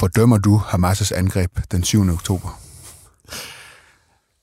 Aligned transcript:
fordømmer 0.00 0.38
du 0.38 0.56
Hamas' 0.56 1.14
angreb 1.18 1.50
den 1.72 1.84
7. 1.84 2.08
oktober? 2.12 2.48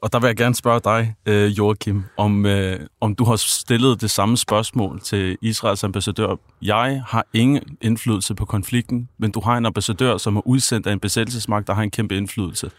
Og 0.01 0.13
der 0.13 0.19
vil 0.19 0.27
jeg 0.27 0.35
gerne 0.35 0.55
spørge 0.55 0.79
dig, 0.79 1.15
øh, 1.25 1.57
Joachim, 1.57 2.03
om, 2.17 2.45
øh, 2.45 2.79
om 3.01 3.15
du 3.15 3.23
har 3.23 3.35
stillet 3.35 4.01
det 4.01 4.11
samme 4.11 4.37
spørgsmål 4.37 5.01
til 5.01 5.37
Israels 5.41 5.83
ambassadør. 5.83 6.35
Jeg 6.61 7.03
har 7.07 7.25
ingen 7.33 7.63
indflydelse 7.81 8.35
på 8.35 8.45
konflikten, 8.45 9.09
men 9.19 9.31
du 9.31 9.41
har 9.41 9.57
en 9.57 9.65
ambassadør, 9.65 10.17
som 10.17 10.35
er 10.35 10.47
udsendt 10.47 10.87
af 10.87 10.93
en 10.93 10.99
besættelsesmagt, 10.99 11.67
der 11.67 11.73
har 11.73 11.83
en 11.83 11.91
kæmpe 11.91 12.17
indflydelse. 12.17 12.71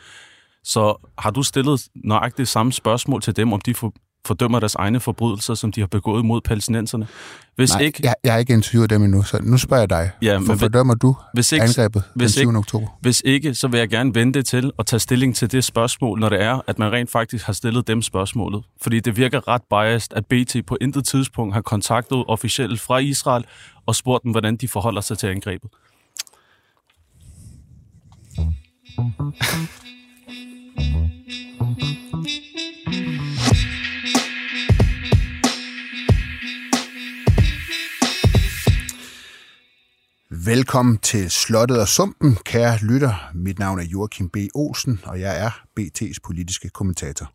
Så 0.65 1.11
har 1.19 1.31
du 1.31 1.43
stillet 1.43 1.81
nøjagtigt 1.95 2.39
det 2.39 2.49
samme 2.49 2.73
spørgsmål 2.73 3.23
til 3.23 3.37
dem, 3.37 3.53
om 3.53 3.61
de 3.61 3.75
får 3.75 3.93
fordømmer 4.27 4.61
deres 4.61 4.75
egne 4.75 5.01
forbrydelser, 5.01 5.55
som 5.55 5.73
de 5.73 5.81
har 5.81 5.87
begået 5.87 6.25
mod 6.25 6.41
palæstinenserne. 6.41 7.07
Hvis 7.57 7.71
Nej, 7.71 7.83
ikke, 7.83 8.01
jeg, 8.03 8.15
jeg 8.25 8.33
har 8.33 8.39
ikke 8.39 8.53
interviewet 8.53 8.91
dem 8.91 9.03
endnu, 9.03 9.23
så 9.23 9.39
nu 9.43 9.59
spørger 9.59 9.81
jeg 9.81 9.91
dig. 9.91 10.11
Ja, 10.23 10.39
men 10.39 10.47
for 10.47 10.55
fordømmer 10.55 10.95
du 10.95 11.17
hvis 11.35 11.53
ikke, 11.53 11.63
angrebet 11.63 12.03
hvis 12.15 12.33
den 12.33 12.41
7. 12.43 12.49
Ikke, 12.49 12.59
oktober? 12.59 12.87
Hvis 13.01 13.23
ikke, 13.25 13.55
så 13.55 13.69
vil 13.69 13.79
jeg 13.79 13.89
gerne 13.89 14.15
vente 14.15 14.43
til 14.43 14.73
at 14.79 14.87
tage 14.87 15.01
stilling 15.01 15.37
til 15.37 15.53
det 15.53 15.65
spørgsmål, 15.65 16.21
når 16.21 16.29
det 16.29 16.43
er, 16.43 16.61
at 16.67 16.79
man 16.79 16.93
rent 16.93 17.11
faktisk 17.11 17.47
har 17.47 17.53
stillet 17.53 17.89
dem 17.89 18.03
spørgsmålet. 18.03 18.65
Fordi 18.83 19.01
det 19.01 19.17
virker 19.17 19.49
ret 19.49 19.63
biased, 19.71 20.13
at 20.17 20.27
BT 20.27 20.67
på 20.67 20.77
intet 20.81 21.05
tidspunkt 21.05 21.55
har 21.55 21.61
kontaktet 21.61 22.25
officielt 22.29 22.81
fra 22.81 22.99
Israel 22.99 23.45
og 23.87 23.95
spurgt 23.95 24.25
dem, 24.25 24.31
hvordan 24.31 24.57
de 24.57 24.69
forholder 24.69 25.01
sig 25.01 25.19
til 25.19 25.27
angrebet. 25.27 25.71
Velkommen 40.49 40.99
til 40.99 41.31
Slottet 41.31 41.81
og 41.81 41.89
Sumpen, 41.89 42.37
kære 42.45 42.79
lytter. 42.83 43.31
Mit 43.35 43.59
navn 43.59 43.79
er 43.79 43.85
Joachim 43.85 44.29
B. 44.29 44.37
Olsen, 44.55 45.01
og 45.05 45.21
jeg 45.21 45.45
er 45.45 45.51
BT's 45.81 46.17
politiske 46.25 46.69
kommentator. 46.69 47.33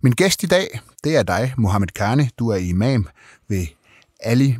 Min 0.00 0.12
gæst 0.12 0.42
i 0.42 0.46
dag, 0.46 0.80
det 1.04 1.16
er 1.16 1.22
dig, 1.22 1.54
Mohammed 1.58 1.88
Karni. 1.88 2.28
Du 2.38 2.48
er 2.48 2.56
imam 2.56 3.08
ved 3.48 3.66
Ali, 4.20 4.56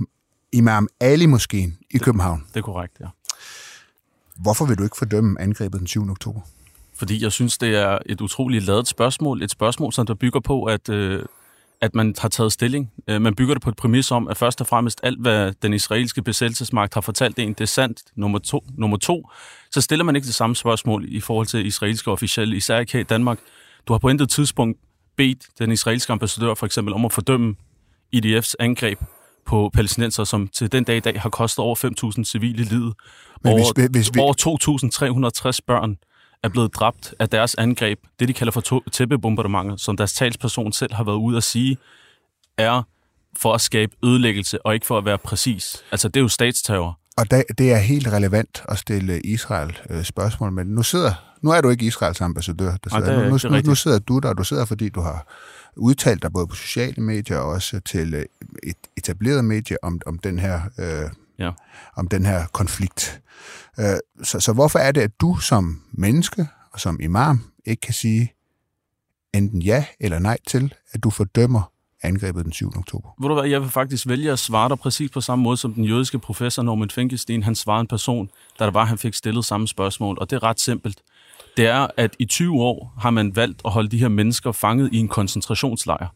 Imam 0.53 0.89
Ali 1.01 1.27
Moskeen 1.27 1.79
i 1.91 1.93
det, 1.93 2.03
København. 2.03 2.45
Det 2.49 2.57
er 2.57 2.63
korrekt, 2.63 2.97
ja. 3.01 3.07
Hvorfor 4.37 4.65
vil 4.65 4.79
du 4.79 4.83
ikke 4.83 4.97
fordømme 4.97 5.41
angrebet 5.41 5.79
den 5.81 5.87
7. 5.87 6.11
oktober? 6.11 6.41
Fordi 6.95 7.23
jeg 7.23 7.33
synes, 7.33 7.59
det 7.59 7.77
er 7.77 7.99
et 8.07 8.21
utroligt 8.21 8.65
lavet 8.65 8.89
spørgsmål. 8.89 9.43
Et 9.43 9.51
spørgsmål, 9.51 9.93
som 9.93 10.07
der 10.07 10.15
bygger 10.15 10.41
på, 10.41 10.65
at 10.65 10.89
øh, 10.89 11.25
at 11.81 11.95
man 11.95 12.15
har 12.19 12.29
taget 12.29 12.53
stilling. 12.53 12.93
Øh, 13.09 13.23
man 13.23 13.35
bygger 13.35 13.55
det 13.55 13.63
på 13.63 13.71
et 13.71 13.77
præmis 13.77 14.11
om, 14.11 14.29
at 14.29 14.37
først 14.37 14.61
og 14.61 14.67
fremmest 14.67 15.01
alt, 15.03 15.21
hvad 15.21 15.53
den 15.63 15.73
israelske 15.73 16.23
besættelsesmagt 16.23 16.95
har 16.95 17.01
fortalt 17.01 17.39
en, 17.39 17.49
det 17.49 17.61
er 17.61 17.65
sandt. 17.65 18.03
Nummer 18.17 18.39
to, 18.39 18.65
nummer 18.79 18.97
to, 18.97 19.29
så 19.71 19.81
stiller 19.81 20.05
man 20.05 20.17
ikke 20.17 20.27
det 20.27 20.35
samme 20.35 20.57
spørgsmål 20.57 21.05
i 21.09 21.21
forhold 21.21 21.47
til 21.47 21.67
israelske 21.67 22.11
officielle, 22.11 22.57
især 22.57 22.79
ikke 22.79 22.93
her 22.93 23.01
i 23.01 23.05
Danmark. 23.05 23.39
Du 23.89 23.93
har 23.93 23.99
på 23.99 24.09
intet 24.09 24.31
tidspunkt 24.31 24.79
bedt 25.17 25.47
den 25.59 25.73
israelske 25.73 26.13
ambassadør 26.13 26.55
for 26.55 26.67
eksempel 26.67 26.95
om 26.95 27.05
at 27.05 27.13
fordømme 27.13 27.55
IDF's 28.17 28.53
angreb 28.59 28.99
på 29.47 29.71
palæstinenser, 29.75 30.25
som 30.25 30.49
til 30.49 30.73
den 30.73 30.85
dag 30.85 30.97
i 30.97 31.01
dag 31.01 31.21
har 31.21 31.29
kostet 31.29 31.59
over 31.59 32.15
5.000 32.17 32.25
civile 32.25 32.65
livet. 32.65 32.95
Men 33.45 33.53
over, 33.53 33.73
hvis, 33.75 33.89
hvis 33.91 34.11
vi... 34.15 34.21
over 34.21 34.35
2.360 35.53 35.59
børn 35.67 35.97
er 36.43 36.49
blevet 36.49 36.75
dræbt 36.75 37.15
af 37.19 37.29
deres 37.29 37.55
angreb, 37.55 37.99
det 38.21 38.29
de 38.29 38.33
kalder 38.33 38.53
for 38.53 38.83
tæppebombardementer, 38.93 39.77
som 39.77 39.97
deres 39.97 40.13
talsperson 40.13 40.73
selv 40.73 40.95
har 40.95 41.05
været 41.05 41.17
ude 41.17 41.37
at 41.37 41.43
sige, 41.43 41.79
er 42.59 42.83
for 43.37 43.55
at 43.55 43.61
skabe 43.61 43.93
ødelæggelse 44.05 44.67
og 44.67 44.75
ikke 44.75 44.87
for 44.87 44.99
at 44.99 45.05
være 45.05 45.19
præcis. 45.19 45.85
Altså, 45.93 46.09
det 46.09 46.17
er 46.17 46.21
jo 46.21 46.29
statsterror. 46.29 46.99
Og 47.17 47.31
det, 47.31 47.45
det 47.59 47.73
er 47.73 47.79
helt 47.79 48.09
relevant 48.09 48.63
at 48.69 48.79
stille 48.79 49.21
Israel 49.21 49.79
øh, 49.91 50.05
spørgsmål, 50.05 50.53
men 50.53 50.67
nu 50.67 50.83
sidder 50.83 51.13
nu 51.43 51.51
er 51.51 51.61
du 51.61 51.69
ikke 51.69 51.87
Israels 51.87 52.21
ambassadør. 52.21 52.77
Der 52.77 52.91
sidder, 52.91 53.23
det, 53.23 53.45
nu, 53.45 53.51
nu, 53.51 53.61
nu 53.65 53.75
sidder 53.75 53.99
du 53.99 54.19
der, 54.19 54.33
du 54.33 54.45
sidder, 54.45 54.65
fordi 54.65 54.89
du 54.89 55.01
har 55.01 55.27
udtalt 55.77 56.23
dig 56.23 56.33
både 56.33 56.47
på 56.47 56.55
sociale 56.55 57.03
medier 57.03 57.39
og 57.39 57.49
også 57.49 57.81
til 57.81 58.15
øh, 58.15 58.25
et 58.63 58.77
etableret 58.97 59.45
medie 59.45 59.77
om, 59.85 60.01
om 60.07 60.19
den 60.19 60.39
her 60.39 60.61
øh, 60.79 61.11
ja. 61.41 61.51
om 61.97 62.09
den 62.09 62.27
her 62.27 62.47
konflikt. 62.53 63.21
Øh, 63.79 63.97
så, 64.23 64.41
så 64.41 64.53
hvorfor 64.53 64.79
er 64.79 64.93
det, 64.93 65.01
at 65.01 65.21
du 65.21 65.37
som 65.37 65.83
menneske 65.93 66.49
og 66.73 66.81
som 66.81 67.01
imam 67.01 67.45
ikke 67.67 67.81
kan 67.81 67.95
sige 67.95 68.33
enten 69.35 69.63
ja 69.63 69.85
eller 70.01 70.19
nej 70.19 70.39
til, 70.47 70.75
at 70.93 71.05
du 71.05 71.11
fordømmer 71.11 71.73
angrebet 72.03 72.45
den 72.45 72.53
7. 72.53 72.73
oktober? 72.77 73.09
Ved 73.21 73.29
du 73.29 73.35
hvad, 73.35 73.51
jeg 73.51 73.61
vil 73.61 73.71
faktisk 73.71 74.09
vælge 74.09 74.33
at 74.33 74.39
svare 74.39 74.69
dig 74.69 74.79
præcis 74.79 75.11
på 75.11 75.21
samme 75.21 75.43
måde, 75.43 75.57
som 75.57 75.75
den 75.75 75.85
jødiske 75.85 76.19
professor 76.19 76.63
Norman 76.63 76.91
Finkelstein, 76.91 77.43
han 77.43 77.55
svarede 77.55 77.81
en 77.81 77.87
person, 77.87 78.31
da 78.59 78.65
der 78.65 78.71
var, 78.71 78.85
han 78.85 78.99
fik 78.99 79.15
stillet 79.15 79.45
samme 79.45 79.69
spørgsmål, 79.69 80.19
og 80.21 80.31
det 80.31 80.37
er 80.37 80.43
ret 80.43 80.61
simpelt. 80.61 81.03
Det 81.57 81.67
er, 81.67 81.87
at 81.97 82.17
i 82.19 82.25
20 82.25 82.63
år 82.63 82.95
har 82.99 83.11
man 83.11 83.37
valgt 83.37 83.63
at 83.65 83.71
holde 83.71 83.89
de 83.89 83.99
her 83.99 84.09
mennesker 84.09 84.53
fanget 84.53 84.93
i 84.93 84.97
en 84.97 85.09
koncentrationslejr 85.09 86.09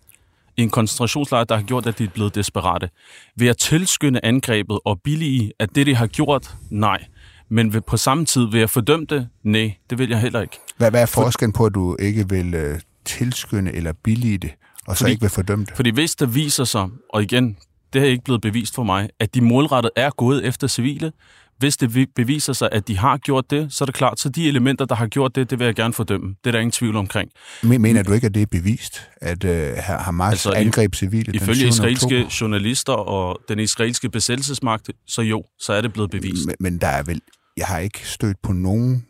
i 0.57 0.63
en 0.63 0.71
koncentrationslejr, 0.71 1.45
der 1.45 1.57
har 1.57 1.63
gjort, 1.63 1.87
at 1.87 1.99
de 1.99 2.05
er 2.05 2.09
blevet 2.09 2.35
desperate. 2.35 2.91
Ved 3.37 3.49
at 3.49 3.57
tilskynde 3.57 4.21
angrebet 4.23 4.79
og 4.85 5.01
billige, 5.05 5.53
at 5.59 5.75
det, 5.75 5.87
de 5.87 5.95
har 5.95 6.07
gjort, 6.07 6.55
nej. 6.71 7.05
Men 7.49 7.73
ved, 7.73 7.81
på 7.81 7.97
samme 7.97 8.25
tid 8.25 8.47
vil 8.51 8.59
jeg 8.59 8.71
fordømme 8.71 9.07
det? 9.07 9.29
Nej, 9.43 9.75
det 9.91 9.99
vil 9.99 10.09
jeg 10.09 10.21
heller 10.21 10.41
ikke. 10.41 10.59
Hvad, 10.77 10.91
hvad 10.91 11.03
er 11.03 11.07
forskellen 11.07 11.53
på, 11.53 11.67
at 11.67 11.75
du 11.75 11.97
ikke 11.99 12.29
vil 12.29 12.55
uh, 12.55 12.79
tilskynde 13.05 13.73
eller 13.73 13.93
billige 13.93 14.39
det, 14.39 14.51
og 14.87 14.97
så 14.97 15.01
fordi, 15.01 15.11
ikke 15.13 15.21
vil 15.21 15.31
fordømme 15.31 15.65
det? 15.65 15.77
Fordi 15.77 15.91
hvis 15.91 16.15
der 16.15 16.27
viser 16.27 16.65
sig, 16.65 16.89
og 17.09 17.23
igen, 17.23 17.57
det 17.93 18.01
har 18.01 18.09
ikke 18.09 18.25
blevet 18.25 18.41
bevist 18.41 18.75
for 18.75 18.83
mig, 18.83 19.09
at 19.21 19.35
de 19.35 19.41
målrettet 19.41 19.91
er 19.97 20.11
gået 20.11 20.47
efter 20.47 20.67
civile, 20.67 21.13
hvis 21.59 21.77
det 21.77 22.09
beviser 22.15 22.53
sig, 22.53 22.69
at 22.73 22.89
de 22.89 22.99
har 22.99 23.17
gjort 23.17 23.51
det, 23.51 23.73
så 23.73 23.85
er 23.85 23.87
det 23.87 23.95
klart, 23.95 24.21
så 24.21 24.29
de 24.29 24.49
elementer, 24.49 24.85
der 24.85 24.95
har 24.95 25.07
gjort 25.07 25.35
det, 25.35 25.51
det 25.51 25.59
vil 25.59 25.65
jeg 25.65 25.75
gerne 25.75 25.95
fordømme. 25.95 26.29
Det 26.29 26.47
er 26.47 26.53
der 26.53 26.59
ingen 26.59 26.73
tvivl 26.73 26.97
omkring. 26.97 27.31
Men 27.63 27.83
mener 27.83 28.03
du 28.03 28.13
ikke, 28.13 28.27
at 28.27 28.35
det 28.35 28.43
er 28.43 28.47
bevist, 28.47 29.09
at 29.17 29.45
uh, 29.45 29.51
Hamas 29.79 30.33
altså, 30.33 30.53
angreb 30.53 30.95
civile 30.95 31.33
Ifølge 31.35 31.69
israelske 31.69 32.07
oktober? 32.07 32.37
journalister 32.41 32.93
og 32.93 33.41
den 33.49 33.59
israelske 33.59 34.11
besættelsesmagt, 34.11 34.91
så 35.07 35.23
jo, 35.23 35.45
så 35.59 35.73
er 35.73 35.81
det 35.81 35.93
blevet 35.93 36.11
bevist. 36.11 36.47
Men, 36.47 36.57
men 36.61 36.79
der 36.79 36.89
er 36.89 37.03
vel, 37.03 37.21
jeg 37.57 37.67
har 37.67 37.79
ikke 37.79 38.09
stødt 38.09 38.37
på 38.43 38.53
nogen 38.53 39.07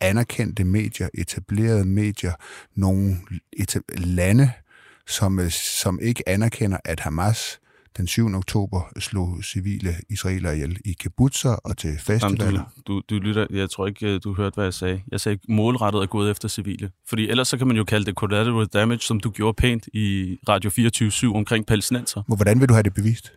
anerkendte 0.00 0.64
medier, 0.64 1.08
etablerede 1.14 1.84
medier, 1.84 2.32
nogle 2.74 3.16
lande, 3.98 4.50
som, 5.06 5.38
øh, 5.38 5.50
som 5.50 5.98
ikke 6.02 6.28
anerkender, 6.28 6.78
at 6.84 7.00
Hamas 7.00 7.58
den 7.96 8.06
7. 8.06 8.34
oktober 8.34 8.80
slog 8.98 9.44
civile 9.44 9.94
israeler 10.10 10.52
ihjel 10.52 10.78
i 10.84 10.92
kibbutzer 10.92 11.50
og 11.50 11.76
til 11.76 11.98
festivaler. 11.98 12.62
Du, 12.86 12.92
du, 12.94 13.02
du 13.10 13.14
lytter, 13.14 13.46
jeg 13.50 13.70
tror 13.70 13.86
ikke, 13.86 14.14
øh, 14.14 14.20
du 14.24 14.34
hørte, 14.34 14.54
hvad 14.54 14.64
jeg 14.64 14.74
sagde. 14.74 15.02
Jeg 15.12 15.20
sagde 15.20 15.38
målrettet 15.48 16.02
er 16.02 16.06
gået 16.06 16.30
efter 16.30 16.48
civile. 16.48 16.90
Fordi 17.08 17.28
ellers 17.28 17.48
så 17.48 17.58
kan 17.58 17.66
man 17.66 17.76
jo 17.76 17.84
kalde 17.84 18.06
det 18.06 18.14
collateral 18.14 18.66
damage, 18.66 19.00
som 19.00 19.20
du 19.20 19.30
gjorde 19.30 19.56
pænt 19.56 19.88
i 19.92 20.38
Radio 20.48 20.70
24-7 21.32 21.36
omkring 21.36 21.66
palæstinenser. 21.66 22.22
Hvordan 22.26 22.60
vil 22.60 22.68
du 22.68 22.74
have 22.74 22.82
det 22.82 22.94
bevist? 22.94 23.32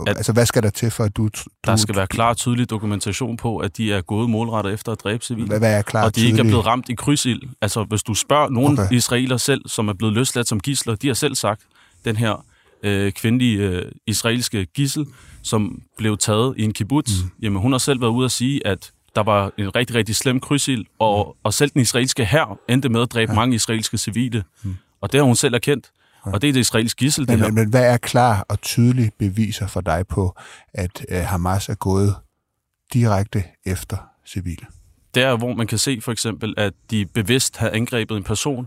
At, 0.00 0.08
altså, 0.08 0.32
hvad 0.32 0.46
skal 0.46 0.62
der 0.62 0.70
til 0.70 0.90
for, 0.90 1.04
at 1.04 1.16
du... 1.16 1.24
du 1.24 1.30
der 1.66 1.76
skal 1.76 1.96
være 1.96 2.06
klar 2.06 2.34
tydelig 2.34 2.70
dokumentation 2.70 3.36
på, 3.36 3.58
at 3.58 3.76
de 3.76 3.92
er 3.92 4.00
gået 4.00 4.30
målrettet 4.30 4.72
efter 4.72 4.92
at 4.92 5.00
dræbe 5.04 5.24
civile. 5.24 5.46
Hvad, 5.46 5.58
hvad 5.58 5.78
er 5.78 5.82
klar 5.82 6.04
Og 6.04 6.16
de 6.16 6.26
ikke 6.26 6.38
er 6.38 6.42
blevet 6.42 6.66
ramt 6.66 6.88
i 6.88 6.94
krydsild. 6.94 7.40
Altså, 7.60 7.84
hvis 7.84 8.02
du 8.02 8.14
spørger 8.14 8.48
nogle 8.48 8.82
okay. 8.82 8.96
israeler 8.96 9.36
selv, 9.36 9.68
som 9.68 9.88
er 9.88 9.92
blevet 9.92 10.14
løsladt 10.14 10.48
som 10.48 10.60
gisler, 10.60 10.94
de 10.94 11.06
har 11.06 11.14
selv 11.14 11.34
sagt, 11.34 11.62
den 12.04 12.16
her 12.16 12.44
øh, 12.84 13.12
kvindelige 13.12 13.58
øh, 13.58 13.92
israelske 14.06 14.64
gissel, 14.64 15.06
som 15.42 15.82
blev 15.96 16.18
taget 16.18 16.54
i 16.58 16.62
en 16.62 16.72
kibbutz. 16.72 17.22
Mm. 17.22 17.30
Jamen, 17.42 17.62
hun 17.62 17.72
har 17.72 17.78
selv 17.78 18.00
været 18.00 18.10
ude 18.10 18.24
at 18.24 18.30
sige, 18.30 18.66
at 18.66 18.92
der 19.16 19.22
var 19.22 19.52
en 19.58 19.76
rigtig, 19.76 19.96
rigtig 19.96 20.16
slem 20.16 20.40
krydsild, 20.40 20.84
og, 20.98 21.34
mm. 21.36 21.40
og 21.44 21.54
selv 21.54 21.70
den 21.70 21.80
israelske 21.80 22.24
hær 22.24 22.58
endte 22.68 22.88
med 22.88 23.02
at 23.02 23.12
dræbe 23.12 23.32
ja. 23.32 23.36
mange 23.36 23.54
israelske 23.54 23.98
civile. 23.98 24.44
Mm. 24.62 24.76
Og 25.00 25.12
det 25.12 25.20
har 25.20 25.24
hun 25.24 25.36
selv 25.36 25.54
erkendt. 25.54 25.90
Ja. 26.26 26.32
Og 26.32 26.42
det 26.42 26.48
er 26.48 26.52
det 26.52 26.60
israelske 26.60 26.98
gissel, 26.98 27.30
men, 27.30 27.40
Men, 27.40 27.54
men 27.54 27.70
hvad 27.70 27.84
er 27.92 27.96
klar 27.96 28.46
og 28.48 28.60
tydelig 28.60 29.10
beviser 29.18 29.66
for 29.66 29.80
dig 29.80 30.04
på, 30.08 30.36
at 30.74 31.06
øh, 31.08 31.18
Hamas 31.18 31.68
er 31.68 31.74
gået 31.74 32.14
direkte 32.92 33.44
efter 33.66 33.96
civile? 34.26 34.66
Det 35.14 35.22
er, 35.22 35.36
hvor 35.36 35.54
man 35.54 35.66
kan 35.66 35.78
se 35.78 36.00
for 36.00 36.12
eksempel, 36.12 36.54
at 36.56 36.72
de 36.90 37.06
bevidst 37.06 37.56
har 37.56 37.70
angrebet 37.70 38.16
en 38.16 38.22
person, 38.22 38.66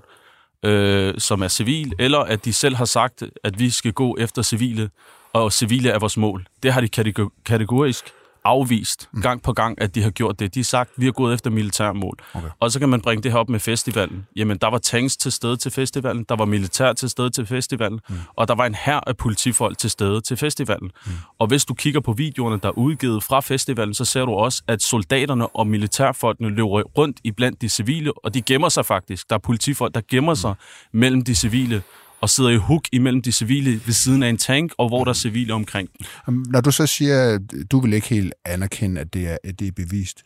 øh, 0.64 1.14
som 1.18 1.42
er 1.42 1.48
civil, 1.48 1.94
eller 2.00 2.20
at 2.20 2.46
de 2.46 2.54
selv 2.54 2.76
har 2.76 2.86
sagt, 2.86 3.24
at 3.44 3.60
vi 3.60 3.70
skal 3.70 3.94
gå 3.94 4.18
efter 4.20 4.42
civile, 4.42 4.90
og 5.34 5.54
civile 5.54 5.90
er 5.90 6.00
vores 6.00 6.18
mål. 6.18 6.48
Det 6.64 6.74
har 6.74 6.82
de 6.82 7.14
kategorisk 7.46 8.06
afvist 8.48 9.10
mm. 9.14 9.22
gang 9.22 9.42
på 9.42 9.54
gang, 9.54 9.82
at 9.82 9.96
de 9.96 10.04
har 10.04 10.10
gjort 10.10 10.40
det. 10.40 10.54
De 10.54 10.60
har 10.60 10.64
sagt, 10.64 10.92
vi 10.98 11.06
har 11.06 11.12
gået 11.12 11.34
efter 11.34 11.50
militærmål. 11.50 12.18
Okay. 12.34 12.48
Og 12.60 12.72
så 12.72 12.80
kan 12.80 12.90
man 12.90 13.02
bringe 13.02 13.24
det 13.24 13.32
her 13.32 13.40
op 13.40 13.50
med 13.50 13.60
festivalen. 13.60 14.28
Jamen, 14.36 14.58
der 14.58 14.68
var 14.68 14.78
tanks 14.78 15.18
til 15.18 15.32
stede 15.32 15.58
til 15.58 15.72
festivalen, 15.72 16.26
der 16.30 16.36
var 16.36 16.46
militær 16.46 16.94
til 16.94 17.10
stede 17.10 17.30
til 17.30 17.46
festivalen, 17.46 18.00
mm. 18.10 18.16
og 18.36 18.48
der 18.48 18.56
var 18.56 18.66
en 18.66 18.76
hær 18.76 19.00
af 19.08 19.18
politifolk 19.18 19.78
til 19.78 19.90
stede 19.90 20.22
til 20.22 20.38
festivalen. 20.38 20.92
Mm. 21.06 21.12
Og 21.40 21.48
hvis 21.48 21.66
du 21.66 21.74
kigger 21.74 22.00
på 22.00 22.14
videoerne, 22.14 22.60
der 22.64 22.68
er 22.68 22.78
udgivet 22.78 23.24
fra 23.24 23.40
festivalen, 23.40 23.94
så 23.94 24.06
ser 24.06 24.26
du 24.26 24.32
også, 24.32 24.64
at 24.68 24.82
soldaterne 24.82 25.48
og 25.48 25.68
militærfolkene 25.68 26.50
løber 26.50 26.82
rundt 26.82 27.18
i 27.24 27.32
blandt 27.32 27.62
de 27.62 27.70
civile, 27.70 28.26
og 28.26 28.34
de 28.34 28.42
gemmer 28.42 28.70
sig 28.70 28.86
faktisk. 28.86 29.30
Der 29.30 29.36
er 29.36 29.40
politifolk, 29.40 29.96
der 29.96 30.02
gemmer 30.10 30.34
mm. 30.34 30.36
sig 30.36 30.56
mellem 30.94 31.24
de 31.24 31.36
civile 31.36 31.84
og 32.22 32.30
sidder 32.30 32.50
i 32.50 32.58
huk 32.58 32.84
imellem 32.92 33.22
de 33.22 33.32
civile 33.32 33.82
ved 33.86 33.94
siden 33.94 34.24
af 34.24 34.30
en 34.30 34.38
tank, 34.38 34.72
og 34.78 34.88
hvor 34.88 35.04
der 35.04 35.10
er 35.10 35.16
civile 35.16 35.54
omkring. 35.54 35.90
Når 36.28 36.62
du 36.62 36.72
så 36.72 36.86
siger, 36.86 37.34
at 37.34 37.42
du 37.72 37.80
vil 37.80 37.94
ikke 37.94 38.08
helt 38.08 38.34
anerkende, 38.46 39.02
at 39.02 39.14
det 39.14 39.28
er, 39.28 39.38
at 39.44 39.60
det 39.60 39.68
er 39.68 39.72
bevist, 39.72 40.24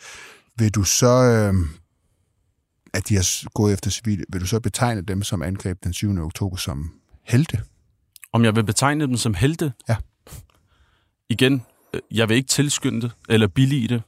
vil 0.58 0.76
du 0.76 0.84
så, 0.84 1.08
øh, 1.08 1.54
at 2.94 3.10
de 3.10 3.16
har 3.16 3.50
gået 3.54 3.74
efter 3.74 3.92
civile, 3.92 4.24
vil 4.30 4.42
du 4.42 4.46
så 4.46 4.60
betegne 4.60 5.02
dem, 5.02 5.24
som 5.24 5.42
angreb 5.42 5.84
den 5.84 5.94
7. 5.94 6.18
oktober, 6.18 6.58
som 6.58 6.92
helte? 7.28 7.62
Om 8.34 8.44
jeg 8.44 8.56
vil 8.56 8.64
betegne 8.64 9.08
dem 9.08 9.18
som 9.18 9.34
helte? 9.34 9.74
Ja. 9.90 9.96
Igen, 11.30 11.64
øh, 11.94 12.02
jeg 12.12 12.30
vil 12.30 12.38
ikke 12.38 12.50
tilskynde 12.50 13.02
det, 13.02 13.12
eller 13.30 13.48
billige 13.48 13.88
det. 13.88 14.02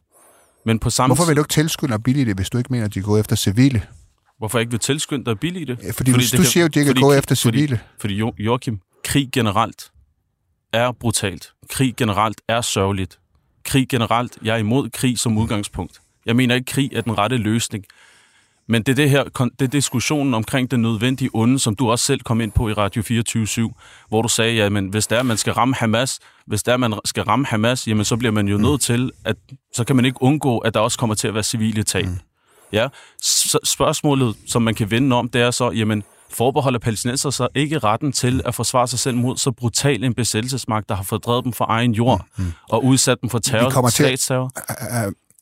Men 0.66 0.80
på 0.80 0.90
samme 0.90 1.16
Hvorfor 1.16 1.30
vil 1.30 1.36
du 1.36 1.42
ikke 1.42 1.54
tilskynde 1.54 1.94
og 1.94 2.04
billige 2.04 2.26
det, 2.26 2.36
hvis 2.36 2.50
du 2.50 2.58
ikke 2.58 2.74
mener, 2.74 2.86
at 2.86 2.94
de 2.94 3.02
går 3.02 3.18
efter 3.18 3.36
civile? 3.36 3.82
Hvorfor 4.44 4.60
ikke 4.60 4.72
vil 4.72 4.80
tilskynde 4.80 5.32
og 5.32 5.40
billige 5.40 5.66
det? 5.66 5.80
Ja, 5.84 5.92
fordi, 5.92 6.12
fordi 6.12 6.28
du, 6.32 6.38
du 6.38 6.44
siger 6.44 6.62
jo, 6.62 6.66
at 6.66 6.74
de 6.74 6.80
ikke 6.80 6.94
går 6.94 7.14
efter 7.14 7.36
civile. 7.36 7.80
Fordi, 8.00 8.22
fordi 8.22 8.44
Joachim, 8.44 8.80
krig 9.04 9.30
generelt 9.34 9.92
er 10.74 10.92
brutalt. 10.92 11.52
Krig 11.70 11.96
generelt 11.98 12.42
er 12.48 12.62
sørgeligt. 12.62 13.20
Krig 13.66 13.90
generelt, 13.90 14.38
jeg 14.44 14.54
er 14.54 14.58
imod 14.58 14.90
krig 14.90 15.20
som 15.20 15.38
udgangspunkt. 15.38 16.02
Jeg 16.26 16.36
mener 16.36 16.56
ikke, 16.56 16.66
krig 16.66 16.94
er 16.94 17.02
den 17.02 17.18
rette 17.18 17.38
løsning. 17.38 17.86
Men 18.68 18.84
det 18.84 18.92
er, 18.92 18.96
det 18.96 19.10
her, 19.10 19.24
det 19.60 19.66
er 19.66 19.70
diskussionen 19.70 20.34
omkring 20.34 20.72
den 20.72 20.82
nødvendige 20.82 21.30
onde, 21.34 21.60
som 21.60 21.76
du 21.76 21.92
også 21.92 22.06
selv 22.06 22.22
kom 22.22 22.42
ind 22.42 22.52
på 22.52 22.70
i 22.70 22.74
Radio 22.74 23.02
24 23.02 23.74
hvor 24.10 24.22
du 24.22 24.30
sagde, 24.30 24.64
at 24.64 24.72
men 24.72 24.88
hvis 24.88 25.08
der 25.08 25.24
man 25.24 25.38
skal 25.38 25.54
ramme 25.54 25.76
Hamas, 25.76 26.20
hvis 26.46 26.64
der 26.64 26.78
man 26.78 26.94
skal 27.06 27.24
ramme 27.24 27.46
Hamas, 27.46 27.88
jamen 27.88 28.06
så 28.06 28.18
bliver 28.18 28.32
man 28.32 28.48
jo 28.48 28.58
mm. 28.58 28.64
nødt 28.64 28.82
til, 28.82 29.12
at 29.26 29.36
så 29.76 29.84
kan 29.84 29.96
man 29.96 30.06
ikke 30.06 30.22
undgå, 30.22 30.58
at 30.58 30.74
der 30.74 30.80
også 30.80 30.98
kommer 31.00 31.16
til 31.16 31.28
at 31.28 31.34
være 31.34 31.44
civile 31.44 31.84
tab. 31.84 32.06
Mm. 32.06 32.20
Ja, 32.74 32.88
så 33.22 33.60
spørgsmålet, 33.64 34.36
som 34.48 34.62
man 34.62 34.76
kan 34.76 34.92
vende 34.92 35.16
om, 35.16 35.30
det 35.30 35.42
er 35.42 35.52
så, 35.52 35.72
jamen, 35.72 36.04
forbeholder 36.30 36.80
palæstinenser 36.80 37.30
så 37.30 37.48
ikke 37.56 37.80
retten 37.80 38.12
til 38.12 38.42
at 38.46 38.56
forsvare 38.56 38.88
sig 38.88 39.00
selv 39.00 39.18
mod 39.18 39.38
så 39.38 39.52
brutal 39.52 40.04
en 40.04 40.14
besættelsesmagt, 40.14 40.90
der 40.90 40.96
har 40.96 41.04
fordrevet 41.04 41.44
dem 41.44 41.54
fra 41.54 41.66
egen 41.70 41.92
jord 41.92 42.26
mm. 42.38 42.44
mm. 42.44 42.52
og 42.70 42.86
udsat 42.86 43.18
dem 43.22 43.30
for 43.30 43.40
terror, 43.40 43.70
vi 43.70 43.74
kommer 43.74 43.90
til, 43.90 44.06
statsterror? 44.06 44.52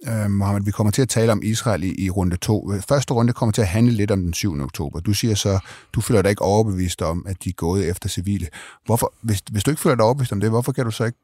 Uh, 0.05 0.23
uh, 0.25 0.31
Mohammed, 0.31 0.61
vi 0.65 0.71
kommer 0.71 0.91
til 0.91 1.01
at 1.01 1.09
tale 1.09 1.31
om 1.31 1.41
Israel 1.43 1.83
i, 1.83 2.05
i 2.05 2.09
runde 2.09 2.37
to. 2.37 2.71
Første 2.89 3.13
runde 3.13 3.33
kommer 3.33 3.53
til 3.53 3.61
at 3.61 3.67
handle 3.67 3.93
lidt 3.93 4.11
om 4.11 4.21
den 4.21 4.33
7. 4.33 4.61
oktober. 4.61 4.99
Du 4.99 5.13
siger 5.13 5.35
så, 5.35 5.59
du 5.93 6.01
føler 6.01 6.21
dig 6.21 6.29
ikke 6.29 6.41
overbevist 6.41 7.01
om, 7.01 7.25
at 7.27 7.43
de 7.43 7.49
er 7.49 7.53
gået 7.53 7.89
efter 7.89 8.09
civile. 8.09 8.47
Hvorfor, 8.85 9.13
hvis, 9.21 9.43
hvis 9.51 9.63
du 9.63 9.71
ikke 9.71 9.81
føler 9.81 9.95
dig 9.95 10.05
overbevist 10.05 10.31
om 10.31 10.39
det, 10.39 10.49
hvorfor 10.49 10.71
kan 10.71 10.85
du 10.85 10.91
så 10.91 11.03
ikke 11.03 11.17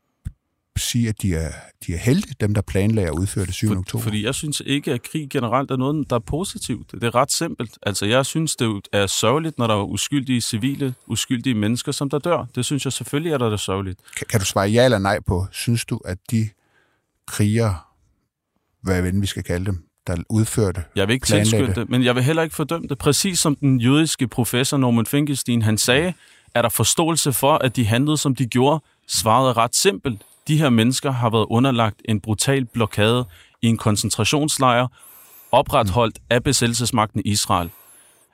sige, 0.79 1.09
at 1.09 1.21
de 1.21 1.35
er, 1.35 1.51
de 1.87 1.93
er 1.93 1.97
heldige, 1.97 2.35
dem 2.39 2.53
der 2.53 2.61
planlagde 2.61 3.09
at 3.09 3.13
udføre 3.13 3.45
det 3.45 3.53
7. 3.53 3.67
For, 3.67 3.75
oktober? 3.75 4.03
Fordi 4.03 4.25
jeg 4.25 4.35
synes 4.35 4.61
ikke, 4.65 4.91
at 4.93 5.03
krig 5.03 5.29
generelt 5.29 5.71
er 5.71 5.77
noget, 5.77 6.09
der 6.09 6.15
er 6.15 6.19
positivt. 6.19 6.91
Det 6.91 7.03
er 7.03 7.15
ret 7.15 7.31
simpelt. 7.31 7.77
Altså, 7.83 8.05
jeg 8.05 8.25
synes, 8.25 8.55
det 8.55 8.81
er 8.93 9.07
sørgeligt, 9.07 9.57
når 9.57 9.67
der 9.67 9.73
er 9.75 9.83
uskyldige 9.83 10.41
civile, 10.41 10.93
uskyldige 11.07 11.55
mennesker, 11.55 11.91
som 11.91 12.09
der 12.09 12.19
dør. 12.19 12.45
Det 12.55 12.65
synes 12.65 12.85
jeg 12.85 12.93
selvfølgelig 12.93 13.31
er 13.31 13.37
der 13.37 13.49
det 13.49 13.59
sørgeligt. 13.59 13.99
Kan, 14.17 14.27
kan 14.29 14.39
du 14.39 14.45
svare 14.45 14.69
ja 14.69 14.85
eller 14.85 14.99
nej 14.99 15.19
på, 15.27 15.47
synes 15.51 15.85
du, 15.85 15.97
at 16.05 16.17
de 16.31 16.49
kriger, 17.27 17.87
hvad 18.83 19.03
end 19.03 19.21
vi 19.21 19.27
skal 19.27 19.43
kalde 19.43 19.65
dem, 19.65 19.83
der 20.07 20.15
udførte 20.29 20.83
Jeg 20.95 21.07
vil 21.07 21.13
ikke 21.13 21.25
tilskynde 21.25 21.75
det, 21.75 21.89
men 21.89 22.03
jeg 22.03 22.15
vil 22.15 22.23
heller 22.23 22.43
ikke 22.43 22.55
fordømme 22.55 22.87
det. 22.87 22.97
Præcis 22.97 23.39
som 23.39 23.55
den 23.55 23.81
jødiske 23.81 24.27
professor 24.27 24.77
Norman 24.77 25.05
Finkelstein, 25.05 25.61
han 25.61 25.77
sagde, 25.77 26.13
er 26.55 26.61
der 26.61 26.69
forståelse 26.69 27.33
for, 27.33 27.53
at 27.53 27.75
de 27.75 27.85
handlede, 27.85 28.17
som 28.17 28.35
de 28.35 28.45
gjorde, 28.45 28.83
svarede 29.07 29.53
ret 29.53 29.75
simpelt 29.75 30.21
de 30.47 30.57
her 30.57 30.69
mennesker 30.69 31.11
har 31.11 31.29
været 31.29 31.45
underlagt 31.49 32.01
en 32.05 32.21
brutal 32.21 32.65
blokade 32.65 33.25
i 33.61 33.67
en 33.67 33.77
koncentrationslejr, 33.77 34.87
opretholdt 35.51 36.19
af 36.29 36.43
besættelsesmagten 36.43 37.21
i 37.25 37.29
Israel. 37.29 37.69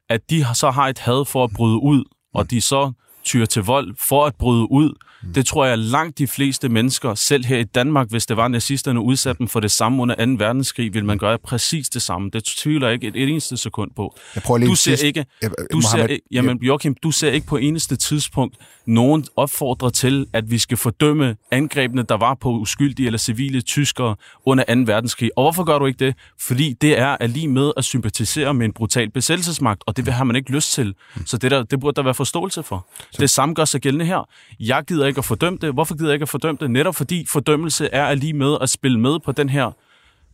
At 0.09 0.29
de 0.29 0.45
så 0.53 0.71
har 0.71 0.87
et 0.87 0.99
had 0.99 1.25
for 1.25 1.43
at 1.43 1.51
bryde 1.55 1.77
ud, 1.77 2.03
og 2.33 2.51
de 2.51 2.61
så 2.61 2.91
tyr 3.23 3.45
til 3.45 3.63
vold 3.63 3.95
for 3.99 4.25
at 4.25 4.35
bryde 4.35 4.71
ud, 4.71 4.93
Mm. 5.23 5.33
Det 5.33 5.45
tror 5.45 5.65
jeg 5.65 5.77
langt 5.77 6.17
de 6.17 6.27
fleste 6.27 6.69
mennesker, 6.69 7.15
selv 7.15 7.45
her 7.45 7.57
i 7.57 7.63
Danmark, 7.63 8.09
hvis 8.09 8.25
det 8.25 8.37
var 8.37 8.47
nazisterne 8.47 9.01
udsat 9.01 9.37
dem 9.37 9.47
for 9.47 9.59
det 9.59 9.71
samme 9.71 10.01
under 10.01 10.15
2. 10.25 10.31
verdenskrig, 10.45 10.93
vil 10.93 11.05
man 11.05 11.17
gøre 11.17 11.37
præcis 11.37 11.89
det 11.89 12.01
samme. 12.01 12.29
Det 12.33 12.43
tvivler 12.43 12.87
jeg 12.87 12.93
ikke 12.93 13.07
et 13.07 13.29
eneste 13.29 13.57
sekund 13.57 13.91
på. 13.95 14.15
Jeg 14.35 14.43
prøver 14.43 14.57
lige 14.57 14.69
du 14.69 14.75
ser 14.75 15.05
ikke, 15.05 15.25
du 15.73 15.81
ser, 15.81 16.17
jamen, 16.31 16.59
Joachim, 16.61 16.95
du 17.03 17.11
ser 17.11 17.31
ikke 17.31 17.47
på 17.47 17.57
eneste 17.57 17.95
tidspunkt 17.95 18.57
nogen 18.85 19.25
opfordrer 19.35 19.89
til, 19.89 20.25
at 20.33 20.51
vi 20.51 20.57
skal 20.57 20.77
fordømme 20.77 21.35
angrebene, 21.51 22.03
der 22.03 22.17
var 22.17 22.33
på 22.33 22.51
uskyldige 22.51 23.05
eller 23.05 23.19
civile 23.19 23.61
tyskere 23.61 24.15
under 24.45 24.63
2. 24.63 24.91
verdenskrig. 24.91 25.31
Og 25.35 25.43
hvorfor 25.43 25.63
gør 25.63 25.79
du 25.79 25.85
ikke 25.85 26.05
det? 26.05 26.15
Fordi 26.39 26.73
det 26.81 26.99
er 26.99 27.17
at 27.19 27.29
lige 27.29 27.47
med 27.47 27.71
at 27.77 27.83
sympatisere 27.83 28.53
med 28.53 28.65
en 28.65 28.73
brutal 28.73 29.09
besættelsesmagt, 29.09 29.83
og 29.87 29.97
det 29.97 30.07
har 30.07 30.23
man 30.23 30.35
ikke 30.35 30.51
lyst 30.51 30.73
til. 30.73 30.95
Mm. 31.15 31.25
Så 31.25 31.37
det, 31.37 31.51
der, 31.51 31.63
det 31.63 31.79
burde 31.79 31.95
der 31.95 32.03
være 32.03 32.13
forståelse 32.13 32.63
for. 32.63 32.87
Så. 33.13 33.21
Det 33.21 33.29
samme 33.29 33.55
gør 33.55 33.65
sig 33.65 33.81
gældende 33.81 34.05
her. 34.05 34.29
Jeg 34.59 34.83
gider 34.87 35.07
ikke 35.07 35.17
at 35.17 35.25
fordømme 35.25 35.59
det. 35.61 35.73
Hvorfor 35.73 35.95
gider 35.95 36.09
jeg 36.09 36.13
ikke 36.13 36.23
at 36.23 36.29
fordømme 36.29 36.57
det? 36.61 36.71
Netop 36.71 36.95
fordi 36.95 37.25
fordømmelse 37.31 37.89
er 37.91 38.15
lige 38.15 38.33
med 38.33 38.57
at 38.61 38.69
spille 38.69 38.99
med 38.99 39.19
på 39.25 39.31
den 39.31 39.49
her 39.49 39.71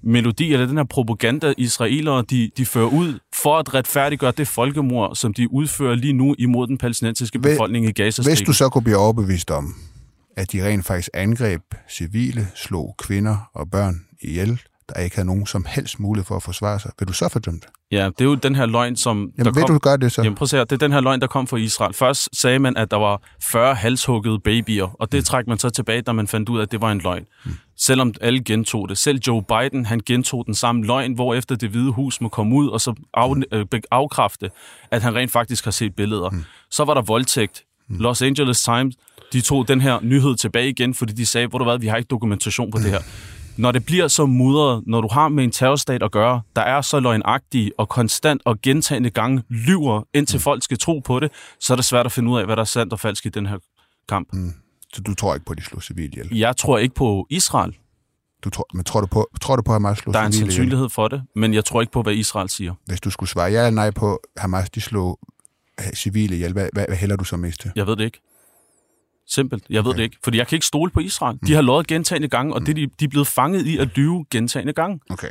melodi, 0.04 0.54
eller 0.54 0.66
den 0.66 0.78
her 0.78 0.84
propaganda, 0.84 1.54
israelere 1.58 2.24
de, 2.30 2.52
de 2.58 2.66
fører 2.66 2.88
ud 2.88 3.20
for 3.36 3.58
at 3.58 3.74
retfærdiggøre 3.74 4.32
det 4.38 4.48
folkemord, 4.48 5.16
som 5.16 5.34
de 5.34 5.54
udfører 5.54 5.96
lige 5.96 6.14
nu 6.14 6.36
imod 6.38 6.68
den 6.68 6.78
palæstinensiske 6.78 7.40
befolkning 7.40 7.86
i 7.86 7.92
Gaza. 7.92 8.22
Hvis 8.22 8.42
du 8.42 8.54
så 8.54 8.70
kunne 8.70 8.84
blive 8.84 8.98
overbevist 8.98 9.52
om, 9.52 9.76
at 10.38 10.52
de 10.52 10.68
rent 10.68 10.86
faktisk 10.86 11.10
angreb 11.14 11.62
civile, 11.90 12.48
slog 12.56 12.96
kvinder 12.98 13.50
og 13.54 13.70
børn 13.72 14.06
ihjel, 14.22 14.62
der 14.94 15.02
ikke 15.02 15.16
havde 15.16 15.28
nogen 15.28 15.46
som 15.46 15.66
helst 15.68 16.00
mulighed 16.00 16.26
for 16.26 16.36
at 16.36 16.44
forsvare 16.44 16.80
sig. 16.80 16.92
Vil 17.00 17.08
du 17.08 17.14
så 17.14 17.30
fordømme 17.30 17.60
det? 17.60 17.70
Ja, 17.92 18.06
det 18.06 18.22
er 18.22 18.26
jo 18.26 18.36
den 18.36 18.56
her 18.56 18.66
løgn, 18.66 18.96
som... 18.96 19.18
Jamen, 19.18 19.46
der 19.46 19.52
vil 19.52 19.64
kom, 19.64 19.76
du 19.76 19.80
gøre 19.80 19.98
det 19.98 20.12
så? 20.12 20.22
Jamen, 20.22 20.36
prøv 20.36 20.44
at 20.44 20.50
se 20.50 20.58
her. 20.58 20.64
Det 20.64 20.72
er 20.72 20.78
den 20.78 20.92
her 20.92 21.02
løgn, 21.02 21.22
der 21.22 21.28
kom 21.28 21.48
fra 21.48 21.58
Israel. 21.58 21.94
Først 21.94 22.30
sagde 22.34 22.60
man, 22.60 22.78
at 22.78 22.92
der 22.92 22.98
var 22.98 23.22
40 23.42 23.76
halshuggede 23.76 24.40
babyer, 24.40 24.96
og 25.00 25.12
det 25.12 25.18
mm. 25.18 25.24
træk 25.24 25.48
man 25.48 25.60
så 25.60 25.70
tilbage, 25.70 26.02
da 26.02 26.12
man 26.12 26.28
fandt 26.28 26.50
ud 26.50 26.58
af, 26.58 26.62
at 26.62 26.72
det 26.72 26.82
var 26.82 26.92
en 26.92 27.00
løgn. 27.00 27.26
Mm. 27.46 27.52
Selvom 27.78 28.14
alle 28.22 28.44
gentog 28.44 28.90
det. 28.90 28.98
Selv 28.98 29.20
Joe 29.28 29.44
Biden, 29.44 29.86
han 29.86 30.02
gentog 30.06 30.46
den 30.46 30.56
samme 30.56 30.86
løgn, 30.86 31.14
hvor 31.14 31.36
efter 31.36 31.56
det 31.56 31.70
hvide 31.70 31.92
hus 31.92 32.22
må 32.22 32.30
komme 32.30 32.56
ud 32.56 32.68
og 32.68 32.82
så 32.82 32.94
af, 33.14 33.34
øh, 33.52 33.66
afkræfte, 33.92 34.52
at 34.92 35.02
han 35.02 35.16
rent 35.16 35.32
faktisk 35.32 35.64
har 35.64 35.72
set 35.72 35.96
billeder. 35.96 36.30
Mm. 36.30 36.44
Så 36.72 36.84
var 36.86 36.94
der 36.94 37.02
voldtægt. 37.02 37.64
Mm. 37.90 38.00
Los 38.00 38.22
Angeles 38.22 38.62
Times, 38.62 38.96
de 39.34 39.42
tog 39.42 39.68
den 39.68 39.82
her 39.82 40.00
nyhed 40.02 40.36
tilbage 40.36 40.70
igen, 40.70 40.94
fordi 40.94 41.14
de 41.14 41.26
sagde, 41.26 41.48
hvor 41.48 41.58
du 41.58 41.66
hvad, 41.66 41.80
vi 41.80 41.88
har 41.88 41.98
ikke 41.98 42.08
dokumentation 42.08 42.72
på 42.72 42.78
mm. 42.78 42.84
det 42.84 42.92
her 42.92 43.02
når 43.60 43.72
det 43.72 43.86
bliver 43.86 44.08
så 44.08 44.26
mudret, 44.26 44.84
når 44.88 45.02
du 45.02 45.08
har 45.12 45.28
med 45.28 45.44
en 45.44 45.52
terrorstat 45.52 46.04
at 46.04 46.12
gøre, 46.12 46.42
der 46.56 46.62
er 46.62 46.82
så 46.82 47.00
løgnagtige 47.00 47.72
og 47.78 47.90
konstant 47.90 48.42
og 48.46 48.62
gentagende 48.62 49.10
gange 49.10 49.44
lyver, 49.50 50.04
indtil 50.14 50.38
mm. 50.38 50.42
folk 50.42 50.64
skal 50.64 50.78
tro 50.78 51.00
på 51.00 51.20
det, 51.20 51.32
så 51.60 51.74
er 51.74 51.76
det 51.76 51.86
svært 51.86 52.06
at 52.06 52.12
finde 52.12 52.32
ud 52.32 52.40
af, 52.40 52.46
hvad 52.46 52.56
der 52.56 52.62
er 52.62 52.66
sandt 52.66 52.94
og 52.94 53.00
falsk 53.00 53.26
i 53.26 53.30
den 53.30 53.46
her 53.46 53.58
kamp. 54.10 54.34
Mm. 54.34 54.54
Så 54.94 55.02
du 55.02 55.16
tror 55.16 55.34
ikke 55.34 55.46
på, 55.46 55.52
at 55.52 55.58
de 55.58 55.64
slår 55.64 55.80
civile 55.80 56.08
ihjel? 56.08 56.38
Jeg 56.38 56.58
tror 56.58 56.78
ikke 56.78 56.96
på 56.96 57.28
Israel. 57.30 57.78
Du 58.44 58.50
tror, 58.50 58.68
men 58.74 58.84
tror 58.84 59.02
du 59.02 59.08
på, 59.08 59.30
tror 59.42 59.56
du 59.56 59.62
på 59.62 59.72
Hamas 59.72 59.98
slår 59.98 60.14
Der 60.14 60.20
er 60.20 60.26
en 60.26 60.34
sandsynlighed 60.34 60.90
for 60.90 61.08
det, 61.08 61.24
men 61.36 61.54
jeg 61.54 61.66
tror 61.66 61.82
ikke 61.82 61.94
på, 61.94 62.02
hvad 62.02 62.14
Israel 62.14 62.50
siger. 62.50 62.74
Hvis 62.86 63.02
du 63.02 63.10
skulle 63.10 63.30
svare 63.30 63.52
ja 63.52 63.58
eller 63.58 63.70
nej 63.70 63.92
på, 63.92 64.22
Hamas 64.38 64.70
de 64.70 64.82
slog 64.82 65.20
civile 65.96 66.36
ihjel, 66.36 66.54
hvad, 66.54 66.70
hvad, 66.74 66.86
hvad 66.88 66.98
hælder 66.98 67.16
du 67.16 67.24
så 67.24 67.38
mest 67.38 67.62
til? 67.62 67.72
Jeg 67.76 67.88
ved 67.88 67.96
det 67.96 68.04
ikke. 68.04 68.22
Simpelt. 69.30 69.64
Jeg 69.70 69.80
okay. 69.80 69.88
ved 69.88 69.96
det 69.96 70.04
ikke. 70.04 70.18
Fordi 70.24 70.38
jeg 70.38 70.48
kan 70.48 70.56
ikke 70.56 70.66
stole 70.66 70.92
på 70.92 71.00
Israel. 71.00 71.38
Mm. 71.42 71.48
De 71.48 71.54
har 71.54 71.62
lovet 71.62 71.88
gentagende 71.88 72.28
gange, 72.28 72.54
og 72.54 72.60
mm. 72.62 72.66
det, 72.66 72.76
de, 72.76 72.88
de 73.00 73.06
er 73.06 73.10
blevet 73.10 73.28
fanget 73.28 73.66
i 73.66 73.78
at 73.78 73.88
lyve 73.96 74.26
gentagende 74.32 74.74
gange. 74.74 75.00
Okay. 75.10 75.30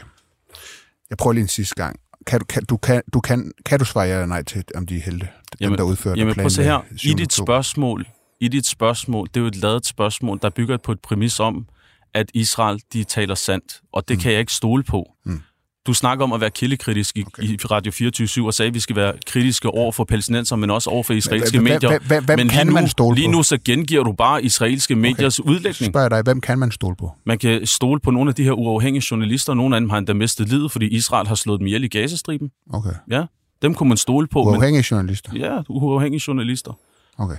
Jeg 1.11 1.19
prøver 1.19 1.33
lige 1.33 1.43
en 1.43 1.49
sidste 1.49 1.75
gang. 1.75 2.00
Kan 2.26 2.40
du, 2.40 2.45
kan, 2.45 2.64
du, 2.64 2.76
kan, 2.76 3.02
du, 3.12 3.21
kan, 3.21 3.52
kan 3.67 3.78
du 3.78 3.85
svare 3.85 4.07
ja 4.07 4.12
eller 4.12 4.26
nej 4.26 4.43
til, 4.43 4.64
om 4.75 4.87
de 4.87 4.97
er 4.97 5.00
helte? 5.00 5.28
Jamen, 5.61 5.71
dem, 5.71 5.76
der 5.76 5.85
udfører 5.85 6.14
jamen, 6.17 6.35
prøv 6.35 6.45
at 6.45 6.52
se 6.52 6.62
her. 6.62 6.81
I 7.05 7.14
dit 7.14 7.33
spørgsmål, 7.33 8.07
i 8.40 8.49
dit 8.49 8.67
spørgsmål, 8.67 9.26
det 9.26 9.37
er 9.37 9.40
jo 9.40 9.47
et 9.47 9.57
lavet 9.57 9.87
spørgsmål, 9.87 10.38
der 10.43 10.50
bygger 10.50 10.76
på 10.76 10.93
et 10.93 11.00
præmis 11.00 11.40
om, 11.40 11.67
at 12.14 12.31
Israel, 12.35 12.81
de 12.93 13.05
taler 13.05 13.35
sandt, 13.35 13.81
og 13.93 14.09
det 14.09 14.17
mm. 14.17 14.21
kan 14.21 14.33
jeg 14.33 14.40
ikke 14.40 14.52
stole 14.52 14.83
på. 14.83 15.12
Mm. 15.25 15.40
Du 15.88 15.95
snakker 15.95 16.25
om 16.25 16.33
at 16.33 16.40
være 16.40 16.50
kildekritisk 16.50 17.16
i, 17.16 17.25
okay. 17.26 17.42
i 17.42 17.57
Radio 17.57 17.92
24 17.92 18.47
og 18.47 18.54
sagde, 18.54 18.68
at 18.68 18.75
vi 18.75 18.80
skal 18.80 18.97
være 18.97 19.14
kritiske 19.26 19.68
over 19.68 19.92
for 19.92 20.04
palæstinenser, 20.04 20.57
men 20.57 20.71
også 20.71 20.90
over 20.90 21.02
for 21.02 21.14
israelske 21.14 21.61
medier. 21.61 22.21
Hvem 22.21 22.49
kan 22.49 22.73
man 22.73 22.88
stole 22.88 23.14
på? 23.14 23.14
Lige 23.14 23.28
nu 23.28 23.42
så 23.42 23.59
gengiver 23.64 24.04
du 24.04 24.12
bare 24.12 24.45
israelske 24.45 24.97
mediers 24.97 25.40
udlægning. 25.40 25.92
Spørger 25.92 26.09
dig, 26.09 26.23
hvem 26.23 26.40
kan 26.40 26.59
man 26.59 26.71
stole 26.71 26.97
på? 26.97 27.12
Man 27.26 27.38
kan 27.38 27.66
stole 27.66 28.00
på 28.00 28.11
nogle 28.11 28.28
af 28.28 28.35
de 28.35 28.45
her 28.45 28.52
uafhængige 28.52 29.04
journalister. 29.11 29.54
Nogle 29.54 29.76
af 29.76 29.80
dem 29.80 29.90
har 29.90 29.99
endda 29.99 30.14
mistet 30.14 30.49
livet, 30.49 30.73
fordi 30.73 30.88
Israel 30.88 31.26
har 31.26 31.35
slået 31.35 31.59
dem 31.59 31.66
ihjel 31.66 31.85
i 31.85 31.88
Gazastriben. 31.88 32.50
Okay. 32.71 32.95
Ja, 33.11 33.25
dem 33.62 33.75
kunne 33.75 33.88
man 33.88 33.97
stole 33.97 34.26
på. 34.26 34.42
Uafhængige 34.42 34.73
men... 34.73 34.83
journalister? 34.99 35.33
Ja, 35.37 35.62
uafhængige 35.68 36.23
journalister. 36.26 36.73
Okay. 37.18 37.37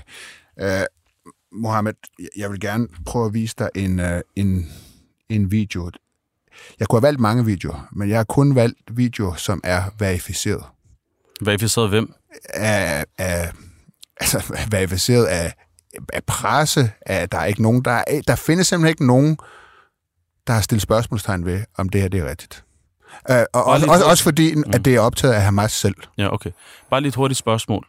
Uh, 0.62 0.68
Mohammed, 1.62 1.94
jeg 2.38 2.52
vil 2.52 2.60
gerne 2.60 2.88
prøve 3.06 3.26
at 3.26 3.34
vise 3.34 3.56
dig 3.60 3.70
en, 3.76 4.00
uh, 4.00 4.06
en, 4.36 4.72
en 5.30 5.52
video. 5.52 5.92
Jeg 6.80 6.88
kunne 6.88 7.00
have 7.00 7.08
valgt 7.08 7.20
mange 7.20 7.46
videoer, 7.46 7.88
men 7.92 8.10
jeg 8.10 8.18
har 8.18 8.24
kun 8.24 8.56
valgt 8.56 8.98
videoer, 8.98 9.36
som 9.36 9.62
er 9.64 9.84
verificeret. 10.00 10.64
Verificeret 11.42 11.90
hvem? 11.90 12.14
Af, 12.54 13.06
af, 13.18 13.52
altså, 14.20 14.66
verificeret 14.72 15.26
af, 15.26 15.54
af 16.14 16.24
presse. 16.24 16.92
Af, 17.06 17.30
der 17.30 17.38
er 17.38 17.46
ikke 17.46 17.62
nogen, 17.62 17.86
der, 17.86 18.04
er, 18.08 18.22
der 18.28 18.36
findes 18.36 18.68
simpelthen 18.68 18.90
ikke 18.90 19.08
nogen, 19.08 19.38
der 20.48 20.54
har 20.54 20.62
stillet 20.62 20.82
spørgsmålstegn 20.82 21.46
ved, 21.46 21.64
om 21.78 21.90
det 21.90 22.02
her 22.02 22.08
det 22.08 22.20
er 22.20 22.30
rigtigt. 22.30 22.64
Uh, 23.30 23.36
og 23.54 23.64
også, 23.64 23.86
også, 23.86 24.06
også 24.06 24.24
fordi, 24.24 24.56
mm. 24.56 24.64
at 24.74 24.86
det 24.86 24.96
er 24.96 25.00
optaget 25.00 25.34
af 25.34 25.42
Hamas 25.42 25.72
selv. 25.72 25.96
Ja, 26.18 26.34
okay. 26.34 26.52
Bare 26.90 27.02
lige 27.02 27.10
et 27.10 27.16
hurtigt 27.16 27.38
spørgsmål. 27.38 27.86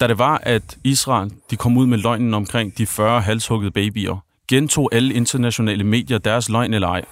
da 0.00 0.06
det 0.06 0.18
var, 0.18 0.40
at 0.42 0.76
Israel 0.84 1.32
de 1.50 1.56
kom 1.56 1.76
ud 1.76 1.86
med 1.86 1.98
løgnen 1.98 2.34
omkring 2.34 2.78
de 2.78 2.86
40 2.86 3.20
halshuggede 3.20 3.70
babyer, 3.70 4.24
gentog 4.48 4.94
alle 4.94 5.14
internationale 5.14 5.84
medier 5.84 6.18
deres 6.18 6.48
løgn 6.48 6.74
eller 6.74 6.88
ej? 6.88 7.04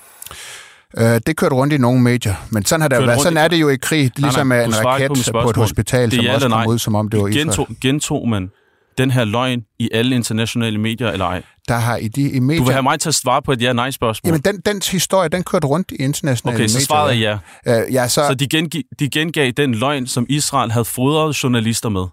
Øh, 0.99 1.20
det 1.26 1.37
kørte 1.37 1.54
rundt 1.54 1.72
i 1.72 1.78
nogle 1.78 2.00
medier, 2.00 2.34
men 2.50 2.64
sådan, 2.64 2.80
har 2.80 2.88
det 2.88 3.06
været. 3.06 3.22
sådan 3.22 3.37
er 3.37 3.49
det 3.49 3.61
jo 3.61 3.68
i 3.68 3.76
krig. 3.76 4.04
Det 4.04 4.18
ligesom 4.18 4.46
nej, 4.46 4.66
nej, 4.66 4.80
en 4.80 4.87
raket 4.87 5.30
på, 5.32 5.40
på 5.42 5.50
et 5.50 5.56
hospital, 5.56 6.11
det 6.11 6.16
som 6.16 6.26
også 6.34 6.49
kom 6.49 6.66
ud, 6.66 6.78
som 6.78 6.94
om 6.94 7.08
det 7.08 7.20
var 7.20 7.28
Israel. 7.28 7.46
Gentog, 7.46 7.68
gentog 7.80 8.28
man 8.28 8.50
den 8.99 9.11
her 9.11 9.25
løgn 9.25 9.62
i 9.78 9.88
alle 9.92 10.14
internationale 10.14 10.78
medier, 10.78 11.11
eller 11.11 11.26
ej? 11.26 11.42
Der 11.68 11.75
har 11.75 11.96
i 11.96 12.08
de 12.08 12.30
i 12.30 12.38
medier... 12.38 12.61
Du 12.61 12.64
vil 12.64 12.72
have 12.72 12.82
mig 12.82 13.00
til 13.00 13.08
at 13.08 13.14
svare 13.14 13.42
på 13.42 13.52
et 13.52 13.62
ja-nej-spørgsmål. 13.62 14.28
Jamen, 14.28 14.40
den, 14.40 14.61
den 14.66 14.82
historie, 14.90 15.28
den 15.28 15.42
kørte 15.42 15.66
rundt 15.66 15.90
i 15.90 15.94
internationale 15.94 16.58
medier. 16.58 16.68
Okay, 16.68 16.80
så 16.80 16.87
svarede 16.87 17.28
jeg 17.28 17.38
ja. 17.66 17.82
Uh, 17.84 17.94
ja 17.94 18.08
så 18.08 18.25
så 18.28 18.34
de, 18.34 18.49
gengi, 18.49 18.82
de 18.99 19.11
gengav 19.11 19.50
den 19.50 19.75
løgn, 19.75 20.06
som 20.06 20.26
Israel 20.28 20.70
havde 20.70 20.84
fodret 20.84 21.42
journalister 21.42 21.88
med. 21.88 22.04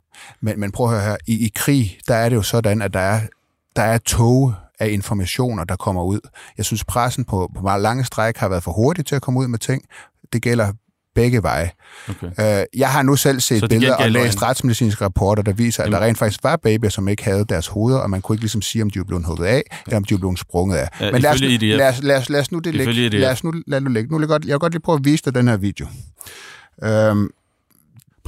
Men, 0.42 0.60
men 0.60 0.72
prøv 0.72 0.86
at 0.86 0.92
høre 0.92 1.10
her. 1.10 1.18
I, 1.28 1.46
I 1.46 1.52
krig, 1.56 1.98
der 2.08 2.16
er 2.16 2.30
det 2.30 2.36
jo 2.36 2.42
sådan, 2.42 2.82
at 2.82 2.94
der 2.94 3.00
er, 3.00 3.20
der 3.76 3.82
er 3.82 3.98
tog 3.98 4.54
af 4.80 4.90
informationer, 4.90 5.64
der 5.64 5.76
kommer 5.76 6.04
ud. 6.04 6.20
Jeg 6.58 6.66
synes, 6.66 6.84
pressen 6.84 7.26
på, 7.26 7.52
på 7.56 7.62
meget 7.62 7.82
lange 7.82 8.04
stræk 8.06 8.38
har 8.38 8.50
været 8.50 8.64
for 8.64 8.72
hurtig 8.72 9.06
til 9.06 9.16
at 9.16 9.22
komme 9.22 9.40
ud 9.40 9.48
med 9.48 9.60
ting. 9.60 9.84
Det 10.34 10.42
gælder 10.42 10.72
begge 11.16 11.44
veje. 11.44 11.72
Okay. 12.10 12.60
Øh, 12.60 12.66
jeg 12.78 12.90
har 12.90 13.02
nu 13.02 13.16
selv 13.16 13.40
set 13.40 13.70
billeder 13.70 13.96
og 13.96 14.12
læst 14.12 14.42
retsmedicinske 14.42 15.06
rapporter, 15.06 15.44
der 15.44 15.54
viser, 15.54 15.84
at 15.84 15.92
der 15.92 16.00
rent 16.00 16.18
faktisk 16.18 16.44
var 16.44 16.56
babyer, 16.56 16.90
som 16.90 17.08
ikke 17.08 17.24
havde 17.24 17.46
deres 17.50 17.68
hoveder, 17.68 18.00
og 18.00 18.10
man 18.10 18.22
kunne 18.22 18.34
ikke 18.36 18.44
ligesom 18.44 18.62
sige, 18.62 18.82
om 18.82 18.90
de 18.90 19.00
var 19.00 19.06
blevet 19.06 19.26
hugget 19.26 19.48
af, 19.48 19.64
eller 19.86 19.98
om 19.98 20.04
de 20.04 20.14
var 20.14 20.20
blevet 20.20 20.40
sprunget 20.40 20.78
af. 20.78 20.88
Ja, 21.00 21.12
Men 21.12 21.22
lad 21.22 21.32
os, 21.32 21.42
lad, 21.42 21.90
os, 21.90 22.04
lad, 22.04 22.18
os, 22.18 22.30
lad 22.30 22.40
os 22.40 22.52
nu 22.52 22.60
det 22.60 22.76
ligge. 22.76 23.10
Lad 23.10 23.32
os 23.32 23.44
nu 23.44 23.54
lad 23.68 23.82
nu 23.82 23.90
ligge. 23.90 24.12
Nu 24.12 24.18
vil 24.18 24.24
jeg, 24.24 24.30
godt, 24.30 24.46
jeg 24.46 24.54
vil 24.54 24.60
godt 24.60 24.74
lige 24.74 24.82
prøve 24.82 24.96
at 24.96 25.06
vise 25.06 25.24
dig 25.26 25.36
den 25.36 25.48
her 25.48 25.58
video. 25.58 25.88
Øhm, 26.84 27.30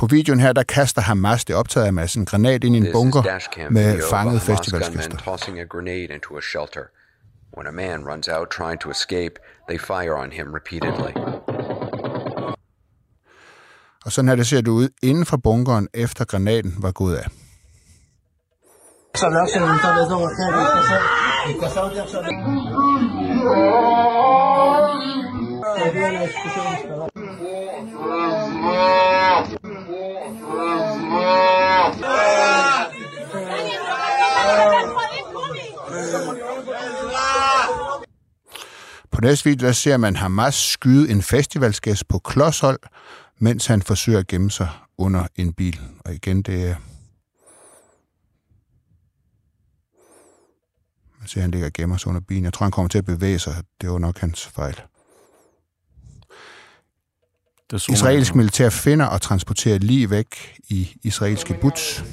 på 0.01 0.07
videoen 0.07 0.39
her, 0.39 0.53
der 0.53 0.63
kaster 0.63 1.01
Hamas 1.01 1.45
det 1.45 1.55
optaget 1.55 1.85
af 1.85 1.93
massen 1.93 2.25
granat 2.25 2.63
ind 2.63 2.75
i 2.75 2.77
en 2.77 2.87
bunker 2.93 3.23
med 3.69 4.01
fanget 4.09 4.41
festivalsgæster. 4.41 5.17
When 7.57 7.67
a 7.67 7.71
man 7.71 8.05
runs 8.09 8.27
out 8.27 8.47
trying 8.49 8.79
to 8.81 8.89
escape, 8.89 9.33
they 9.69 9.79
fire 9.79 10.13
on 10.21 10.31
him 10.31 10.47
repeatedly. 10.53 11.11
Og 14.05 14.11
sådan 14.11 14.29
her 14.29 14.35
det 14.35 14.47
ser 14.47 14.61
det 14.61 14.71
ud 14.71 14.89
inden 15.03 15.25
for 15.25 15.37
bunkeren, 15.37 15.87
efter 15.93 16.25
granaten 16.25 16.75
var 16.77 16.91
gået 16.91 17.15
af. 17.15 17.27
På 39.11 39.21
næste 39.21 39.49
video 39.49 39.67
der 39.67 39.73
ser 39.73 39.97
man 39.97 40.15
Hamas 40.15 40.55
skyde 40.55 41.11
en 41.11 41.21
festivalsgæst 41.21 42.07
på 42.07 42.19
klodshold, 42.19 42.79
mens 43.39 43.65
han 43.65 43.81
forsøger 43.81 44.19
at 44.19 44.27
gemme 44.27 44.51
sig 44.51 44.69
under 44.97 45.27
en 45.35 45.53
bil. 45.53 45.81
Og 46.05 46.13
igen, 46.13 46.41
det 46.41 46.69
er... 46.69 46.75
Man 51.19 51.27
ser, 51.27 51.41
han 51.41 51.51
ligger 51.51 51.67
og 51.67 51.73
gemmer 51.73 51.97
sig 51.97 52.07
under 52.07 52.21
bilen. 52.21 52.43
Jeg 52.43 52.53
tror, 52.53 52.63
han 52.63 52.71
kommer 52.71 52.89
til 52.89 52.97
at 52.97 53.05
bevæge 53.05 53.39
sig. 53.39 53.55
Det 53.81 53.89
var 53.91 53.97
nok 53.97 54.17
hans 54.17 54.47
fejl. 54.47 54.81
Israelsk 57.73 58.35
militær 58.35 58.69
finder 58.69 59.05
og 59.05 59.21
transporterer 59.21 59.77
lige 59.77 60.09
væk 60.09 60.59
i 60.69 60.89
israelske 61.03 61.53
buts. 61.61 62.03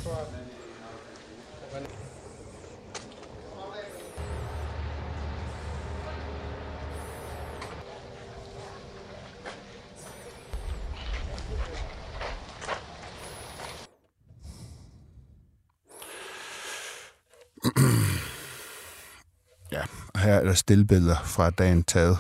ja, 19.73 19.83
her 20.17 20.35
er 20.35 20.45
der 20.45 20.55
stillbilleder 20.55 21.17
fra 21.25 21.51
dagen 21.51 21.83
taget 21.83 22.19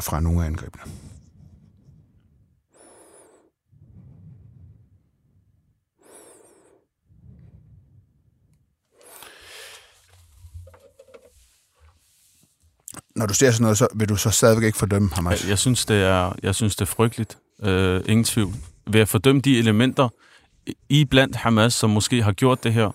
fra 0.00 0.20
nogle 0.20 0.42
af 0.42 0.46
angrebene. 0.46 0.82
Når 13.16 13.26
du 13.26 13.34
ser 13.34 13.50
sådan 13.50 13.62
noget, 13.62 13.78
så 13.78 13.88
vil 13.94 14.08
du 14.08 14.16
så 14.16 14.30
stadigvæk 14.30 14.66
ikke 14.66 14.78
fordømme 14.78 15.10
Hamas? 15.12 15.42
Jeg, 15.42 15.50
jeg 15.50 15.58
synes, 15.58 15.86
det 15.86 16.02
er, 16.02 16.32
jeg 16.42 16.54
synes, 16.54 16.76
det 16.76 16.82
er 16.82 16.86
frygteligt. 16.86 17.38
Øh, 17.62 18.02
ingen 18.06 18.24
tvivl. 18.24 18.54
Ved 18.86 19.00
at 19.00 19.08
fordømme 19.08 19.40
de 19.40 19.58
elementer, 19.58 20.08
i 20.88 21.04
blandt 21.04 21.36
Hamas, 21.36 21.74
som 21.74 21.90
måske 21.90 22.22
har 22.22 22.32
gjort 22.32 22.64
det 22.64 22.72
her, 22.72 22.90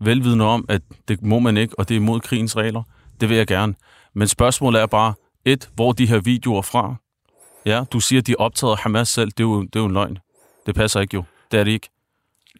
velvidende 0.00 0.44
om, 0.44 0.64
at 0.68 0.82
det 1.08 1.22
må 1.22 1.38
man 1.38 1.56
ikke, 1.56 1.78
og 1.78 1.88
det 1.88 1.94
er 1.94 2.00
imod 2.00 2.20
krigens 2.20 2.56
regler. 2.56 2.82
Det 3.20 3.28
vil 3.28 3.36
jeg 3.36 3.46
gerne. 3.46 3.74
Men 4.14 4.28
spørgsmålet 4.28 4.82
er 4.82 4.86
bare, 4.86 5.14
et, 5.44 5.68
hvor 5.74 5.92
de 5.92 6.06
her 6.06 6.20
videoer 6.20 6.62
fra? 6.62 6.94
Ja, 7.66 7.84
du 7.92 8.00
siger, 8.00 8.22
de 8.22 8.34
optager 8.38 8.76
Hamas 8.76 9.08
selv. 9.08 9.30
Det 9.30 9.40
er, 9.40 9.44
jo, 9.44 9.62
det 9.62 9.76
er 9.76 9.80
jo 9.80 9.86
en 9.86 9.92
løgn. 9.92 10.18
Det 10.66 10.74
passer 10.74 11.00
ikke 11.00 11.14
jo. 11.14 11.24
Det 11.52 11.60
er 11.60 11.64
det 11.64 11.70
ikke. 11.70 11.90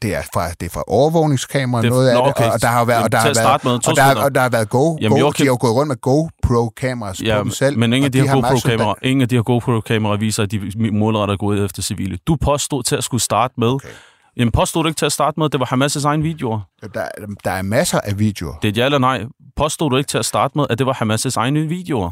Det 0.02 0.14
er 0.14 0.22
fra, 0.34 0.50
det 0.50 0.66
er 0.66 0.70
fra 0.70 0.84
overvågningskamera, 0.86 1.82
det, 1.82 1.90
noget 1.90 2.08
af 2.08 2.28
okay. 2.28 2.44
det, 2.44 2.52
og 2.52 2.62
der 2.62 2.68
har 2.68 2.84
været, 2.84 3.04
og 3.04 3.12
der 3.12 3.18
har 3.18 3.34
været, 3.34 3.64
med, 3.64 3.72
og 3.72 3.96
der, 3.96 4.24
og 4.24 4.34
der 4.34 4.40
har 4.40 4.48
været 4.48 4.68
Go, 4.68 4.96
Jamen, 5.00 5.20
Go 5.20 5.30
de 5.30 5.34
har 5.38 5.46
jo 5.46 5.56
gået 5.60 5.74
rundt 5.74 5.88
med 5.88 5.96
GoPro-kameraer 5.96 7.22
ja, 7.24 7.38
på 7.38 7.44
dem 7.44 7.50
selv. 7.50 7.78
Men 7.78 7.92
ingen 7.92 8.04
af 8.04 8.12
de, 8.12 8.18
de 8.18 8.28
her 8.28 8.34
GoPro-kameraer, 8.34 8.94
ingen 9.02 9.22
af 9.22 9.28
de 9.28 9.34
her 9.34 9.42
GoPro-kameraer 9.42 10.16
viser, 10.16 10.42
at 10.42 10.50
de 10.50 10.90
målretter 10.92 11.36
gået 11.36 11.64
efter 11.64 11.82
civile. 11.82 12.18
Du 12.26 12.36
påstod 12.36 12.82
til 12.82 12.96
at 12.96 13.04
skulle 13.04 13.22
starte 13.22 13.54
med, 13.56 13.68
okay 13.68 13.88
Jamen 14.36 14.52
påstod 14.52 14.82
du 14.82 14.88
ikke 14.88 14.98
til 14.98 15.06
at 15.06 15.12
starte 15.12 15.40
med, 15.40 15.46
at 15.46 15.52
det 15.52 15.60
var 15.60 15.66
Hamas' 15.72 16.06
egen 16.06 16.22
videoer? 16.22 16.60
Der, 16.94 17.08
der 17.44 17.50
er 17.50 17.62
masser 17.62 18.00
af 18.00 18.18
videoer. 18.18 18.54
Det 18.62 18.68
er 18.68 18.82
ja 18.82 18.84
eller 18.84 18.98
nej. 18.98 19.24
Påstod 19.56 19.90
du 19.90 19.96
ikke 19.96 20.08
til 20.08 20.18
at 20.18 20.24
starte 20.24 20.58
med, 20.58 20.66
at 20.70 20.78
det 20.78 20.86
var 20.86 20.92
Hamas' 20.92 21.36
egne 21.36 21.60
videoer? 21.60 22.10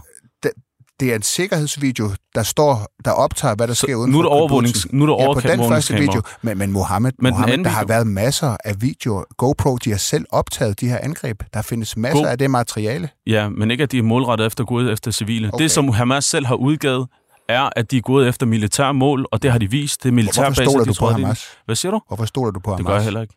Det, 1.00 1.10
er 1.12 1.16
en 1.16 1.22
sikkerhedsvideo, 1.22 2.10
der 2.34 2.42
står, 2.42 2.86
der 3.04 3.10
optager, 3.10 3.54
hvad 3.54 3.68
der 3.68 3.74
så 3.74 3.80
sker 3.80 3.94
uden 3.94 4.10
nu 4.10 4.18
er 4.18 4.22
der 4.22 4.28
overvågnings, 4.28 4.92
nu 4.92 5.04
er 5.04 5.06
der 5.16 5.24
ja, 5.24 5.32
på 5.34 5.40
den 5.40 5.68
første 5.68 5.94
video. 5.94 6.22
Men, 6.42 6.58
men 6.58 6.72
Mohammed, 6.72 7.12
men 7.18 7.30
Mohammed 7.30 7.52
der 7.52 7.58
video. 7.58 7.70
har 7.70 7.84
været 7.84 8.06
masser 8.06 8.56
af 8.64 8.82
videoer. 8.82 9.24
GoPro, 9.36 9.76
de 9.76 9.90
har 9.90 9.98
selv 9.98 10.24
optaget 10.30 10.80
de 10.80 10.88
her 10.88 10.98
angreb. 11.02 11.42
Der 11.54 11.62
findes 11.62 11.96
masser 11.96 12.22
Go- 12.22 12.28
af 12.28 12.38
det 12.38 12.50
materiale. 12.50 13.08
Ja, 13.26 13.48
men 13.48 13.70
ikke 13.70 13.82
at 13.82 13.92
de 13.92 13.98
er 13.98 14.02
målrettet 14.02 14.46
efter 14.46 14.64
gået 14.64 14.92
efter 14.92 15.10
civile. 15.10 15.50
Okay. 15.52 15.62
Det, 15.62 15.70
som 15.70 15.88
Hamas 15.88 16.24
selv 16.24 16.46
har 16.46 16.54
udgivet, 16.54 17.06
er, 17.48 17.68
at 17.76 17.90
de 17.90 17.96
er 17.96 18.00
gået 18.00 18.28
efter 18.28 18.46
militære 18.46 18.94
mål, 18.94 19.26
og 19.32 19.42
det 19.42 19.52
har 19.52 19.58
de 19.58 19.70
vist. 19.70 20.02
Det 20.02 20.08
er 20.08 20.12
militærbaser, 20.12 20.62
Hvorfor 20.62 20.70
stoler 20.70 20.84
du 20.84 20.94
på 20.98 21.06
Hamas? 21.06 21.46
Hvad 21.64 21.76
siger 21.76 21.92
du? 21.92 22.00
Hvorfor 22.08 22.24
stoler 22.24 22.50
du 22.50 22.60
på 22.60 22.70
Hamas? 22.70 22.78
Det 22.78 22.86
gør 22.86 22.94
jeg 22.94 23.04
heller 23.04 23.22
ikke. 23.22 23.34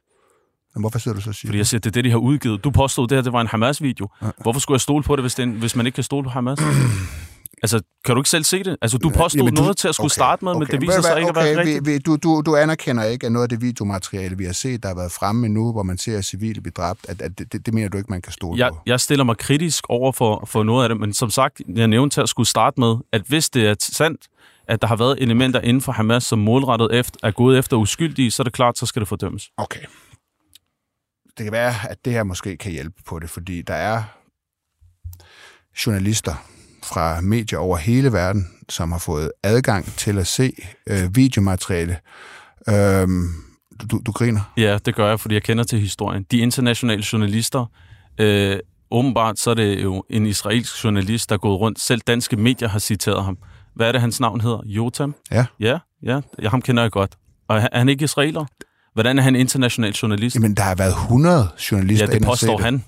Men 0.75 0.81
hvorfor 0.81 0.99
siger 0.99 1.13
du 1.13 1.21
så 1.21 1.33
siger 1.33 1.49
Fordi 1.49 1.57
jeg 1.57 1.67
siger, 1.67 1.79
det 1.79 1.89
er 1.89 1.91
det, 1.91 2.03
de 2.03 2.11
har 2.11 2.17
udgivet. 2.17 2.63
Du 2.63 2.71
påstod, 2.71 3.07
det 3.07 3.17
her 3.17 3.21
det 3.21 3.33
var 3.33 3.41
en 3.41 3.47
Hamas-video. 3.47 4.09
Ja. 4.21 4.27
Hvorfor 4.41 4.59
skulle 4.59 4.75
jeg 4.75 4.81
stole 4.81 5.03
på 5.03 5.15
det, 5.15 5.23
hvis, 5.23 5.35
det 5.35 5.43
en, 5.43 5.51
hvis 5.51 5.75
man 5.75 5.85
ikke 5.85 5.95
kan 5.95 6.03
stole 6.03 6.23
på 6.23 6.29
Hamas? 6.29 6.59
Altså, 7.63 7.81
kan 8.05 8.15
du 8.15 8.21
ikke 8.21 8.29
selv 8.29 8.43
se 8.43 8.63
det? 8.63 8.77
Altså, 8.81 8.97
du 8.97 9.09
påstod 9.09 9.39
Jamen, 9.39 9.55
du, 9.55 9.61
noget 9.61 9.77
til 9.77 9.87
at 9.87 9.95
skulle 9.95 10.05
okay, 10.05 10.13
starte 10.13 10.45
med, 10.45 10.51
okay. 10.51 10.59
men 10.59 10.67
det 10.67 10.81
viser 10.81 11.01
sig 11.01 11.17
ikke 11.17 11.29
okay, 11.29 11.41
at 11.41 11.45
være 11.45 11.59
rigtigt. 11.59 11.85
Vi, 11.85 11.97
du, 11.97 12.15
du, 12.15 12.41
du 12.45 12.55
anerkender 12.55 13.03
ikke, 13.03 13.25
at 13.25 13.31
noget 13.31 13.43
af 13.43 13.49
det 13.49 13.61
videomateriale, 13.61 14.37
vi 14.37 14.45
har 14.45 14.53
set, 14.53 14.83
der 14.83 14.89
har 14.89 14.95
været 14.95 15.11
fremme 15.11 15.49
nu, 15.49 15.71
hvor 15.71 15.83
man 15.83 15.97
ser 15.97 16.21
civile 16.21 16.61
blive 16.61 16.73
dræbt, 16.77 16.99
at, 17.09 17.21
at 17.21 17.39
det, 17.39 17.53
det, 17.53 17.65
det 17.65 17.73
mener 17.73 17.89
du 17.89 17.97
ikke, 17.97 18.09
man 18.09 18.21
kan 18.21 18.31
stole 18.33 18.59
jeg, 18.59 18.71
på? 18.71 18.77
Jeg 18.85 18.99
stiller 18.99 19.23
mig 19.23 19.37
kritisk 19.37 19.83
over 19.89 20.11
for, 20.11 20.45
for 20.47 20.63
noget 20.63 20.83
af 20.83 20.89
det, 20.89 20.99
men 20.99 21.13
som 21.13 21.29
sagt, 21.29 21.61
jeg 21.75 21.87
nævnte 21.87 22.15
til 22.15 22.21
at 22.21 22.29
skulle 22.29 22.47
starte 22.47 22.79
med, 22.79 22.95
at 23.11 23.21
hvis 23.27 23.49
det 23.49 23.67
er 23.67 23.75
sandt, 23.79 24.21
at 24.67 24.81
der 24.81 24.87
har 24.87 24.95
været 24.95 25.21
elementer 25.21 25.61
inden 25.61 25.81
for 25.81 25.91
Hamas, 25.91 26.23
som 26.23 26.39
målrettet 26.39 26.89
efter, 26.93 27.19
er 27.23 27.31
gået 27.31 27.59
efter 27.59 27.77
uskyldige, 27.77 28.31
så 28.31 28.41
er 28.41 28.43
det 28.43 28.53
klart, 28.53 28.77
så 28.77 28.85
skal 28.85 28.99
det 28.99 29.07
fordømmes. 29.07 29.49
Okay. 29.57 29.85
Det 31.37 31.43
kan 31.43 31.51
være, 31.51 31.73
at 31.89 32.05
det 32.05 32.13
her 32.13 32.23
måske 32.23 32.57
kan 32.57 32.71
hjælpe 32.71 32.95
på 33.07 33.19
det, 33.19 33.29
fordi 33.29 33.61
der 33.61 33.73
er 33.73 34.03
journalister 35.85 36.33
fra 36.83 37.21
medier 37.21 37.59
over 37.59 37.77
hele 37.77 38.13
verden, 38.13 38.47
som 38.69 38.91
har 38.91 38.99
fået 38.99 39.31
adgang 39.43 39.85
til 39.85 40.17
at 40.17 40.27
se 40.27 40.53
øh, 40.87 41.15
videomateriale. 41.15 41.97
Øhm, 42.69 43.27
du, 43.91 44.01
du 44.05 44.11
griner? 44.11 44.53
Ja, 44.57 44.77
det 44.85 44.95
gør 44.95 45.09
jeg, 45.09 45.19
fordi 45.19 45.35
jeg 45.35 45.43
kender 45.43 45.63
til 45.63 45.79
historien. 45.79 46.25
De 46.31 46.37
internationale 46.37 47.03
journalister, 47.13 47.65
øh, 48.17 48.59
åbenbart 48.91 49.39
så 49.39 49.49
er 49.49 49.53
det 49.53 49.83
jo 49.83 50.03
en 50.09 50.25
israelsk 50.25 50.83
journalist, 50.83 51.29
der 51.29 51.35
er 51.35 51.39
gået 51.39 51.59
rundt. 51.59 51.79
Selv 51.79 52.01
danske 52.01 52.37
medier 52.37 52.67
har 52.67 52.79
citeret 52.79 53.23
ham. 53.23 53.37
Hvad 53.75 53.87
er 53.87 53.91
det, 53.91 54.01
hans 54.01 54.19
navn 54.19 54.41
hedder? 54.41 54.61
Jotam? 54.65 55.15
Ja. 55.31 55.45
Ja, 55.59 55.79
ja. 56.03 56.21
Jeg, 56.39 56.49
ham 56.49 56.61
kender 56.61 56.83
jeg 56.83 56.91
godt. 56.91 57.11
Og 57.47 57.57
er 57.57 57.77
han 57.77 57.89
ikke 57.89 58.03
israeler? 58.03 58.45
Hvordan 58.95 59.19
er 59.19 59.23
han 59.23 59.35
international 59.35 59.91
journalist? 59.91 60.35
Jamen, 60.35 60.53
der 60.53 60.63
har 60.63 60.75
været 60.75 60.91
100 60.91 61.47
journalister 61.71 62.05
Ja, 62.05 62.13
det 62.13 62.23
påstår 62.23 62.57
han. 62.57 62.83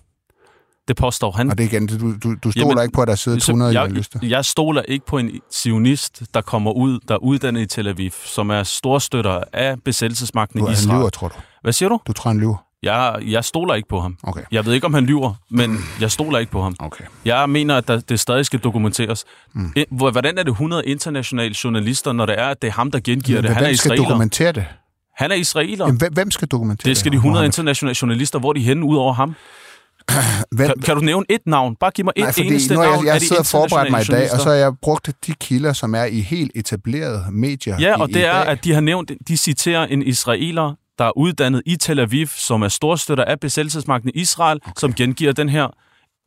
Det 0.88 0.96
påstår 0.96 1.32
han. 1.32 1.52
Og 1.52 1.58
det 1.58 1.64
igen, 1.64 1.88
du, 1.88 2.14
du, 2.24 2.36
du 2.44 2.52
stoler 2.52 2.68
Jamen, 2.68 2.84
ikke 2.84 2.94
på, 2.94 3.02
at 3.02 3.08
der 3.08 3.16
sidder 3.16 3.40
200 3.40 3.74
jeg, 3.74 3.82
journalister? 3.82 4.20
Jeg 4.24 4.46
stoler 4.46 4.82
ikke 4.82 5.06
på 5.06 5.18
en 5.18 5.32
sionist, 5.52 6.24
der 6.34 6.42
kommer 6.42 6.72
ud, 6.72 7.00
der 7.08 7.14
er 7.14 7.18
uddannet 7.18 7.62
i 7.62 7.66
Tel 7.66 7.88
Aviv, 7.88 8.12
som 8.26 8.50
er 8.50 8.64
storstøtter 8.64 9.44
af 9.54 9.76
besættelsesmagten 9.86 10.60
i 10.68 10.72
Israel. 10.72 10.96
Du 10.96 11.00
lyver, 11.00 11.10
tror 11.10 11.28
du? 11.28 11.36
Hvad 11.62 11.74
siger 11.74 11.90
du? 11.90 12.00
Du 12.08 12.14
tror, 12.14 12.30
han 12.30 12.40
lyver? 12.40 12.56
Jeg, 12.84 13.20
jeg 13.26 13.46
stoler 13.46 13.74
ikke 13.74 13.90
på 13.90 14.00
ham. 14.00 14.18
Okay. 14.24 14.42
Jeg 14.52 14.66
ved 14.66 14.74
ikke, 14.74 14.86
om 14.86 14.94
han 14.94 15.06
lyver, 15.06 15.34
men 15.50 15.78
jeg 16.02 16.12
stoler 16.12 16.40
ikke 16.40 16.52
på 16.52 16.62
ham. 16.62 16.76
Okay. 16.80 17.04
Jeg 17.26 17.50
mener, 17.50 17.78
at 17.78 17.88
der, 17.88 18.00
det 18.00 18.20
stadig 18.20 18.46
skal 18.46 18.60
dokumenteres. 18.60 19.26
Mm. 19.54 19.74
Hvordan 19.92 20.38
er 20.38 20.44
det 20.44 20.52
100 20.52 20.86
internationale 20.86 21.56
journalister, 21.64 22.14
når 22.14 22.26
det 22.26 22.40
er, 22.40 22.48
at 22.48 22.62
det 22.62 22.68
er 22.68 22.72
ham, 22.72 22.92
der 22.92 23.00
gengiver 23.04 23.42
det? 23.42 23.50
Han 23.50 23.64
er 23.64 23.70
israeler. 23.70 23.96
skal 23.96 24.10
dokumentere 24.10 24.52
det? 24.52 24.66
Han 25.18 25.32
er 25.32 25.36
israeler. 25.36 25.86
Jamen, 25.86 26.02
hvem 26.12 26.32
skal 26.32 26.48
dokumentere 26.48 26.90
det? 26.90 26.98
Skal 26.98 27.12
de 27.12 27.16
100 27.16 27.46
internationale 27.46 27.96
journalister. 28.02 28.40
Hvor 28.40 28.50
er 28.50 28.54
de 28.54 28.60
henne 28.62 28.86
ud 28.86 28.96
over 28.98 29.14
ham? 29.14 29.36
Hvem? 30.52 30.68
Kan, 30.68 30.82
kan 30.82 30.96
du 30.96 31.02
nævne 31.02 31.26
et 31.30 31.42
navn? 31.46 31.76
Bare 31.80 31.92
giv 31.92 32.06
mig 32.06 32.14
et 32.16 32.24
Nej, 32.24 32.32
fordi 32.32 32.48
eneste 32.48 32.74
nu 32.74 32.82
jeg, 32.82 32.92
navn 32.92 33.06
jeg, 33.06 33.22
sidder 33.22 33.40
og 33.40 33.46
forberedt 33.46 33.92
mig 33.92 34.02
i 34.02 34.06
dag, 34.06 34.32
og 34.34 34.40
så 34.40 34.50
har 34.50 34.56
jeg 34.56 34.74
brugt 34.82 35.10
de 35.28 35.34
kilder, 35.34 35.74
som 35.74 35.96
er 35.96 36.04
i 36.04 36.22
helt 36.22 36.52
etablerede 36.56 37.26
medier 37.32 37.80
Ja, 37.80 38.02
og 38.02 38.10
i, 38.10 38.14
det 38.14 38.20
i 38.20 38.24
er, 38.24 38.32
dag. 38.44 38.48
at 38.48 38.64
de 38.64 38.74
har 38.74 38.82
nævnt, 38.82 39.12
de 39.28 39.38
citerer 39.38 39.86
en 39.86 40.02
israeler, 40.02 40.74
der 40.98 41.06
er 41.06 41.18
uddannet 41.18 41.62
i 41.66 41.76
Tel 41.76 42.00
Aviv, 42.00 42.28
som 42.28 42.62
er 42.62 42.68
storstøtter 42.68 43.24
af 43.24 43.40
besættelsesmagten 43.40 44.12
i 44.16 44.20
Israel, 44.20 44.60
okay. 44.64 44.72
som 44.78 44.94
gengiver 44.94 45.32
den 45.32 45.50
her 45.50 45.68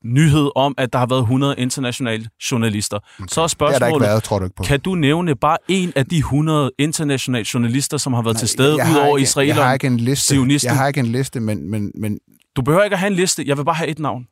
nyhed 0.04 0.50
om, 0.56 0.74
at 0.78 0.92
der 0.92 0.98
har 0.98 1.06
været 1.06 1.20
100 1.20 1.54
internationale 1.58 2.28
journalister. 2.50 2.96
Okay. 2.96 3.26
Så 3.28 3.40
er 3.40 3.46
spørgsmålet, 3.46 3.74
det 3.74 3.80
der 3.80 3.86
ikke 3.86 4.00
været, 4.00 4.22
tror 4.22 4.38
du 4.38 4.44
ikke 4.44 4.56
på. 4.56 4.62
kan 4.62 4.80
du 4.80 4.94
nævne 4.94 5.36
bare 5.36 5.56
en 5.68 5.92
af 5.96 6.06
de 6.06 6.18
100 6.18 6.70
internationale 6.78 7.46
journalister, 7.54 7.96
som 7.96 8.12
har 8.12 8.22
været 8.22 8.34
Nej, 8.34 8.38
til 8.38 8.48
stede, 8.48 8.74
ud 8.74 8.96
over 8.96 9.18
israelerne? 9.18 9.60
Jeg 9.60 9.66
har 9.66 9.74
ikke 9.74 9.86
en 9.86 9.96
liste, 9.96 10.34
jeg 10.62 10.76
har 10.76 10.88
ikke 10.88 11.00
en 11.00 11.06
liste 11.06 11.40
men, 11.40 11.70
men, 11.70 11.92
men... 11.94 12.18
Du 12.56 12.62
behøver 12.62 12.84
ikke 12.84 12.94
at 12.94 13.00
have 13.00 13.10
en 13.10 13.16
liste, 13.16 13.44
jeg 13.46 13.56
vil 13.56 13.64
bare 13.64 13.74
have 13.74 13.88
et 13.88 13.98
navn. 13.98 14.26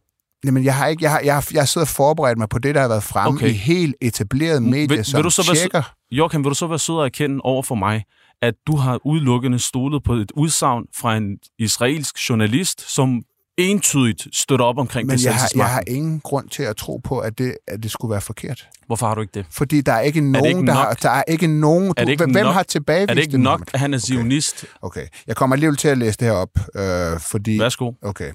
Jamen, 0.44 0.64
jeg 0.64 0.74
har 0.74 0.86
ikke, 0.86 1.02
jeg 1.02 1.10
har, 1.10 1.20
jeg 1.20 1.34
har, 1.34 1.48
jeg 1.52 1.60
har 1.60 1.66
siddet 1.66 1.88
og 1.88 1.94
forberedt 1.94 2.38
mig 2.38 2.48
på 2.48 2.58
det, 2.58 2.74
der 2.74 2.80
har 2.80 2.88
været 2.88 3.02
fremme 3.02 3.36
okay. 3.36 3.48
i 3.48 3.52
helt 3.52 3.96
etableret 4.02 4.62
medier, 4.62 4.88
vil, 4.88 5.04
som 5.04 5.18
vil 5.18 5.24
du 5.24 5.30
så 5.30 5.42
tjekker. 5.42 5.78
Være, 5.78 5.84
Joachim, 6.10 6.44
vil 6.44 6.50
du 6.50 6.54
så 6.54 6.66
være 6.66 6.78
sød 6.78 7.00
at 7.00 7.04
erkende 7.04 7.40
over 7.40 7.62
for 7.62 7.74
mig, 7.74 8.04
at 8.42 8.54
du 8.66 8.76
har 8.76 9.06
udelukkende 9.06 9.58
stolet 9.58 10.02
på 10.02 10.14
et 10.14 10.32
udsagn 10.34 10.84
fra 10.96 11.16
en 11.16 11.38
israelsk 11.58 12.28
journalist, 12.28 12.94
som 12.94 13.22
entydigt 13.58 14.26
støtter 14.32 14.64
op 14.64 14.78
omkring 14.78 15.06
Men 15.06 15.18
jeg 15.24 15.34
har, 15.34 15.50
jeg 15.54 15.70
har 15.70 15.82
ingen 15.86 16.20
grund 16.20 16.48
til 16.48 16.62
at 16.62 16.76
tro 16.76 16.96
på, 16.96 17.18
at 17.18 17.38
det, 17.38 17.56
at 17.66 17.82
det 17.82 17.90
skulle 17.90 18.10
være 18.10 18.20
forkert. 18.20 18.68
Hvorfor 18.86 19.06
har 19.06 19.14
du 19.14 19.20
ikke 19.20 19.30
det? 19.34 19.46
Fordi 19.50 19.80
der 19.80 19.92
er 19.92 20.00
ikke 20.00 20.20
nogen, 20.20 20.44
er 20.44 20.48
ikke 20.48 20.66
der, 20.66 20.72
har, 20.72 20.94
der 20.94 21.10
er 21.10 21.22
ikke 21.28 21.46
nogen... 21.46 21.94
Er 21.96 22.04
det 22.04 22.12
ikke 22.12 22.24
hvem 22.24 22.44
nok, 22.44 22.54
har 22.54 22.62
tilbagevist 22.62 23.10
Er 23.10 23.14
det 23.14 23.22
ikke 23.22 23.38
nok, 23.38 23.70
at 23.74 23.80
han 23.80 23.94
er 23.94 23.98
zionist? 23.98 24.64
Okay. 24.82 25.00
okay. 25.00 25.08
Jeg 25.26 25.36
kommer 25.36 25.56
alligevel 25.56 25.76
til 25.76 25.88
at 25.88 25.98
læse 25.98 26.18
det 26.18 26.28
her 26.28 26.34
op, 26.34 26.58
øh, 26.74 27.20
fordi... 27.20 27.58
Værsgo. 27.58 27.92
Okay. 28.02 28.32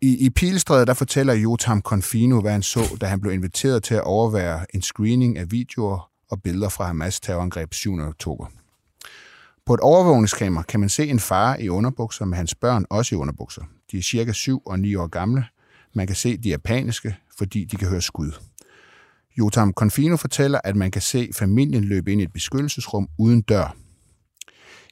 I, 0.00 0.26
I 0.26 0.30
Pilestrædet, 0.30 0.86
der 0.86 0.94
fortæller 0.94 1.34
Jotam 1.34 1.82
Confino, 1.82 2.40
hvad 2.40 2.52
han 2.52 2.62
så, 2.62 2.96
da 3.00 3.06
han 3.06 3.20
blev 3.20 3.32
inviteret 3.32 3.82
til 3.82 3.94
at 3.94 4.02
overvære 4.02 4.66
en 4.74 4.82
screening 4.82 5.38
af 5.38 5.50
videoer 5.50 6.08
og 6.30 6.42
billeder 6.42 6.68
fra 6.68 6.86
Hamas 6.86 7.20
terrorangreb 7.20 7.74
7. 7.74 7.98
oktober. 7.98 8.46
På 9.66 9.74
et 9.74 9.80
overvågningskamera 9.80 10.62
kan 10.62 10.80
man 10.80 10.88
se 10.88 11.08
en 11.08 11.20
far 11.20 11.56
i 11.56 11.68
underbukser 11.68 12.24
med 12.24 12.36
hans 12.36 12.54
børn 12.54 12.84
også 12.90 13.14
i 13.14 13.18
underbukser. 13.18 13.62
De 13.92 13.98
er 13.98 14.02
cirka 14.02 14.32
7 14.32 14.62
og 14.66 14.78
9 14.80 14.94
år 14.94 15.06
gamle. 15.06 15.44
Man 15.94 16.06
kan 16.06 16.16
se, 16.16 16.36
de 16.36 16.52
er 16.52 16.58
paniske, 16.58 17.16
fordi 17.38 17.64
de 17.64 17.76
kan 17.76 17.88
høre 17.88 18.02
skud. 18.02 18.32
Jotam 19.38 19.72
Confino 19.72 20.16
fortæller, 20.16 20.60
at 20.64 20.76
man 20.76 20.90
kan 20.90 21.02
se 21.02 21.30
familien 21.34 21.84
løbe 21.84 22.12
ind 22.12 22.20
i 22.20 22.24
et 22.24 22.32
beskyttelsesrum 22.32 23.08
uden 23.18 23.42
dør. 23.42 23.76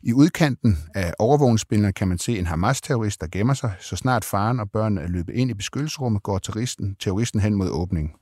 I 0.03 0.13
udkanten 0.13 0.79
af 0.95 1.15
overvågningsbillederne 1.19 1.93
kan 1.93 2.09
man 2.09 2.19
se 2.19 2.39
en 2.39 2.47
Hamas-terrorist, 2.47 3.21
der 3.21 3.27
gemmer 3.33 3.55
sig. 3.55 3.73
Så 3.81 3.97
snart 3.97 4.25
faren 4.25 4.61
og 4.61 4.71
børnene 4.71 5.01
er 5.01 5.09
løbet 5.09 5.35
ind 5.35 5.51
i 5.51 5.55
beskyttelsesrummet, 5.55 6.23
går 6.23 6.39
terroristen, 6.39 6.97
terroristen 7.01 7.41
hen 7.41 7.55
mod 7.55 7.71
åbningen. 7.71 8.13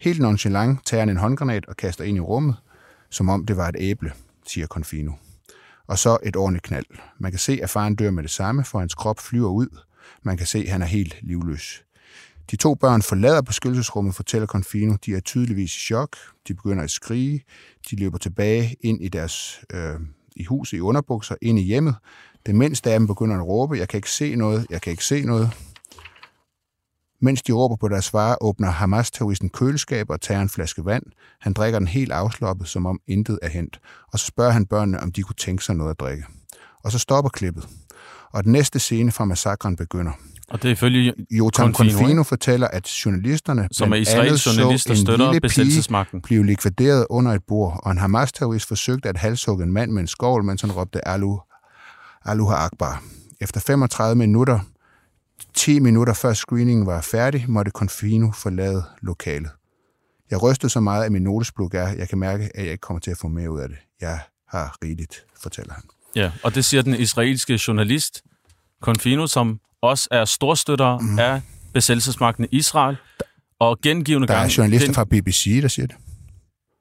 Helt 0.00 0.20
nonchalant 0.20 0.86
tager 0.86 1.00
han 1.00 1.08
en 1.08 1.16
håndgranat 1.16 1.66
og 1.66 1.76
kaster 1.76 2.04
ind 2.04 2.16
i 2.16 2.20
rummet, 2.20 2.56
som 3.10 3.28
om 3.28 3.46
det 3.46 3.56
var 3.56 3.68
et 3.68 3.76
æble, 3.78 4.12
siger 4.46 4.66
Confino. 4.66 5.12
Og 5.86 5.98
så 5.98 6.18
et 6.22 6.36
ordentligt 6.36 6.64
knald. 6.64 6.86
Man 7.18 7.32
kan 7.32 7.38
se, 7.38 7.58
at 7.62 7.70
faren 7.70 7.94
dør 7.94 8.10
med 8.10 8.22
det 8.22 8.30
samme, 8.30 8.64
for 8.64 8.78
hans 8.78 8.94
krop 8.94 9.20
flyver 9.20 9.50
ud. 9.50 9.78
Man 10.22 10.36
kan 10.36 10.46
se, 10.46 10.58
at 10.58 10.68
han 10.68 10.82
er 10.82 10.86
helt 10.86 11.16
livløs. 11.22 11.84
De 12.50 12.56
to 12.56 12.74
børn 12.74 13.02
forlader 13.02 13.42
beskyttelsesrummet, 13.42 14.14
fortæller 14.14 14.46
Confino. 14.46 14.96
De 15.06 15.14
er 15.14 15.20
tydeligvis 15.20 15.76
i 15.76 15.80
chok. 15.80 16.16
De 16.48 16.54
begynder 16.54 16.84
at 16.84 16.90
skrige. 16.90 17.44
De 17.90 17.96
løber 17.96 18.18
tilbage 18.18 18.76
ind 18.80 19.04
i 19.04 19.08
deres 19.08 19.60
øh, 19.72 20.00
i 20.36 20.44
huset 20.44 20.76
i 20.76 20.80
underbukser, 20.80 21.34
ind 21.42 21.58
i 21.58 21.62
hjemmet. 21.62 21.94
Det 22.46 22.54
mindste 22.54 22.92
af 22.92 22.98
dem 22.98 23.06
begynder 23.06 23.36
at 23.36 23.46
råbe, 23.46 23.78
jeg 23.78 23.88
kan 23.88 23.98
ikke 23.98 24.10
se 24.10 24.34
noget, 24.36 24.66
jeg 24.70 24.82
kan 24.82 24.90
ikke 24.90 25.04
se 25.04 25.24
noget. 25.24 25.50
Mens 27.24 27.42
de 27.42 27.52
råber 27.52 27.76
på 27.76 27.88
deres 27.88 28.10
far, 28.10 28.38
åbner 28.40 28.70
Hamas-terroristen 28.70 29.48
køleskab 29.48 30.10
og 30.10 30.20
tager 30.20 30.40
en 30.40 30.48
flaske 30.48 30.84
vand. 30.84 31.02
Han 31.40 31.52
drikker 31.52 31.78
den 31.78 31.88
helt 31.88 32.12
afslappet, 32.12 32.68
som 32.68 32.86
om 32.86 33.00
intet 33.08 33.38
er 33.42 33.48
hent. 33.48 33.80
Og 34.12 34.18
så 34.18 34.26
spørger 34.26 34.50
han 34.50 34.66
børnene, 34.66 35.00
om 35.00 35.12
de 35.12 35.22
kunne 35.22 35.34
tænke 35.38 35.64
sig 35.64 35.74
noget 35.74 35.90
at 35.90 36.00
drikke. 36.00 36.24
Og 36.84 36.92
så 36.92 36.98
stopper 36.98 37.28
klippet. 37.28 37.68
Og 38.32 38.44
den 38.44 38.52
næste 38.52 38.78
scene 38.78 39.12
fra 39.12 39.24
massakren 39.24 39.76
begynder. 39.76 40.12
Og 40.48 40.62
det 40.62 40.68
er 40.68 40.72
ifølge 40.72 41.14
Jotam 41.30 41.74
Confino, 41.74 41.98
Confino 41.98 42.22
fortæller, 42.22 42.68
at 42.68 42.86
journalisterne, 42.86 43.68
som 43.72 43.92
er 43.92 43.96
israelske 43.96 44.50
journalister, 44.50 44.94
støtter 44.94 45.40
besættelsesmagten, 45.40 46.20
blev 46.20 46.42
likvideret 46.42 47.06
under 47.10 47.32
et 47.32 47.42
bord, 47.48 47.80
og 47.82 47.92
en 47.92 47.98
Hamas-terrorist 47.98 48.68
forsøgte 48.68 49.08
at 49.08 49.16
halshugge 49.16 49.64
en 49.64 49.72
mand 49.72 49.90
med 49.90 50.00
en 50.00 50.06
skovl, 50.06 50.44
mens 50.44 50.60
han 50.60 50.72
råbte 50.72 51.08
Alu, 51.08 51.38
Aluha 52.24 52.54
Akbar. 52.54 53.02
Efter 53.40 53.60
35 53.60 54.16
minutter, 54.16 54.60
10 55.54 55.78
minutter 55.78 56.14
før 56.14 56.32
screeningen 56.32 56.86
var 56.86 57.00
færdig, 57.00 57.44
måtte 57.48 57.70
Confino 57.70 58.30
forlade 58.32 58.84
lokalet. 59.02 59.50
Jeg 60.30 60.42
rystede 60.42 60.72
så 60.72 60.80
meget 60.80 61.04
af 61.04 61.10
min 61.10 61.22
notesblok 61.22 61.74
er, 61.74 61.88
jeg 61.88 62.08
kan 62.08 62.18
mærke, 62.18 62.50
at 62.54 62.64
jeg 62.64 62.72
ikke 62.72 62.80
kommer 62.80 63.00
til 63.00 63.10
at 63.10 63.18
få 63.18 63.28
mere 63.28 63.50
ud 63.50 63.60
af 63.60 63.68
det. 63.68 63.78
Jeg 64.00 64.20
har 64.48 64.76
rigeligt, 64.84 65.26
fortæller 65.42 65.74
han. 65.74 65.82
Ja, 66.16 66.32
og 66.42 66.54
det 66.54 66.64
siger 66.64 66.82
den 66.82 66.94
israelske 66.94 67.60
journalist 67.68 68.22
Confino, 68.80 69.26
som 69.26 69.60
også 69.82 70.08
er 70.10 70.24
storstøtter 70.24 70.98
mm. 70.98 71.18
af 71.18 71.42
besættelsesmagten 71.74 72.44
i 72.44 72.48
Israel. 72.50 72.96
Og 73.58 73.80
gengivende 73.80 74.28
Der 74.28 74.34
er 74.34 74.54
journalister 74.58 74.86
den, 74.86 74.94
fra 74.94 75.04
BBC, 75.04 75.58
der 75.62 75.68
siger 75.68 75.86
det. 75.86 75.96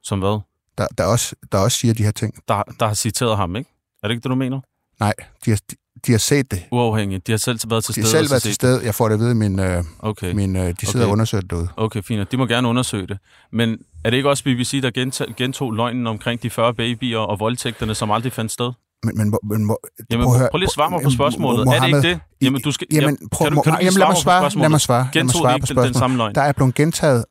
Som 0.04 0.20
hvad? 0.20 0.40
Der, 0.78 0.88
der, 0.98 1.06
også, 1.06 1.36
der 1.52 1.58
også 1.58 1.78
siger 1.78 1.94
de 1.94 2.04
her 2.04 2.12
ting. 2.12 2.34
Der, 2.48 2.64
der 2.80 2.88
har 2.88 2.94
citeret 2.94 3.38
ham, 3.38 3.56
ikke? 3.56 3.70
Er 4.04 4.08
det 4.08 4.14
ikke 4.14 4.24
det, 4.24 4.30
du 4.30 4.36
mener? 4.36 4.62
Nej, 5.00 5.14
de 5.46 5.50
har, 5.52 5.60
de, 6.08 6.12
har 6.12 6.20
set 6.20 6.52
det. 6.52 6.64
Uafhængigt. 6.72 7.28
De 7.28 7.32
har 7.32 7.38
selv 7.38 7.60
været 7.68 7.84
til 7.84 7.94
stede. 7.94 8.06
De 8.06 8.12
har 8.12 8.18
selv 8.18 8.32
været 8.32 8.42
til 8.42 8.54
stede. 8.54 8.82
Jeg 8.86 8.96
får 8.96 9.08
det 9.08 9.14
at 9.14 9.20
vide, 9.20 9.36
min, 9.36 9.60
øh, 9.60 9.84
okay. 10.00 10.34
min, 10.34 10.56
øh, 10.56 10.74
de 10.82 10.86
sidder 10.86 11.00
okay. 11.00 11.06
og 11.06 11.12
undersøger 11.12 11.42
det 11.42 11.52
derude. 11.52 11.68
Okay, 11.78 12.02
fint. 12.04 12.32
De 12.32 12.38
må 12.38 12.46
gerne 12.46 12.68
undersøge 12.68 13.08
det. 13.08 13.18
Men 13.52 13.78
er 14.06 14.10
det 14.10 14.18
ikke 14.18 14.30
også 14.30 14.44
BBC, 14.44 14.82
der 14.82 14.92
gentog, 14.92 15.28
gentog 15.38 15.74
løgnen 15.74 16.08
omkring 16.08 16.44
de 16.44 16.50
40 16.50 16.74
babyer 16.74 17.20
og 17.20 17.40
voldtægterne, 17.40 17.96
som 17.96 18.12
aldrig 18.12 18.34
fandt 18.34 18.52
sted? 18.52 18.72
Men, 19.04 19.18
men, 19.18 19.34
men, 19.50 19.66
må, 19.66 19.78
jamen, 20.12 20.26
prøv, 20.26 20.50
prøv 20.52 20.58
lige 20.58 20.68
at 20.68 20.72
svare 20.72 20.90
mig 20.90 21.02
på 21.04 21.10
spørgsmålet. 21.10 21.66
Mohammed, 21.66 21.98
er 21.98 22.02
det 22.02 22.08
ikke 22.08 22.16
det? 22.16 22.20
Jamen, 22.42 22.62
du 22.62 22.72
skal, 22.72 22.88
jamen, 22.92 23.18
prøv, 23.32 23.46
kan 23.46 23.56
du, 23.56 23.62
kan 23.62 23.74
du 23.74 23.78
jamen, 23.82 24.00
lad 24.00 24.08
mig 24.08 24.18
svare, 24.18 24.42
lad 24.56 24.70
mig 24.70 24.82
svare, 24.82 25.10
lad 25.14 25.24
mig 25.24 25.34
svare 25.34 25.60
på 25.60 25.66
spørgsmålet. 25.66 25.94
Den 25.94 26.00
samme 26.00 26.18
løgn? 26.18 26.36
Der 26.36 26.42
er 26.42 26.52
blevet 26.52 26.76
gentaget 26.76 27.26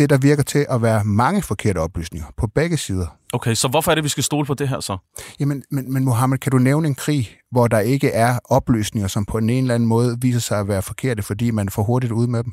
det, 0.00 0.10
der 0.10 0.18
virker 0.18 0.42
til 0.42 0.66
at 0.70 0.82
være 0.82 1.04
mange 1.04 1.42
forkerte 1.42 1.78
oplysninger 1.78 2.28
på 2.36 2.46
begge 2.46 2.76
sider. 2.76 3.06
Okay, 3.32 3.54
så 3.54 3.68
hvorfor 3.68 3.90
er 3.90 3.94
det, 3.94 4.04
vi 4.04 4.08
skal 4.08 4.24
stole 4.24 4.46
på 4.46 4.54
det 4.54 4.68
her 4.68 4.80
så? 4.80 4.96
Jamen, 5.40 5.62
men, 5.70 5.92
men 5.92 6.04
Mohammed, 6.04 6.38
kan 6.38 6.52
du 6.52 6.58
nævne 6.58 6.88
en 6.88 6.94
krig, 6.94 7.30
hvor 7.50 7.68
der 7.68 7.78
ikke 7.78 8.10
er 8.10 8.38
oplysninger, 8.44 9.08
som 9.08 9.24
på 9.24 9.38
en 9.38 9.50
eller 9.50 9.74
anden 9.74 9.88
måde 9.88 10.16
viser 10.20 10.40
sig 10.40 10.60
at 10.60 10.68
være 10.68 10.82
forkerte, 10.82 11.22
fordi 11.22 11.50
man 11.50 11.68
får 11.68 11.82
hurtigt 11.82 12.12
ud 12.12 12.26
med 12.26 12.44
dem? 12.44 12.52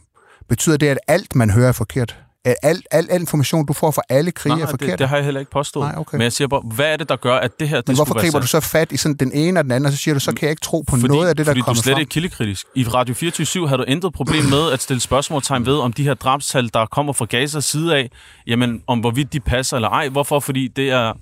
Betyder 0.49 0.77
det, 0.77 0.87
at 0.87 0.97
alt, 1.07 1.35
man 1.35 1.49
hører, 1.49 1.67
er 1.67 1.71
forkert? 1.71 2.26
Al, 2.63 2.81
al, 2.91 3.07
al 3.09 3.21
information, 3.21 3.65
du 3.65 3.73
får 3.73 3.91
fra 3.91 4.01
alle 4.09 4.31
krige 4.31 4.55
Nej, 4.55 4.63
er 4.63 4.67
forkert? 4.67 4.89
Det, 4.89 4.99
det 4.99 5.09
har 5.09 5.15
jeg 5.15 5.25
heller 5.25 5.39
ikke 5.39 5.51
påstået. 5.51 5.87
Nej, 5.87 5.95
okay. 5.97 6.15
Men 6.15 6.21
jeg 6.21 6.33
siger 6.33 6.47
bare, 6.47 6.61
hvad 6.75 6.85
er 6.85 6.97
det, 6.97 7.09
der 7.09 7.15
gør, 7.15 7.35
at 7.35 7.59
det 7.59 7.69
her... 7.69 7.77
Det 7.77 7.87
Men 7.87 7.95
hvorfor 7.95 8.19
griber 8.19 8.39
du 8.39 8.47
så 8.47 8.59
fat 8.59 8.91
i 8.91 8.97
sådan 8.97 9.15
den 9.15 9.31
ene 9.33 9.59
og 9.59 9.63
den 9.63 9.71
anden, 9.71 9.85
og 9.85 9.91
så 9.91 9.97
siger 9.97 10.13
du, 10.13 10.19
så 10.19 10.31
kan 10.31 10.41
jeg 10.41 10.49
ikke 10.49 10.61
tro 10.61 10.81
på 10.81 10.95
fordi, 10.95 11.07
noget 11.07 11.29
af 11.29 11.35
det, 11.35 11.45
der 11.45 11.53
kommer 11.53 11.63
frem? 11.63 11.75
Fordi 11.75 11.79
du 11.79 11.83
slet 11.83 11.99
ikke 11.99 12.09
kildekritisk. 12.09 12.65
I 12.75 12.83
Radio 12.83 13.15
24 13.15 13.69
har 13.69 13.77
du 13.77 13.83
intet 13.83 14.13
problem 14.13 14.43
med 14.45 14.71
at 14.71 14.81
stille 14.81 14.99
spørgsmålstegn 14.99 15.65
ved, 15.65 15.77
om 15.77 15.93
de 15.93 16.03
her 16.03 16.13
drabstal, 16.13 16.69
der 16.73 16.85
kommer 16.85 17.13
fra 17.13 17.25
Gaza 17.25 17.59
side 17.59 17.95
af, 17.95 18.11
jamen, 18.47 18.81
om 18.87 18.99
hvorvidt 18.99 19.33
de 19.33 19.39
passer 19.39 19.77
eller 19.77 19.89
ej. 19.89 20.09
Hvorfor? 20.09 20.39
Fordi 20.39 20.67
det 20.67 20.89
er 20.89 21.13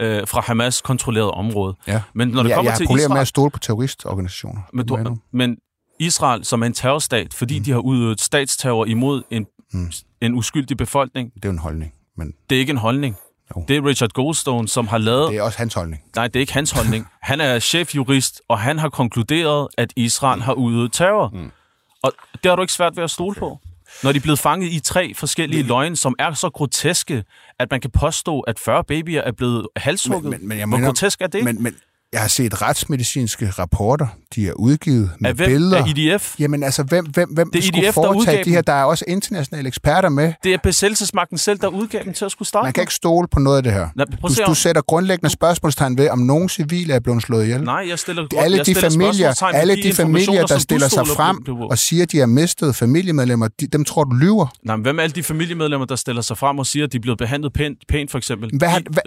øh, 0.00 0.26
fra 0.26 0.40
Hamas 0.40 0.80
kontrolleret 0.80 1.30
område. 1.30 1.74
Ja. 1.86 2.02
Men 2.14 2.28
når 2.28 2.42
det 2.42 2.50
ja, 2.50 2.54
kommer 2.54 2.70
jeg 2.70 2.76
til 2.76 2.86
har 2.86 2.88
problemer 2.88 3.04
Israel, 3.04 3.14
med 3.14 3.20
at 3.20 3.28
stole 3.28 3.50
på 3.50 3.58
terroristorganisationer. 3.58 4.60
Men, 4.72 4.86
du, 4.86 5.16
men 5.32 5.56
Israel 6.00 6.44
som 6.44 6.62
en 6.62 6.72
terrorstat, 6.72 7.34
fordi 7.34 7.58
mm. 7.58 7.64
de 7.64 7.70
har 7.72 7.78
udøvet 7.78 8.20
statsterror 8.20 8.84
imod 8.84 9.22
en, 9.30 9.46
mm. 9.72 9.92
en 10.20 10.34
uskyldig 10.34 10.76
befolkning. 10.76 11.32
Det 11.34 11.44
er 11.44 11.50
en 11.50 11.58
holdning. 11.58 11.92
Men... 12.16 12.34
Det 12.50 12.56
er 12.56 12.60
ikke 12.60 12.70
en 12.70 12.76
holdning. 12.76 13.16
Jo. 13.56 13.64
Det 13.68 13.76
er 13.76 13.86
Richard 13.86 14.10
Goldstone, 14.10 14.68
som 14.68 14.86
har 14.86 14.98
lavet... 14.98 15.30
Det 15.30 15.38
er 15.38 15.42
også 15.42 15.58
hans 15.58 15.74
holdning. 15.74 16.02
Nej, 16.16 16.26
det 16.26 16.36
er 16.36 16.40
ikke 16.40 16.52
hans 16.52 16.70
holdning. 16.70 17.06
Han 17.22 17.40
er 17.40 17.58
chefjurist, 17.58 18.42
og 18.48 18.58
han 18.58 18.78
har 18.78 18.88
konkluderet, 18.88 19.68
at 19.78 19.92
Israel 19.96 20.42
har 20.42 20.52
udøvet 20.52 20.92
terror. 20.92 21.28
Mm. 21.28 21.50
Og 22.02 22.12
det 22.32 22.48
har 22.50 22.56
du 22.56 22.62
ikke 22.62 22.72
svært 22.72 22.96
ved 22.96 23.04
at 23.04 23.10
stole 23.10 23.30
okay. 23.30 23.40
på. 23.40 23.58
Når 24.02 24.12
de 24.12 24.16
er 24.16 24.20
blevet 24.20 24.38
fanget 24.38 24.72
i 24.72 24.80
tre 24.80 25.14
forskellige 25.14 25.62
men, 25.62 25.68
løgne, 25.68 25.96
som 25.96 26.14
er 26.18 26.32
så 26.32 26.50
groteske, 26.50 27.24
at 27.58 27.70
man 27.70 27.80
kan 27.80 27.90
påstå, 27.90 28.40
at 28.40 28.58
40 28.58 28.84
babyer 28.84 29.20
er 29.20 29.32
blevet 29.32 29.66
halshugget. 29.76 30.30
Men, 30.30 30.48
men, 30.48 30.48
men 30.48 30.68
Hvor 30.68 30.76
mener, 30.76 30.88
grotesk 30.88 31.20
er 31.20 31.26
det? 31.26 31.44
Men, 31.44 31.62
men, 31.62 31.76
Jeg 32.12 32.20
har 32.20 32.28
set 32.28 32.62
retsmedicinske 32.62 33.50
rapporter, 33.50 34.06
de 34.34 34.48
er 34.48 34.52
udgivet 34.52 35.10
med 35.20 35.30
Af 35.30 35.36
hvem? 35.36 35.48
billeder. 35.48 35.84
Af 35.84 35.88
IDF? 35.96 36.34
Jamen 36.40 36.62
altså, 36.62 36.82
hvem, 36.82 37.04
hvem, 37.06 37.28
hvem 37.30 37.50
Det 37.50 37.58
er 37.58 37.62
skulle 37.66 37.86
IDF, 37.86 37.94
foretage 37.94 38.44
de 38.44 38.50
her? 38.50 38.60
Der 38.62 38.72
er 38.72 38.84
også 38.84 39.04
internationale 39.08 39.68
eksperter 39.68 40.08
med. 40.08 40.32
Det 40.44 40.54
er 40.54 40.58
besættelsesmagten 40.62 41.38
selv, 41.38 41.58
der 41.58 41.68
udgav 41.68 42.04
dem 42.04 42.12
til 42.12 42.24
at 42.24 42.30
skulle 42.32 42.48
starte. 42.48 42.64
Man 42.64 42.72
kan 42.72 42.82
ikke 42.82 42.94
stole 42.94 43.28
på 43.28 43.38
noget 43.40 43.56
af 43.56 43.62
det 43.62 43.72
her. 43.72 43.88
Nej, 43.96 44.06
Du, 44.22 44.28
du 44.46 44.54
sætter 44.54 44.82
grundlæggende 44.82 45.30
spørgsmålstegn 45.30 45.98
ved, 45.98 46.08
om 46.10 46.18
nogen 46.18 46.48
civile 46.48 46.94
er 46.94 47.00
blevet 47.00 47.22
slået 47.22 47.44
ihjel. 47.44 47.62
Nej, 47.64 47.84
jeg 47.88 47.98
stiller, 47.98 48.26
alle 48.38 48.56
jeg 48.56 48.66
de 48.66 48.74
stiller 48.74 48.90
familier, 48.90 49.42
alle 49.42 49.76
de 49.76 49.92
familier, 49.92 50.18
informationer, 50.20 50.46
der 50.46 50.58
stiller 50.58 50.88
sig 50.88 51.06
frem 51.06 51.60
og 51.70 51.78
siger, 51.78 52.02
at 52.02 52.12
de 52.12 52.18
har 52.18 52.26
mistet 52.26 52.76
familiemedlemmer, 52.76 53.48
de, 53.60 53.66
dem 53.66 53.84
tror 53.84 54.04
du 54.04 54.16
lyver. 54.16 54.46
Nej, 54.62 54.76
men 54.76 54.82
hvem 54.82 54.98
er 54.98 55.02
alle 55.02 55.14
de 55.14 55.22
familiemedlemmer, 55.22 55.86
der 55.86 55.96
stiller 55.96 56.22
sig 56.22 56.38
frem 56.38 56.58
og 56.58 56.66
siger, 56.66 56.86
at 56.86 56.92
de 56.92 56.96
er 56.96 57.00
blevet 57.00 57.18
behandlet 57.18 57.52
pænt, 57.52 57.78
pænt 57.88 58.10
for 58.10 58.18
eksempel? 58.18 58.50
Hvad 58.58 58.68
De- 58.68 58.84
hvad- 58.90 59.02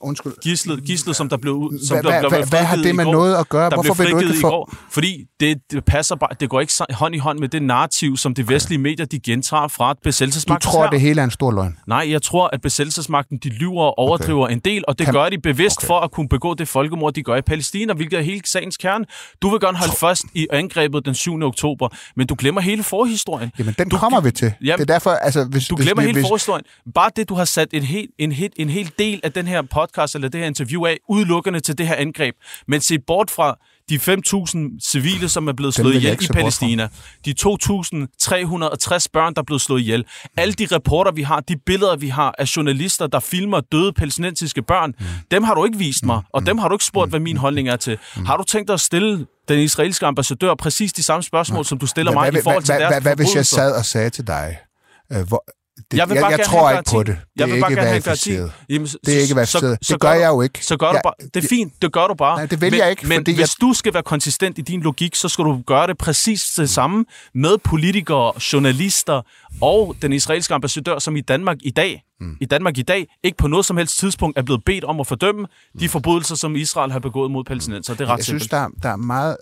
Undskyld. 0.00 0.32
Gislet, 0.42 0.84
gislet, 0.84 1.16
som 1.16 1.28
der 1.28 1.36
blev 1.36 1.54
ud, 1.54 1.86
som 1.86 1.94
Hvad- 2.00 2.12
der, 2.12 2.19
hvad- 2.28 2.38
hvad- 2.38 2.48
hvad 2.48 2.64
har 2.64 2.76
det 2.76 2.94
med 2.96 3.04
går. 3.04 3.12
noget 3.12 3.36
at 3.36 3.48
gøre? 3.48 3.70
Der 3.70 3.76
Hvorfor 3.76 3.94
blev 3.94 4.06
du 4.10 4.16
ikke 4.18 4.28
frigivet 4.28 4.38
i 4.38 4.42
går, 4.42 4.74
fordi 4.90 5.24
det, 5.40 5.58
det 5.70 5.84
passer 5.84 6.16
bare, 6.16 6.30
det 6.40 6.48
går 6.48 6.60
ikke 6.60 6.72
hånd 6.90 7.14
i 7.14 7.18
hånd 7.18 7.38
med 7.38 7.48
det 7.48 7.62
narrativ, 7.62 8.16
som 8.16 8.34
de 8.34 8.48
vestlige 8.48 8.78
medier, 8.78 9.06
de 9.06 9.20
gentager 9.20 9.68
fra 9.68 9.92
Du 9.92 9.98
besættelsesmagten. 10.04 10.70
tror, 10.70 10.86
det 10.86 11.00
hele 11.00 11.20
er 11.20 11.24
en 11.24 11.30
stor 11.30 11.50
løgn. 11.52 11.78
Nej, 11.86 12.06
jeg 12.10 12.22
tror, 12.22 12.50
at 12.52 12.60
besættelsesmagten, 12.62 13.38
de 13.38 13.48
lyver 13.48 13.82
og 13.84 13.98
overdriver 13.98 14.44
okay. 14.44 14.52
en 14.54 14.58
del, 14.60 14.84
og 14.88 14.98
det 14.98 15.04
Kan- 15.06 15.14
gør 15.14 15.28
de 15.28 15.38
bevidst 15.38 15.78
Okay. 15.78 15.86
for 15.86 16.00
at 16.00 16.10
kunne 16.10 16.28
begå 16.28 16.54
det 16.54 16.68
folkemord, 16.68 17.12
de 17.14 17.22
gør 17.22 17.36
i 17.36 17.42
Palæstina, 17.42 17.92
hvilket 17.92 18.18
er 18.18 18.22
hele 18.22 18.40
sagens 18.44 18.76
kerne. 18.76 19.04
Du 19.42 19.50
vil 19.50 19.60
gerne 19.60 19.78
holde 19.78 19.92
fast 19.92 20.22
i 20.34 20.46
angrebet 20.52 21.04
den 21.04 21.14
7. 21.14 21.42
oktober, 21.42 21.88
men 22.16 22.26
du 22.26 22.34
glemmer 22.38 22.60
hele 22.60 22.82
forhistorien. 22.82 23.50
Jamen, 23.58 23.74
den 23.78 23.88
du, 23.88 23.96
kommer 23.98 24.20
vi 24.20 24.30
til. 24.30 24.52
Jamen, 24.64 24.78
det 24.78 24.90
er 24.90 24.94
derfor, 24.94 25.10
altså, 25.10 25.44
hvis, 25.44 25.66
Du 25.66 25.76
glemmer 25.76 25.94
hvis, 25.94 26.06
hele 26.06 26.12
hvis, 26.20 26.28
forhistorien. 26.28 26.64
Bare 26.94 27.10
det, 27.16 27.28
du 27.28 27.34
har 27.34 27.44
sat 27.44 27.68
en 27.72 27.82
hel, 27.82 28.06
en, 28.18 28.32
hel, 28.32 28.50
en 28.56 28.68
hel 28.68 28.90
del 28.98 29.20
af 29.22 29.32
den 29.32 29.46
her 29.46 29.62
podcast, 29.62 30.14
eller 30.14 30.28
det 30.28 30.40
her 30.40 30.46
interview 30.46 30.84
af, 30.84 30.96
udelukkende 31.08 31.60
til 31.60 31.78
det 31.78 31.86
her 31.88 31.94
angreb. 32.10 32.34
Men 32.68 32.80
se 32.80 32.98
bort 33.06 33.30
fra 33.30 33.56
de 33.90 33.96
5.000 33.96 34.90
civile, 34.90 35.28
som 35.28 35.48
er 35.48 35.52
blevet 35.52 35.76
Dem 35.76 35.82
slået 35.84 35.94
ihjel 35.94 36.18
i. 36.24 36.26
Palæstina. 36.32 36.88
De 37.24 37.34
2.360 37.40 39.06
børn, 39.12 39.34
der 39.34 39.40
er 39.40 39.44
blevet 39.46 39.60
slået 39.62 39.80
ihjel. 39.80 40.04
Alle 40.36 40.52
de 40.54 40.66
rapporter, 40.72 41.12
vi 41.12 41.22
har, 41.22 41.40
de 41.40 41.56
billeder, 41.66 41.96
vi 41.96 42.08
har 42.08 42.34
af 42.38 42.44
journalister, 42.56 43.06
der 43.06 43.20
filmer 43.20 43.60
døde 43.60 43.92
palæstinensiske 43.92 44.62
børn, 44.62 44.94
Mm. 44.98 45.04
dem 45.30 45.44
har 45.44 45.54
du 45.54 45.64
ikke 45.64 45.78
vist 45.78 46.04
mig, 46.04 46.22
og 46.32 46.46
dem 46.46 46.58
har 46.58 46.68
du 46.68 46.74
ikke 46.74 46.84
spurgt, 46.84 47.10
hvad 47.10 47.20
min 47.20 47.36
holdning 47.36 47.68
er 47.68 47.76
til. 47.76 47.98
Mm. 48.16 48.26
Har 48.26 48.36
du 48.36 48.42
tænkt 48.44 48.68
dig 48.68 48.74
at 48.74 48.80
stille 48.80 49.26
den 49.48 49.58
israelske 49.58 50.06
ambassadør 50.06 50.54
præcis 50.54 50.92
de 50.92 51.02
samme 51.02 51.22
spørgsmål, 51.22 51.64
som 51.64 51.78
du 51.78 51.86
stiller 51.86 52.12
mig 52.12 52.34
i 52.34 52.42
forhold 52.42 52.62
til 52.64 52.72
hvad, 52.72 52.80
deres 52.80 52.92
hvad, 52.94 53.00
hvad, 53.00 53.16
hvis 53.16 53.34
jeg 53.36 53.46
sad 53.46 53.72
og 53.76 53.84
sagde 53.84 54.10
til 54.10 54.26
dig, 54.26 54.56
øh, 55.12 55.28
hvor, 55.28 55.44
det, 55.90 55.98
Jeg 55.98 56.08
vil 56.08 56.14
jeg, 56.14 56.22
bare 56.22 56.30
jeg 56.30 56.38
gerne 56.38 56.50
tror 56.50 56.70
ikke 56.70 56.90
på 56.90 57.02
det. 57.02 57.06
Det 57.06 57.16
Jeg 57.36 57.48
er 57.48 57.52
vil 57.54 57.60
bare 57.60 57.70
ikke 57.70 57.82
verificeret. 57.82 58.52
Jamen, 58.68 58.86
Det 59.06 59.16
er 59.16 59.20
ikke 59.20 59.34
verificeret. 59.36 59.78
så- 59.82 59.86
så 59.88 59.92
Det 59.94 60.00
gør 60.00 60.12
du- 60.14 60.20
jeg 60.20 60.28
jo 60.28 60.40
ikke. 60.42 60.64
Så 60.66 60.76
gør 60.76 60.86
du 60.86 60.92
Jeg- 60.94 61.00
bare. 61.04 61.28
Det 61.34 61.44
er 61.44 61.48
fint, 61.48 61.72
det 61.82 61.92
gør 61.92 62.06
du 62.06 62.14
bare. 62.14 62.36
Nej, 62.36 62.46
det 62.46 62.60
vil 62.60 62.70
men, 62.70 62.80
jeg 62.80 62.90
ikke, 62.90 63.06
Men 63.06 63.18
fordi 63.18 63.30
hvis 63.32 63.40
jeg- 63.40 63.68
du 63.68 63.72
skal 63.74 63.94
være 63.94 64.02
konsistent 64.02 64.58
i 64.58 64.60
din 64.60 64.80
logik, 64.82 65.14
så 65.14 65.28
skal 65.28 65.44
du 65.44 65.62
gøre 65.66 65.86
det 65.86 65.98
præcis 65.98 66.44
det 66.56 66.70
samme 66.70 67.04
med 67.34 67.58
politikere, 67.58 68.32
journalister 68.52 69.22
og 69.60 69.96
den 70.02 70.12
israelske 70.12 70.54
ambassadør, 70.54 70.98
som 70.98 71.16
i 71.16 71.20
Danmark 71.20 71.56
i 71.62 71.70
dag, 71.70 72.02
mm. 72.20 72.36
i 72.40 72.44
Danmark 72.44 72.78
i 72.78 72.82
dag, 72.82 73.06
ikke 73.24 73.36
på 73.38 73.48
noget 73.48 73.66
som 73.66 73.76
helst 73.76 73.98
tidspunkt 73.98 74.38
er 74.38 74.42
blevet 74.42 74.64
bedt 74.66 74.84
om 74.84 75.00
at 75.00 75.06
fordømme 75.06 75.46
de 75.80 75.88
forbrydelser, 75.88 76.34
som 76.34 76.56
Israel 76.56 76.92
har 76.92 76.98
begået 76.98 77.30
mod 77.30 77.44
palæstinenser. 77.44 77.94
Det 77.94 78.00
er 78.00 78.06
ret 78.06 78.16
Jeg 78.16 78.24
synes, 78.24 78.42
simpelt. 78.42 78.50
der, 78.50 78.56
er- 78.58 78.68
der 78.82 78.88
er 78.88 78.96
meget 78.96 79.36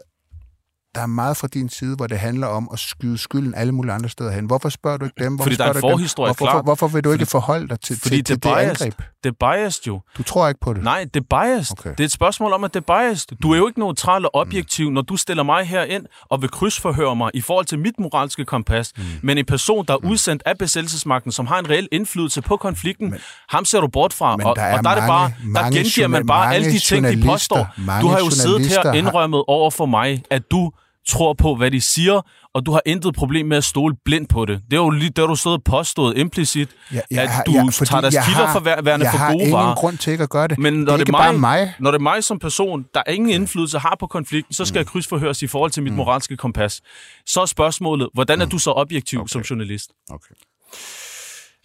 der 0.98 1.02
er 1.02 1.06
meget 1.06 1.37
fra 1.37 1.46
din 1.46 1.68
side, 1.68 1.96
hvor 1.96 2.06
det 2.06 2.18
handler 2.18 2.46
om 2.46 2.68
at 2.72 2.78
skyde 2.78 3.18
skylden 3.18 3.54
alle 3.54 3.72
mulige 3.72 3.92
andre 3.92 4.08
steder 4.08 4.30
hen. 4.32 4.46
Hvorfor 4.46 4.68
spørger 4.68 4.96
du 4.98 5.04
ikke 5.04 5.24
dem? 5.24 5.34
Hvorfor 5.34 5.44
Fordi 5.44 5.56
der 5.56 5.64
er 5.64 5.72
en 5.72 5.80
forhistorie, 5.80 6.28
hvorfor, 6.28 6.44
klart. 6.52 6.64
hvorfor 6.64 6.88
vil 6.88 7.04
du 7.04 7.12
ikke 7.12 7.26
forholde 7.26 7.68
dig 7.68 7.80
til, 7.80 7.96
Fordi 8.02 8.16
til, 8.16 8.24
til 8.24 8.34
det 8.37 8.42
det 8.44 8.52
biased. 8.54 8.87
angreb? 8.87 8.94
Det 9.24 9.30
er 9.40 9.46
biased 9.50 9.82
jo. 9.87 10.00
Du 10.18 10.22
tror 10.22 10.48
ikke 10.48 10.61
på 10.61 10.72
det? 10.74 10.82
Nej, 10.82 11.06
det 11.14 11.20
er 11.30 11.38
biased. 11.40 11.76
Okay. 11.80 11.90
Det 11.90 12.00
er 12.00 12.04
et 12.04 12.12
spørgsmål 12.12 12.52
om, 12.52 12.64
at 12.64 12.74
det 12.74 12.80
er 12.88 12.94
biased. 12.98 13.28
Du 13.42 13.52
er 13.52 13.56
jo 13.56 13.66
ikke 13.66 13.80
neutral 13.80 14.24
og 14.24 14.30
objektiv, 14.34 14.90
når 14.90 15.02
du 15.02 15.16
stiller 15.16 15.42
mig 15.42 15.64
her 15.66 15.82
ind 15.82 16.06
og 16.30 16.42
vil 16.42 16.50
krydsforhøre 16.50 17.16
mig 17.16 17.30
i 17.34 17.40
forhold 17.40 17.66
til 17.66 17.78
mit 17.78 17.94
moralske 17.98 18.44
kompas. 18.44 18.92
Mm. 18.96 19.02
Men 19.22 19.38
en 19.38 19.44
person, 19.44 19.84
der 19.87 19.92
er 19.94 20.04
udsendt 20.04 20.42
af 20.46 20.58
besættelsesmagten, 20.58 21.32
som 21.32 21.46
har 21.46 21.58
en 21.58 21.70
reel 21.70 21.88
indflydelse 21.92 22.42
på 22.42 22.56
konflikten, 22.56 23.11
men, 23.11 23.18
ham 23.48 23.64
ser 23.64 23.80
du 23.80 23.88
bort 23.88 24.12
fra. 24.12 24.37
Men 24.37 24.46
Og, 24.46 24.56
der 24.56 24.62
er 24.62 24.78
og 24.78 24.84
der 24.84 24.90
er 24.90 24.94
det 24.94 25.02
mange- 25.08 25.08
bare, 25.08 25.30
der 25.54 25.62
mange 25.62 25.76
gengiver 25.76 26.06
man 26.08 26.26
bare 26.26 26.54
alle 26.54 26.70
de 26.72 26.78
ting, 26.78 27.06
de 27.06 27.22
påstår. 27.26 27.66
Du 28.00 28.08
har 28.08 28.18
jo 28.18 28.30
siddet 28.30 28.66
her 28.66 28.92
indrømmet 28.92 29.44
over 29.48 29.70
for 29.70 29.87
mig, 29.87 30.22
at 30.30 30.42
du 30.50 30.72
tror 31.09 31.33
på, 31.35 31.55
hvad 31.57 31.71
de 31.71 31.81
siger, 31.81 32.21
og 32.55 32.66
du 32.66 32.73
har 32.73 32.83
intet 32.87 33.14
problem 33.14 33.47
med 33.47 33.57
at 33.57 33.64
stole 33.64 33.94
blindt 34.05 34.29
på 34.29 34.44
det. 34.44 34.61
Det 34.71 34.73
er 34.73 34.81
jo 34.81 34.90
lige 34.90 35.09
det, 35.11 35.18
har 35.18 35.27
du 35.27 35.35
stået 35.35 35.57
og 35.57 35.62
påstået 35.64 36.18
implicit, 36.18 36.68
Ja, 36.92 37.01
at 37.11 37.29
har- 37.29 37.42
du 37.42 37.53
ja, 37.53 37.59
tager 37.85 38.01
deres 38.01 38.14
jeg 38.14 38.25
kilder 38.25 38.47
har- 38.47 38.53
for 38.53 38.61
vær- 38.61 38.83
værende 38.83 39.05
jeg 39.07 39.12
for 39.12 39.18
har 39.18 39.33
gode 39.33 39.38
ingen 39.42 39.53
varer. 39.53 39.75
grund 39.75 39.99
til 39.99 40.11
ikke 40.11 40.23
at 40.25 40.31
gøre 40.31 40.49
det. 40.49 40.59
Men 40.59 40.73
når 40.75 40.85
det 40.85 40.92
er 40.92 40.97
det, 40.97 41.09
er 41.09 41.12
mig, 41.12 41.18
bare 41.18 41.38
mig. 41.38 41.75
når 41.81 41.90
det 41.90 41.99
er 41.99 42.03
mig 42.03 42.25
som 42.25 42.38
person, 42.38 42.85
der 42.94 43.03
ingen 43.11 43.31
indflydelse 43.31 43.79
har 43.79 43.97
på 44.01 44.07
konflikten, 44.07 44.55
så 44.55 44.64
skal 44.64 44.79
jeg 44.79 44.87
krydsforhøres 44.87 45.42
i 45.42 45.47
forhold 45.47 45.71
til 45.71 45.83
mit 45.83 45.92
moralske 45.92 46.37
kompas. 46.37 46.81
Så 47.27 47.40
er 47.40 47.47
spørgsmålet, 47.47 48.09
hvordan 48.14 48.40
er 48.40 48.47
du 48.47 48.59
så 48.59 48.71
objektiv 48.73 49.18
okay. 49.21 49.29
som 49.29 49.40
journalist? 49.42 49.90
Okay. 50.11 50.35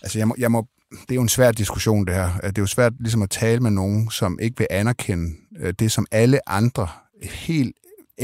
Altså, 0.01 0.17
jeg 0.17 0.27
må, 0.27 0.35
jeg 0.37 0.51
må, 0.51 0.67
det 0.91 1.11
er 1.11 1.15
jo 1.15 1.21
en 1.21 1.29
svær 1.29 1.51
diskussion, 1.51 2.05
det 2.05 2.15
her. 2.15 2.29
Det 2.43 2.57
er 2.57 2.61
jo 2.61 2.65
svært 2.67 2.93
ligesom 2.99 3.21
at 3.21 3.29
tale 3.29 3.59
med 3.59 3.71
nogen, 3.71 4.09
som 4.11 4.39
ikke 4.41 4.57
vil 4.57 4.67
anerkende 4.69 5.31
øh, 5.59 5.73
det, 5.79 5.91
som 5.91 6.05
alle 6.11 6.49
andre, 6.49 6.87
helt 7.31 7.75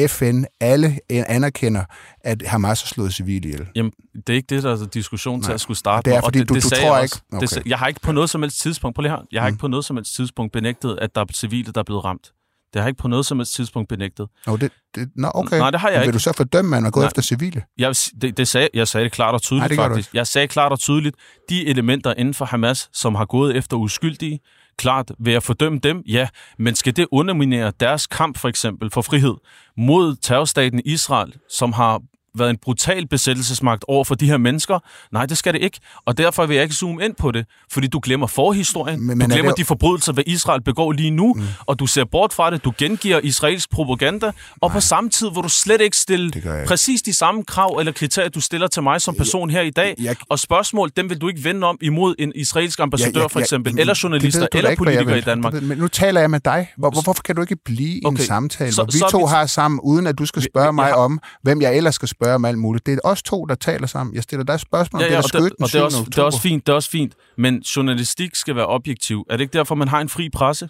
FN, 0.08 0.44
alle 0.60 1.00
anerkender, 1.10 1.84
at 2.22 2.44
Hamas 2.48 2.82
har 2.82 2.88
slået 2.88 3.14
civile 3.14 3.50
ihjel. 3.50 3.68
Jamen, 3.76 3.92
det 4.14 4.30
er 4.30 4.34
ikke 4.34 4.56
det, 4.56 4.64
der 4.64 4.82
er 4.82 4.86
diskussion 4.86 5.42
til 5.42 5.48
Nej. 5.50 5.54
at 5.54 5.62
skulle 5.62 5.78
starte 5.78 6.06
Det 6.06 6.12
er, 6.12 6.16
med, 6.18 6.24
og 6.24 6.28
fordi 6.28 6.44
du- 6.44 6.54
du 6.56 6.62
sagde 6.62 6.84
tror 6.84 6.96
jeg 6.96 7.04
ikke-. 7.04 7.18
Okay. 7.34 7.48
Det, 7.48 7.64
jeg 7.66 7.80
har 7.80 7.88
ikke 7.88 8.00
på 8.02 8.12
noget 8.12 8.30
som 8.30 8.42
helst 8.42 8.60
tidspunkt, 8.62 8.96
prøv 8.96 9.02
lige 9.02 9.12
her, 9.12 9.22
jeg 9.32 9.42
har 9.42 9.50
Mm. 9.50 9.54
ikke 9.54 9.60
på 9.62 9.68
noget 9.68 9.86
som 9.86 9.96
helst 9.98 10.16
tidspunkt 10.16 10.54
benægtet, 10.54 10.98
at 11.02 11.16
der 11.16 11.22
er 11.22 11.26
civile, 11.34 11.72
der 11.72 11.80
er 11.80 11.84
blevet 11.84 12.06
ramt. 12.06 12.32
Det 12.74 12.80
har 12.80 12.86
jeg 12.86 12.90
ikke 12.90 13.02
på 13.02 13.08
noget 13.08 13.26
som 13.26 13.40
helst 13.40 13.54
tidspunkt 13.56 13.90
benægtet. 13.90 14.28
Nå, 14.48 14.58
det, 14.58 14.72
det, 14.96 15.10
nå 15.16 15.32
okay. 15.36 15.58
Nej, 15.58 15.72
det 15.72 15.80
har 15.80 15.90
jeg 15.90 15.98
Men 15.98 16.02
Vil 16.02 16.08
ikke. 16.08 16.14
du 16.14 16.20
så 16.20 16.34
fordømme, 16.34 16.76
at 16.78 16.82
man 16.82 16.88
er 16.88 16.92
gået 16.92 17.04
Nej. 17.04 17.08
efter 17.08 17.22
civile? 17.22 17.64
Jeg, 17.78 17.96
det, 18.22 18.38
det 18.38 18.48
sagde, 18.48 18.70
jeg 18.74 18.88
sagde 18.88 19.04
det 19.04 19.12
klart 19.12 19.34
og 19.34 19.42
tydeligt, 19.42 19.62
Nej, 19.62 19.68
det 19.88 19.92
faktisk. 19.94 20.14
Jeg 20.14 20.28
sagde 20.28 20.48
klart 20.48 20.72
og 20.72 20.80
tydeligt, 20.80 21.16
de 21.50 21.68
elementer 21.68 22.14
inden 22.18 22.34
for 22.34 22.46
Hamas, 22.46 22.90
som 22.94 23.16
har 23.16 23.26
gået 23.26 23.56
efter 23.58 23.78
uskyldige, 23.78 24.40
klart 24.80 25.12
ved 25.20 25.34
at 25.34 25.44
fordømme 25.44 25.80
dem, 25.80 26.04
ja, 26.08 26.28
men 26.58 26.76
skal 26.76 26.98
det 26.98 27.08
underminere 27.12 27.72
deres 27.80 28.08
kamp 28.08 28.38
for 28.38 28.50
eksempel 28.50 28.92
for 28.92 29.02
frihed 29.02 29.36
mod 29.78 30.16
terrorstaten 30.16 30.82
Israel, 30.86 31.34
som 31.50 31.74
har 31.74 32.02
været 32.40 32.50
en 32.50 32.58
brutal 32.64 33.08
besættelsesmagt 33.08 33.86
over 33.88 34.04
for 34.04 34.16
de 34.16 34.26
her 34.26 34.38
mennesker? 34.38 34.80
Nej, 35.12 35.26
det 35.26 35.38
skal 35.38 35.54
det 35.54 35.62
ikke. 35.62 35.80
Og 36.06 36.18
derfor 36.18 36.46
vil 36.46 36.54
jeg 36.56 36.64
ikke 36.64 36.76
zoome 36.76 37.06
ind 37.06 37.16
på 37.16 37.32
det, 37.32 37.46
fordi 37.72 37.88
du 37.88 38.00
glemmer 38.04 38.28
forhistorien, 38.28 39.00
Men- 39.08 39.18
men, 39.18 39.20
du 39.20 39.34
er 39.34 39.36
glemmer 39.36 39.52
det- 39.52 39.58
de 39.58 39.66
forbrydelser, 39.66 40.14
hvad 40.14 40.24
Israel 40.28 40.62
begår 40.64 40.92
lige 40.92 41.12
nu, 41.12 41.34
mm. 41.34 41.44
og 41.66 41.80
du 41.80 41.86
ser 41.88 42.04
bort 42.12 42.34
fra 42.34 42.52
det, 42.52 42.64
du 42.66 42.74
gengiver 42.78 43.20
israelsk 43.24 43.70
propaganda, 43.72 44.32
og 44.62 44.72
på 44.72 44.80
samme 44.80 45.10
tid 45.10 45.28
vil 45.34 45.44
du 45.44 45.50
slet 45.50 45.82
ikke 45.82 45.98
stille 45.98 46.32
Det 46.32 46.44
gør 46.44 46.52
jeg 46.52 46.62
ikke. 46.62 46.70
præcis 46.70 47.02
de 47.02 47.14
samme 47.14 47.44
krav 47.44 47.78
eller 47.80 47.92
kriterier, 47.92 48.30
du 48.30 48.42
stiller 48.42 48.68
til 48.68 48.84
mig 48.84 49.02
som 49.02 49.16
person 49.16 49.50
her 49.50 49.62
i 49.62 49.70
dag. 49.70 49.96
jeg- 50.00 50.16
Og 50.30 50.40
spørgsmål, 50.40 50.92
dem 50.98 51.10
vil 51.10 51.18
du 51.22 51.28
ikke 51.28 51.44
vende 51.44 51.68
om 51.68 51.78
imod 51.82 52.16
en 52.20 52.32
israelsk 52.36 52.80
ambassadør, 52.80 53.20
Ja, 53.20 53.24
ja, 53.24 53.28
for 53.28 53.40
eksempel, 53.40 53.74
men 53.74 53.80
eller 53.80 54.00
journalister, 54.04 54.48
eller 54.54 54.70
ikke, 54.70 54.70
jeg 54.70 54.78
politikere 54.78 55.18
i. 55.18 55.22
Danmark. 55.22 55.54
Ved- 55.54 55.62
Men 55.62 55.78
nu 55.78 55.88
taler 55.88 56.22
jeg 56.22 56.30
med 56.30 56.40
dig. 56.40 56.68
Hvor, 56.78 56.90
hvor- 56.90 57.02
hvorfor 57.02 57.22
kan 57.24 57.36
du 57.36 57.42
ikke 57.42 57.56
blive 57.66 57.90
i 57.90 57.98
en 57.98 58.06
Okay, 58.06 58.24
samtale, 58.24 58.72
så- 58.72 58.84
hvor 58.84 58.92
vi 58.92 58.98
så 58.98 59.08
to 59.12 59.18
vi- 59.18 59.24
har 59.28 59.46
sammen, 59.46 59.80
uden 59.84 60.08
at 60.08 60.18
du 60.18 60.26
skal 60.26 60.42
spørge 60.42 60.66
jeg 60.66 60.76
mig 60.76 60.86
har- 60.86 60.94
om, 60.94 61.20
hvem 61.44 61.62
jeg 61.62 61.78
ellers 61.78 61.96
skal 61.96 62.08
spørge 62.08 62.29
om 62.36 62.46
alt 62.46 62.58
muligt? 62.58 62.86
Det 62.86 62.94
er 62.94 63.00
os 63.04 63.24
to, 63.24 63.46
der 63.46 63.56
taler 63.56 63.88
sammen. 63.88 64.16
Jeg 64.16 64.24
stiller 64.24 64.44
dig 64.46 64.60
spørgsmål 64.60 65.00
om 65.02 65.02
Ja, 65.02 65.06
det, 65.08 65.12
ja, 65.12 65.18
der 65.22 65.24
og, 65.40 65.44
det, 65.50 65.58
den 65.58 65.64
og 65.64 65.72
det, 65.72 65.82
er 65.82 65.90
7. 65.90 65.98
også, 65.98 66.10
det 66.10 66.18
er 66.18 66.24
også 66.24 66.42
fint, 66.42 66.66
det 66.68 66.72
er 66.72 66.76
også 66.76 66.90
fint. 66.90 67.14
Men 67.38 67.60
journalistik 67.60 68.36
skal 68.36 68.56
være 68.56 68.68
objektiv. 68.68 69.26
Er 69.30 69.38
det 69.38 69.42
ikke 69.42 69.54
derfor, 69.58 69.76
man 69.76 69.88
har 69.88 70.00
en 70.02 70.10
fri 70.10 70.30
presse? 70.30 70.70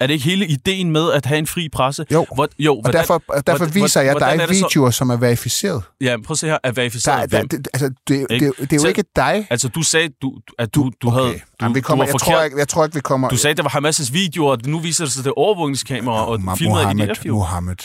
Er 0.00 0.06
det 0.06 0.14
ikke 0.14 0.24
hele 0.24 0.46
ideen 0.46 0.90
med 0.90 1.12
at 1.12 1.26
have 1.26 1.38
en 1.38 1.46
fri 1.46 1.68
presse? 1.72 2.04
Jo. 2.12 2.26
Hvor, 2.34 2.48
jo 2.58 2.74
Og 2.84 2.92
derfor, 2.92 3.22
og 3.28 3.46
derfor 3.46 3.58
hvordan- 3.64 3.82
viser 3.82 4.00
jeg 4.00 4.12
hvordan 4.12 4.36
dig 4.38 4.42
er 4.42 4.46
det 4.46 4.56
videoer, 4.56 4.90
som 4.90 5.10
er 5.10 5.16
verificeret. 5.16 5.82
Ja, 6.00 6.16
prøv 6.24 6.32
at 6.32 6.38
se 6.38 6.46
her. 6.46 6.54
Er 6.54 6.58
Der, 6.70 6.72
verificeret 6.72 7.30
der, 7.30 7.38
hvem? 7.38 7.48
det, 7.48 7.68
altså, 7.74 7.88
det, 7.88 8.26
det, 8.30 8.40
det, 8.40 8.52
det 8.58 8.72
er 8.72 8.76
jo 8.76 8.80
Så- 8.80 8.88
ikke 8.88 9.04
dig. 9.16 9.46
Altså, 9.50 9.68
du 9.68 9.82
sagde, 9.82 10.08
du, 10.22 10.34
at 10.58 10.74
du, 10.74 10.90
du 11.02 11.10
havde... 11.10 11.26
Du, 11.32 11.38
Jamen, 11.62 11.74
vi 11.74 11.80
du 11.80 11.84
kommer, 11.84 12.04
var 12.04 12.12
jeg, 12.12 12.20
tror 12.20 12.42
ikke, 12.42 12.58
jeg 12.58 12.68
tror 12.68 12.84
ikke, 12.84 12.94
vi 12.94 13.00
kommer... 13.00 13.28
Du 13.28 13.36
sagde, 13.36 13.54
det 13.54 13.64
var 13.64 13.70
Hamas' 13.70 14.12
videoer, 14.12 14.50
og 14.50 14.58
nu 14.66 14.78
viser 14.78 15.04
det 15.04 15.12
sig, 15.12 15.24
det 15.24 15.30
er 15.30 15.38
overvågningskamera 15.38 16.26
og 16.26 16.34
Mo- 16.34 16.54
filmet 16.56 17.08
IDF 17.08 17.26
jo. 17.26 17.34
Mohammed, 17.34 17.76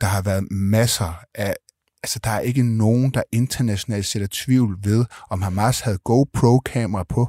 der 0.00 0.06
har 0.06 0.22
været 0.22 0.44
masser 0.50 1.12
af... 1.34 1.54
Altså, 2.02 2.18
der 2.24 2.30
er 2.30 2.40
ikke 2.40 2.62
nogen, 2.76 3.10
der 3.10 3.22
internationalt 3.32 4.06
sætter 4.06 4.28
tvivl 4.32 4.76
ved, 4.84 5.04
om 5.30 5.42
Hamas 5.42 5.80
havde 5.80 5.98
GoPro-kamera 6.04 7.04
på. 7.08 7.28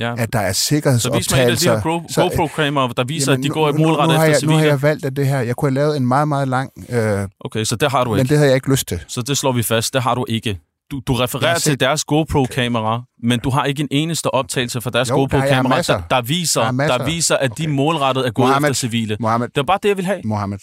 Ja. 0.00 0.14
At 0.18 0.32
der 0.32 0.38
er 0.38 0.52
Så 0.52 0.74
vis 0.74 1.30
mig 1.30 1.40
en 1.40 1.46
af 1.46 1.50
de 1.50 1.56
sikkerhedsoptagelser. 1.56 1.70
her 1.70 2.26
øh, 2.26 2.30
GoPro-kameraer, 2.30 2.88
der 2.88 3.04
viser, 3.04 3.32
jamen, 3.32 3.44
at 3.44 3.48
de 3.48 3.48
går 3.54 3.72
målrettet 3.72 4.16
efter 4.16 4.24
jeg, 4.26 4.38
nu 4.42 4.52
har 4.52 4.58
civile. 4.58 4.70
jeg 4.72 4.82
valgt 4.82 5.04
af 5.04 5.14
det 5.14 5.26
her. 5.26 5.40
Jeg 5.40 5.56
kunne 5.56 5.70
have 5.70 5.74
lavet 5.74 5.96
en 5.96 6.06
meget, 6.06 6.28
meget 6.28 6.48
lang... 6.48 6.70
Øh, 6.88 7.28
Okay, 7.44 7.64
så 7.64 7.76
det 7.76 7.90
har 7.90 8.04
du 8.04 8.10
men 8.10 8.18
ikke. 8.20 8.28
det 8.28 8.36
havde 8.38 8.48
jeg 8.50 8.54
ikke 8.54 8.70
lyst 8.70 8.88
til. 8.88 9.00
Så 9.08 9.22
det 9.22 9.38
slår 9.38 9.52
vi 9.52 9.62
fast, 9.62 9.94
det 9.94 10.02
har 10.02 10.14
du 10.14 10.24
ikke. 10.28 10.58
Du, 10.90 11.00
du 11.06 11.12
refererer 11.14 11.48
har 11.50 11.58
til 11.58 11.72
set- 11.72 11.80
deres 11.80 12.04
GoPro-kamera, 12.04 13.02
men 13.22 13.40
du 13.40 13.50
har 13.50 13.64
ikke 13.64 13.80
en 13.82 13.88
eneste 13.90 14.34
optagelse 14.34 14.80
fra 14.80 14.90
deres 14.90 15.08
der 15.08 15.14
er 15.14 15.18
GoPro-kamera, 15.18 15.82
der, 15.82 16.02
der, 16.10 16.22
viser, 16.22 16.60
Der 16.72 16.84
er 16.84 16.98
der 16.98 17.04
viser, 17.04 17.36
at 17.36 17.50
de 17.58 17.62
Okay. 17.62 17.72
målrettet 17.72 18.26
er 18.26 18.30
gået 18.30 18.46
Mohammed. 18.48 18.70
efter 18.70 18.88
civile. 18.88 19.16
Mohammed, 19.20 19.48
Det 19.48 19.56
var 19.56 19.62
bare 19.62 19.78
det, 19.82 19.88
jeg 19.88 19.96
ville 19.96 20.06
have. 20.06 20.20
Mohammed 20.24 20.58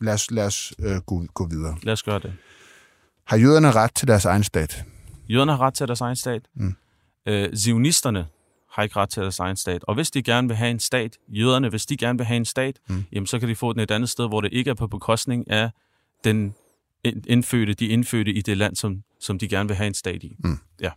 lad 0.00 0.14
os, 0.14 0.30
lad 0.30 0.46
os 0.46 0.72
øh, 0.78 0.96
gå, 1.06 1.22
gå 1.34 1.46
videre. 1.50 1.76
Lad 1.82 1.92
os 1.92 2.02
gøre 2.02 2.18
det. 2.18 2.32
Har 3.26 3.36
jøderne 3.36 3.72
ret 3.72 3.94
til 3.94 4.08
deres 4.08 4.24
egen 4.24 4.44
stat? 4.44 4.84
Jøderne 5.28 5.52
har 5.52 5.60
ret 5.60 5.74
til 5.74 5.86
deres 5.86 6.00
egen 6.00 6.16
stat. 6.16 6.42
Mm. 6.54 6.76
Øh, 7.26 7.54
zionisterne 7.56 8.26
har 8.72 8.82
ikke 8.82 8.96
ret 8.96 9.08
til 9.08 9.22
deres 9.22 9.38
egen 9.38 9.56
stat. 9.56 9.84
Og 9.84 9.94
hvis 9.94 10.10
de 10.10 10.22
gerne 10.22 10.48
vil 10.48 10.56
have 10.56 10.70
en 10.70 10.80
stat, 10.80 11.16
jøderne, 11.28 11.68
hvis 11.68 11.86
de 11.86 11.96
gerne 11.96 12.18
vil 12.18 12.26
have 12.26 12.36
en 12.36 12.44
stat, 12.44 12.78
mm. 12.88 13.04
jamen 13.12 13.26
så 13.26 13.38
kan 13.38 13.48
de 13.48 13.56
få 13.56 13.72
den 13.72 13.80
et 13.80 13.90
andet 13.90 14.10
sted, 14.10 14.28
hvor 14.28 14.40
det 14.40 14.52
ikke 14.52 14.70
er 14.70 14.74
på 14.74 14.86
bekostning 14.86 15.50
af 15.50 15.70
den 16.24 16.54
indfødte, 17.04 17.74
de 17.74 17.86
indfødte 17.86 18.32
i 18.32 18.42
det 18.42 18.56
land, 18.56 18.76
som, 18.76 19.02
som 19.20 19.38
de 19.38 19.48
gerne 19.48 19.68
vil 19.68 19.76
have 19.76 19.86
en 19.86 19.94
stat 19.94 20.22
i. 20.22 20.36
Mm. 20.38 20.58
Ja. 20.80 20.90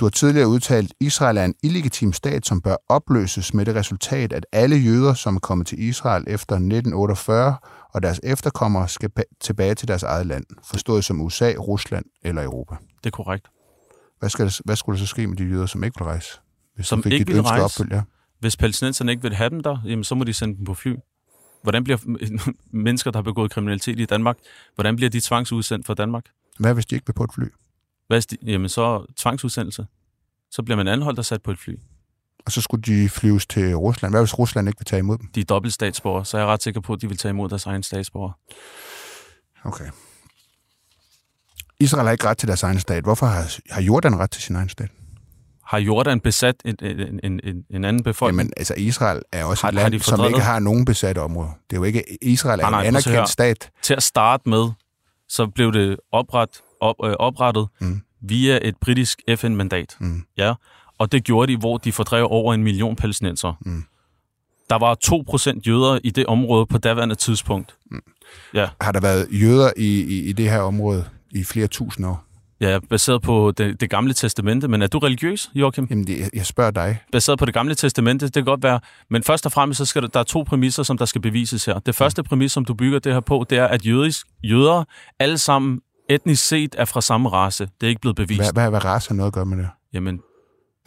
Du 0.00 0.04
har 0.04 0.10
tidligere 0.10 0.48
udtalt, 0.48 0.90
at 0.90 0.96
Israel 1.00 1.36
er 1.36 1.44
en 1.44 1.54
illegitim 1.62 2.12
stat, 2.12 2.46
som 2.46 2.60
bør 2.60 2.76
opløses 2.88 3.54
med 3.54 3.64
det 3.66 3.74
resultat, 3.74 4.32
at 4.32 4.46
alle 4.52 4.76
jøder, 4.76 5.14
som 5.14 5.36
er 5.36 5.40
kommet 5.40 5.66
til 5.66 5.82
Israel 5.82 6.24
efter 6.26 6.54
1948, 6.54 7.56
og 7.90 8.02
deres 8.02 8.20
efterkommere 8.22 8.88
skal 8.88 9.10
tilbage 9.40 9.74
til 9.74 9.88
deres 9.88 10.02
eget 10.02 10.26
land, 10.26 10.44
forstået 10.64 11.04
som 11.04 11.20
USA, 11.20 11.52
Rusland 11.58 12.04
eller 12.22 12.42
Europa. 12.42 12.74
Det 13.04 13.06
er 13.06 13.10
korrekt. 13.10 13.46
Hvad, 14.18 14.28
skal 14.30 14.46
det, 14.46 14.60
hvad 14.64 14.76
skulle 14.76 14.98
der 14.98 15.04
så 15.04 15.06
ske 15.06 15.26
med 15.26 15.36
de 15.36 15.44
jøder, 15.44 15.66
som 15.66 15.84
ikke 15.84 15.98
vil 15.98 16.04
rejse? 16.04 16.28
Hvis 16.74 16.86
som 16.86 17.02
fik 17.02 17.12
ikke 17.12 17.32
vil 17.32 17.42
rejse? 17.42 17.64
Opfølge, 17.64 17.96
ja. 17.96 18.02
Hvis 18.38 18.56
palæstinenserne 18.56 19.12
ikke 19.12 19.22
vil 19.22 19.34
have 19.34 19.50
dem 19.50 19.62
der, 19.62 19.78
jamen, 19.84 20.04
så 20.04 20.14
må 20.14 20.24
de 20.24 20.32
sende 20.32 20.56
dem 20.56 20.64
på 20.64 20.74
fly. 20.74 20.96
Hvordan 21.62 21.84
bliver 21.84 21.98
mennesker, 22.86 23.10
der 23.10 23.18
har 23.18 23.22
begået 23.22 23.50
kriminalitet 23.50 24.00
i 24.00 24.04
Danmark, 24.04 24.36
hvordan 24.74 24.96
bliver 24.96 25.10
de 25.10 25.20
tvangsudsendt 25.20 25.86
fra 25.86 25.94
Danmark? 25.94 26.24
Hvad 26.58 26.74
hvis 26.74 26.86
de 26.86 26.94
ikke 26.94 27.06
vil 27.06 27.12
på 27.12 27.24
et 27.24 27.30
fly? 27.34 27.44
Hvad 28.10 28.22
de, 28.22 28.36
jamen 28.42 28.68
så 28.68 29.12
tvangsudsendelse. 29.16 29.86
Så 30.50 30.62
bliver 30.62 30.76
man 30.76 30.88
anholdt 30.88 31.18
og 31.18 31.24
sat 31.24 31.42
på 31.42 31.50
et 31.50 31.58
fly. 31.58 31.74
Og 32.46 32.52
så 32.52 32.60
skulle 32.60 32.82
de 32.82 33.08
flyves 33.08 33.46
til 33.46 33.76
Rusland. 33.76 34.12
Hvad 34.12 34.20
hvis 34.20 34.38
Rusland 34.38 34.68
ikke 34.68 34.78
vil 34.78 34.84
tage 34.84 34.98
imod 34.98 35.18
dem? 35.18 35.26
De 35.34 35.40
er 35.40 35.44
dobbelt 35.44 35.74
statsborger, 35.74 36.22
så 36.22 36.36
er 36.36 36.40
jeg 36.40 36.48
ret 36.48 36.62
sikker 36.62 36.80
på, 36.80 36.92
at 36.92 37.00
de 37.00 37.08
vil 37.08 37.16
tage 37.16 37.30
imod 37.30 37.48
deres 37.48 37.66
egen 37.66 37.82
statsborger. 37.82 38.32
Okay. 39.64 39.84
Israel 41.80 42.04
har 42.04 42.12
ikke 42.12 42.28
ret 42.28 42.38
til 42.38 42.48
deres 42.48 42.62
egen 42.62 42.80
stat. 42.80 43.04
Hvorfor 43.04 43.26
har, 43.26 43.56
har 43.70 43.80
Jordan 43.80 44.18
ret 44.18 44.30
til 44.30 44.42
sin 44.42 44.56
egen 44.56 44.68
stat? 44.68 44.90
Har 45.64 45.78
Jordan 45.78 46.20
besat 46.20 46.56
en, 46.64 46.76
en, 46.82 47.20
en, 47.22 47.40
en, 47.44 47.64
en 47.70 47.84
anden 47.84 48.02
befolkning? 48.02 48.38
Jamen, 48.38 48.52
altså 48.56 48.74
Israel 48.76 49.22
er 49.32 49.44
også 49.44 49.62
har, 49.62 49.68
et 49.68 49.74
land, 49.74 50.00
som 50.00 50.24
ikke 50.24 50.40
har 50.40 50.58
nogen 50.58 50.84
besatte 50.84 51.18
områder. 51.18 51.50
Det 51.70 51.76
er 51.76 51.80
jo 51.80 51.84
ikke... 51.84 52.04
Israel 52.22 52.60
er 52.60 52.62
nej, 52.62 52.70
nej, 52.70 52.80
en 52.80 52.86
anerkendt 52.86 53.28
stat. 53.28 53.70
Til 53.82 53.94
at 53.94 54.02
starte 54.02 54.48
med, 54.48 54.70
så 55.28 55.46
blev 55.46 55.72
det 55.72 55.96
opret, 56.12 56.60
op, 56.80 56.96
øh, 57.04 57.12
oprettet 57.18 57.68
mm. 57.80 58.00
via 58.20 58.58
et 58.62 58.76
britisk 58.80 59.22
FN-mandat. 59.36 59.96
Mm. 60.00 60.22
Ja, 60.36 60.54
og 60.98 61.12
det 61.12 61.24
gjorde 61.24 61.52
de, 61.52 61.58
hvor 61.58 61.78
de 61.78 61.92
fordrev 61.92 62.26
over 62.30 62.54
en 62.54 62.62
million 62.62 62.96
palæstinenser. 62.96 63.54
Mm. 63.60 63.84
Der 64.70 64.78
var 64.78 64.96
2% 65.56 65.60
jøder 65.66 65.98
i 66.04 66.10
det 66.10 66.26
område 66.26 66.66
på 66.66 66.78
daværende 66.78 67.14
tidspunkt. 67.14 67.76
Mm. 67.90 68.02
Ja. 68.54 68.68
Har 68.80 68.92
der 68.92 69.00
været 69.00 69.28
jøder 69.32 69.70
i, 69.76 70.00
i, 70.00 70.28
i 70.28 70.32
det 70.32 70.50
her 70.50 70.60
område 70.60 71.04
i 71.30 71.44
flere 71.44 71.66
tusind 71.66 72.06
år? 72.06 72.24
Ja, 72.60 72.78
baseret 72.90 73.22
på 73.22 73.52
det, 73.56 73.80
det 73.80 73.90
gamle 73.90 74.12
testamente. 74.12 74.68
Men 74.68 74.82
er 74.82 74.86
du 74.86 74.98
religiøs, 74.98 75.50
Joachim? 75.54 75.86
Jamen, 75.90 76.06
det, 76.06 76.30
jeg 76.34 76.46
spørger 76.46 76.70
dig. 76.70 76.98
Baseret 77.12 77.38
på 77.38 77.44
det 77.44 77.54
gamle 77.54 77.74
testamente, 77.74 78.26
det 78.26 78.34
kan 78.34 78.44
godt 78.44 78.62
være. 78.62 78.80
Men 79.10 79.22
først 79.22 79.46
og 79.46 79.52
fremmest, 79.52 79.78
så 79.78 79.84
skal 79.84 80.02
der, 80.02 80.08
der 80.08 80.20
er 80.20 80.24
to 80.24 80.42
præmisser, 80.42 80.82
som 80.82 80.98
der 80.98 81.04
skal 81.04 81.20
bevises 81.20 81.64
her. 81.64 81.78
Det 81.78 81.94
første 81.94 82.22
præmis, 82.22 82.52
som 82.52 82.64
du 82.64 82.74
bygger 82.74 82.98
det 82.98 83.12
her 83.12 83.20
på, 83.20 83.46
det 83.50 83.58
er, 83.58 83.66
at 83.66 83.86
jødisk, 83.86 84.26
jøder 84.42 84.84
alle 85.18 85.38
sammen 85.38 85.80
etnisk 86.10 86.48
set 86.48 86.74
er 86.78 86.84
fra 86.84 87.00
samme 87.00 87.28
race. 87.28 87.64
Det 87.80 87.86
er 87.86 87.88
ikke 87.88 88.00
blevet 88.00 88.16
bevist. 88.16 88.40
Hvad, 88.40 88.52
hvad, 88.52 88.70
hvad 88.70 88.84
race 88.84 89.08
har 89.08 89.14
noget 89.14 89.26
at 89.26 89.34
gøre 89.34 89.46
med 89.46 89.58
det? 89.58 89.68
Jamen, 89.92 90.16
det 90.16 90.22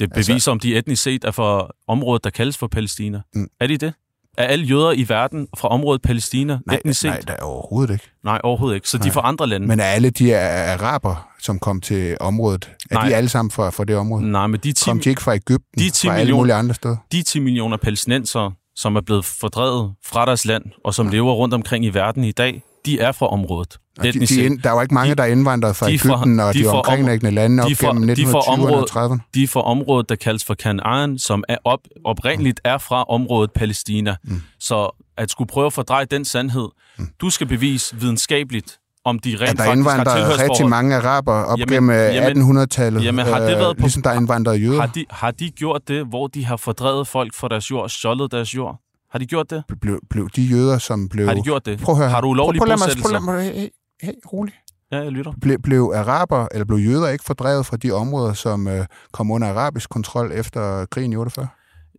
altså- 0.06 0.16
beviser, 0.16 0.34
altså, 0.34 0.52
om 0.52 0.60
de 0.60 0.78
etnisk 0.78 1.04
set 1.04 1.24
er 1.24 1.32
fra 1.32 1.68
området, 1.88 2.24
der 2.24 2.30
kaldes 2.30 2.58
for 2.58 2.68
Palæstina. 2.68 3.22
Mm. 3.36 3.48
Er 3.60 3.68
de 3.68 3.78
det? 3.78 3.94
Er 4.38 4.44
alle 4.44 4.66
jøder 4.66 4.92
i 4.92 5.06
verden 5.10 5.48
fra 5.58 5.68
området 5.68 6.02
Palæstina 6.02 6.60
nej, 6.66 6.76
etnisk 6.76 7.00
set? 7.00 7.10
Nej, 7.10 7.20
der 7.28 7.34
er 7.34 7.42
overhovedet 7.42 7.94
ikke. 7.94 8.06
Nej, 8.24 8.42
overhovedet 8.44 8.76
ikke. 8.76 8.90
Så 8.90 8.98
nej. 8.98 9.04
de 9.04 9.10
er 9.10 9.14
fra 9.14 9.28
andre 9.28 9.48
lande. 9.48 9.68
Men 9.68 9.80
er 9.80 9.84
alle 9.84 10.10
de 10.10 10.38
araber, 10.38 11.28
som 11.40 11.60
kom 11.60 11.82
til 11.82 12.18
området, 12.20 12.72
er 12.92 12.96
nej. 12.96 13.08
de 13.08 13.16
alle 13.16 13.30
sammen 13.30 13.52
fra, 13.52 13.70
fra 13.70 13.84
det 13.84 13.96
område? 13.96 14.32
Nej, 14.32 14.48
men 14.48 14.60
de 14.60 14.72
10, 14.72 14.86
kom 14.86 15.00
de 15.00 15.10
ikke 15.10 15.22
fra 15.22 15.36
Ægypten, 15.36 15.80
de 15.80 15.90
10 15.90 16.08
fra 16.08 16.18
alle 16.18 16.34
mulige 16.34 16.56
andre 16.56 16.76
steder? 16.76 16.98
De 17.12 17.24
10 17.24 17.40
millioner 17.40 17.78
palæstinenser, 17.78 18.52
som 18.76 18.96
er 18.96 19.02
blevet 19.02 19.26
fordrevet 19.26 19.94
fra 20.06 20.26
deres 20.26 20.46
land, 20.46 20.64
og 20.86 20.94
som 20.94 21.08
ja. 21.08 21.12
lever 21.12 21.34
rundt 21.34 21.54
omkring 21.54 21.86
i 21.86 21.90
verden 21.90 22.24
i 22.24 22.32
dag, 22.32 22.64
de 22.86 23.00
er 23.00 23.12
fra 23.12 23.28
området. 23.28 23.78
De, 24.04 24.12
de, 24.12 24.58
der 24.64 24.72
var 24.72 24.82
ikke 24.82 24.94
mange, 24.94 25.12
de, 25.12 25.16
der 25.16 25.26
indvandrede 25.26 25.74
fra 25.74 25.90
Ægypten 25.90 26.40
og 26.40 26.54
de, 26.54 26.64
de 26.64 26.68
omkringliggende 26.68 27.32
lande 27.32 27.64
op 27.64 27.70
de 27.70 27.76
gennem 27.76 28.10
1920'erne 28.10 28.74
og 28.74 28.88
30'erne. 28.90 29.20
De 29.34 29.44
er 29.44 29.48
fra 29.48 29.62
området, 29.62 30.10
der 30.10 30.16
kaldes 30.16 30.46
for 30.46 30.54
Canaan, 30.54 31.18
som 31.18 31.44
er 31.50 31.58
op, 31.64 31.80
oprindeligt 32.06 32.62
er 32.64 32.78
fra 32.78 33.04
området 33.04 33.52
Palæstina. 33.52 34.16
Mm. 34.24 34.42
Så 34.60 35.04
at 35.18 35.32
skulle 35.32 35.48
prøve 35.48 35.66
at 35.66 35.74
fordreje 35.74 36.06
den 36.06 36.26
sandhed, 36.26 36.68
mm. 36.98 37.08
du 37.22 37.30
skal 37.30 37.48
bevise 37.48 37.96
videnskabeligt, 38.00 38.80
om 39.06 39.20
de 39.20 39.38
rent 39.42 39.60
ja, 39.60 39.66
der 39.66 39.72
indvandrede 39.72 40.44
rigtig 40.44 40.70
mange 40.70 40.96
araber 40.96 41.34
op 41.34 41.60
jamen, 41.60 41.90
gennem 41.90 42.58
1800-tallet, 42.58 43.04
jamen, 43.04 43.26
har 43.26 43.40
det 43.40 43.48
været 43.48 43.70
øh, 43.70 43.76
på, 43.76 43.82
ligesom 43.82 44.04
der 44.04 44.14
indvandrede 44.14 44.58
jøder. 44.58 44.80
Har 44.80 44.88
de, 44.88 45.06
har 45.10 45.32
de 45.32 45.50
gjort 45.50 45.82
det, 45.88 46.06
hvor 46.06 46.28
de 46.28 46.46
har 46.46 46.58
fordrevet 46.58 47.08
folk 47.08 47.34
fra 47.36 47.48
deres 47.48 47.72
jord, 47.72 47.90
stjålet 47.90 48.32
deres 48.32 48.56
jord? 48.56 48.80
Har 49.14 49.20
de 49.20 49.26
gjort 49.26 49.50
det? 49.50 49.64
Blev, 49.82 50.00
blev 50.10 50.30
de 50.30 50.42
jøder, 50.42 50.78
som 50.78 51.10
blev... 51.10 51.28
Har 51.28 51.34
de 51.34 51.42
gjort 51.42 51.66
det? 51.66 51.80
Prøv 51.80 51.94
at 51.94 52.00
høre. 52.00 52.10
Har 52.10 52.22
du 52.22 52.28
ulovlige 52.28 52.60
prøv, 52.60 52.68
prøv, 52.68 52.78
bosættelser? 52.78 53.20
Prøv, 53.20 53.26
prøv, 53.26 53.40
hey, 53.40 53.68
hey, 54.02 54.14
rolig. 54.34 54.54
Ja, 54.92 54.98
jeg 54.98 55.12
lytter. 55.12 55.34
Ble, 55.42 55.60
blev 55.60 55.92
araber, 55.96 56.48
eller 56.52 56.66
blev 56.66 56.78
jøder 56.78 57.10
ikke 57.10 57.24
fordrevet 57.24 57.66
fra 57.66 57.78
de 57.78 57.92
områder, 57.92 58.34
som 58.34 58.68
øh, 58.68 58.86
kom 59.12 59.32
under 59.32 59.48
arabisk 59.48 59.90
kontrol 59.90 60.32
efter 60.32 60.86
krigen 60.86 61.14
i 61.14 61.16
48? 61.16 61.48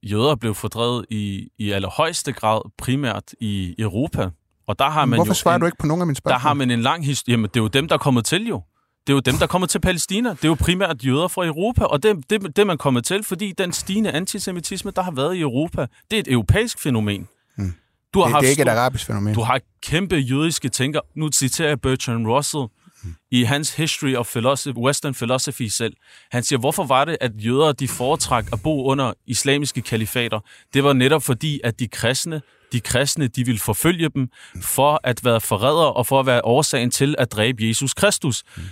Jøder 0.03 0.37
blev 0.37 0.55
fordrevet 0.55 1.07
i, 1.11 1.49
i 1.59 1.71
allerhøjeste 1.71 2.33
grad 2.33 2.71
primært 2.79 3.33
i 3.41 3.75
Europa. 3.79 4.31
Og 4.69 4.79
der 4.79 4.91
har 4.91 5.05
man 5.05 5.19
Hvorfor 5.19 5.31
jo 5.31 5.35
svarer 5.35 5.55
en, 5.55 5.61
du 5.61 5.67
ikke 5.67 5.79
på 5.81 5.87
nogen 5.87 6.01
af 6.01 6.07
mine 6.07 6.17
spørgsmål? 6.17 6.35
Der 6.35 6.49
har 6.49 6.55
man 6.55 6.71
en 6.71 6.81
lang 6.81 7.07
historie. 7.07 7.33
Jamen, 7.33 7.51
det 7.55 7.57
er 7.57 7.63
jo 7.63 7.69
dem, 7.69 7.89
der 7.89 7.95
er 7.95 7.99
kommet 7.99 8.25
til 8.25 8.49
jo. 8.49 8.63
Det 9.07 9.13
er 9.13 9.15
jo 9.15 9.21
dem, 9.21 9.35
der 9.37 9.47
kommer 9.47 9.67
til 9.67 9.79
Palæstina. 9.79 10.31
Det 10.31 10.45
er 10.45 10.49
jo 10.49 10.57
primært 10.61 11.05
jøder 11.07 11.29
fra 11.29 11.47
Europa, 11.47 11.85
og 11.85 12.03
det, 12.03 12.31
det, 12.31 12.57
det 12.57 12.67
man 12.67 12.79
kommet 12.79 13.05
til, 13.05 13.25
fordi 13.25 13.53
den 13.59 13.73
stigende 13.73 14.13
antisemitisme, 14.13 14.93
der 14.97 15.03
har 15.03 15.11
været 15.11 15.35
i 15.35 15.41
Europa, 15.41 15.87
det 16.11 16.17
er 16.17 16.21
et 16.21 16.33
europæisk 16.33 16.83
fænomen. 16.83 17.29
Hmm. 17.57 17.75
Du 18.15 18.19
har 18.19 18.27
det, 18.27 18.33
haft 18.33 18.43
det 18.43 18.47
er 18.47 18.51
ikke 18.51 18.63
et 18.63 18.69
arabisk 18.69 19.07
fænomen. 19.07 19.35
Du 19.35 19.41
har 19.41 19.61
kæmpe 19.83 20.17
jødiske 20.17 20.69
tænker. 20.69 21.01
Nu 21.15 21.29
citerer 21.29 21.69
jeg 21.69 21.81
Bertrand 21.81 22.27
Russell 22.27 22.65
hmm. 23.03 23.15
i 23.31 23.43
hans 23.43 23.77
History 23.77 24.15
of 24.15 24.27
Philosophy, 24.27 24.77
Western 24.77 25.15
Philosophy 25.15 25.67
selv. 25.69 25.95
Han 26.31 26.43
siger, 26.43 26.59
hvorfor 26.59 26.85
var 26.85 27.05
det, 27.05 27.17
at 27.21 27.33
jøder 27.35 27.73
de 27.73 27.89
foretrak 27.89 28.47
at 28.53 28.63
bo 28.63 28.85
under 28.85 29.13
islamiske 29.27 29.83
kalifater? 29.83 30.41
Det 30.75 30.85
var 30.85 30.93
netop 30.93 31.23
fordi, 31.23 31.61
at 31.65 31.81
de 31.81 31.89
kristne 31.89 32.43
de 32.73 32.81
kristne, 32.81 33.29
de 33.29 33.45
ville 33.45 33.59
forfølge 33.59 34.09
dem 34.09 34.29
for 34.63 35.01
at 35.05 35.25
være 35.25 35.41
forrædere 35.41 35.93
og 35.93 36.07
for 36.07 36.21
at 36.21 36.27
være 36.27 36.45
årsagen 36.45 36.91
til 36.91 37.15
at 37.19 37.33
dræbe 37.33 37.69
Jesus 37.69 37.95
Kristus. 37.95 38.45
Hmm 38.57 38.65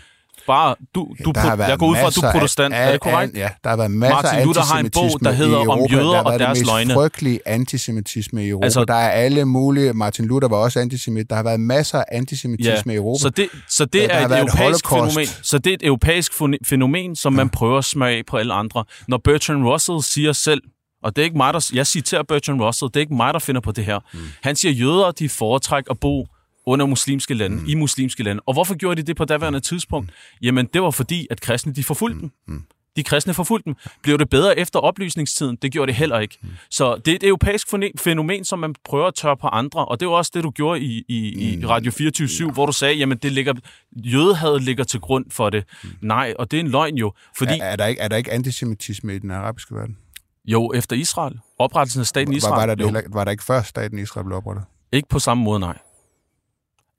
bare, 0.47 0.75
du, 0.95 1.09
du, 1.25 1.33
ja, 1.37 1.55
jeg 1.55 1.79
går 1.79 1.87
ud 1.87 1.97
fra, 1.97 2.07
at 2.07 2.17
du 2.17 2.21
er 2.21 2.33
protestant. 2.33 2.75
Af, 2.75 2.87
er 2.87 2.93
det 2.93 3.01
korrekt? 3.01 3.37
ja, 3.37 3.49
der 3.65 3.71
har 3.71 3.77
været 3.77 3.91
masser 3.91 4.23
Martin 4.23 4.47
Luther 4.47 4.63
har 4.63 4.79
en 4.79 4.91
bog, 4.91 5.21
der 5.25 5.33
hedder 5.33 5.59
Om 5.59 5.87
jøder 5.91 6.19
og 6.19 6.39
deres 6.39 6.67
løgne. 6.67 6.67
Der 6.67 6.73
har 6.73 6.85
været 6.85 6.93
frygtelig 6.95 7.41
antisemitisme 7.47 8.45
i 8.45 8.49
Europa. 8.49 8.65
Altså, 8.65 8.85
der 8.85 8.95
er 8.95 9.11
alle 9.11 9.45
mulige, 9.45 9.93
Martin 9.93 10.25
Luther 10.25 10.49
var 10.49 10.57
også 10.57 10.81
antisemit, 10.81 11.31
der 11.31 11.37
har 11.37 11.43
været 11.43 11.61
masser 11.61 11.99
af 11.99 12.05
antisemitisme 12.13 12.93
ja, 12.93 12.93
i 12.93 12.97
Europa. 12.97 13.23
Så 13.23 13.31
det, 13.31 13.49
så 13.69 13.85
det 13.85 14.15
er 14.15 14.27
et 14.29 14.39
europæisk 14.39 14.89
fænomen. 14.89 15.27
Så 15.43 15.59
det 15.59 15.71
er 15.71 15.75
et 15.75 15.87
europæisk 15.87 16.33
fænomen, 16.65 17.17
som 17.17 17.33
ja. 17.33 17.37
man 17.37 17.49
prøver 17.49 17.79
at 17.79 17.85
smage 17.85 18.19
af 18.19 18.23
på 18.27 18.37
alle 18.37 18.55
andre. 18.55 18.85
Når 19.09 19.21
Bertrand 19.25 19.65
Russell 19.65 20.03
siger 20.03 20.33
selv, 20.33 20.63
og 21.03 21.17
det 21.17 21.23
er 21.23 21.25
ikke 21.25 21.37
mig, 21.37 21.55
der, 21.55 21.71
jeg 21.75 21.87
citerer 21.87 22.23
Bertrand 22.23 22.63
Russell, 22.63 22.89
det 22.89 22.97
er 22.97 23.01
ikke 23.01 23.15
mig, 23.15 23.35
der 23.35 23.41
finder 23.41 23.61
på 23.61 23.73
det 23.73 23.85
her. 23.85 23.99
Mm. 24.15 24.21
Han 24.43 24.57
siger, 24.57 24.73
at 24.73 24.81
jøder 24.81 25.11
de 25.11 25.29
foretrækker 25.29 25.91
at 25.91 26.01
bo 26.01 26.27
under 26.67 26.87
muslimske 26.87 27.35
lande, 27.35 27.57
mm. 27.57 27.67
i 27.67 27.75
muslimske 27.75 28.23
lande. 28.23 28.43
Og 28.47 28.53
hvorfor 28.53 28.75
gjorde 28.75 29.03
de 29.03 29.07
det 29.07 29.17
på 29.17 29.25
daværende 29.25 29.61
tidspunkt? 29.61 30.09
Mm. 30.09 30.39
Jamen, 30.43 30.69
det 30.75 30.83
var 30.83 30.91
fordi, 30.91 31.27
at 31.31 31.41
kristne, 31.41 31.73
de 31.73 31.85
forfulgte 31.85 32.15
mm. 32.15 32.21
dem. 32.21 32.55
Mm. 32.55 32.65
De 32.97 33.03
kristne 33.03 33.35
forfulgte 33.35 33.65
dem. 33.65 33.75
Blev 34.03 34.19
det 34.19 34.31
bedre 34.31 34.59
efter 34.59 34.79
oplysningstiden? 34.79 35.59
Det 35.63 35.73
gjorde 35.73 35.87
det 35.87 35.97
heller 35.97 36.19
ikke. 36.19 36.39
Mm. 36.43 36.49
Så 36.71 36.97
det 36.97 37.13
er 37.13 37.17
et 37.17 37.25
europæisk 37.25 37.69
fænomen, 37.99 38.45
som 38.45 38.59
man 38.59 38.75
prøver 38.85 39.07
at 39.07 39.15
tørre 39.15 39.37
på 39.37 39.47
andre, 39.47 39.85
og 39.85 40.01
det 40.01 40.09
var 40.09 40.15
også 40.15 40.31
det, 40.35 40.45
du 40.45 40.51
gjorde 40.51 40.81
i, 40.81 41.05
i, 41.09 41.53
mm. 41.57 41.63
i 41.63 41.67
Radio 41.67 41.93
24 41.93 42.47
ja. 42.47 42.53
hvor 42.53 42.67
du 42.67 42.73
sagde, 42.73 42.95
jamen 42.95 43.19
det 43.19 43.33
ligger, 43.33 43.55
jødehavet 43.97 44.63
ligger 44.63 44.85
til 44.85 45.01
grund 45.01 45.25
for 45.31 45.51
det. 45.51 45.65
Mm. 45.85 45.91
Nej, 46.01 46.35
og 46.39 46.51
det 46.51 46.57
er 46.57 46.61
en 46.61 46.69
løgn 46.69 46.97
jo. 46.97 47.13
Fordi, 47.39 47.53
er, 47.53 47.65
er, 47.65 47.77
der 47.77 47.87
ikke, 47.87 48.01
er 48.01 48.09
der 48.09 48.17
ikke 48.17 48.33
antisemitisme 48.33 49.15
i 49.15 49.19
den 49.19 49.31
arabiske 49.31 49.75
verden? 49.75 49.97
Jo, 50.45 50.73
efter 50.75 50.97
Israel. 50.97 51.39
Oprettelsen 51.59 52.01
af 52.01 52.07
staten 52.07 52.35
Israel. 52.35 52.51
Var, 52.53 52.67
var, 52.67 52.75
der, 52.75 53.01
det, 53.01 53.15
var 53.15 53.25
der 53.25 53.31
ikke 53.31 53.45
før 53.45 53.63
staten 53.63 53.99
Israel 53.99 54.25
blev 54.27 54.37
oprettet? 54.37 54.65
Ikke 54.93 55.09
på 55.09 55.19
samme 55.19 55.45
måde, 55.45 55.61
nej. 55.61 55.79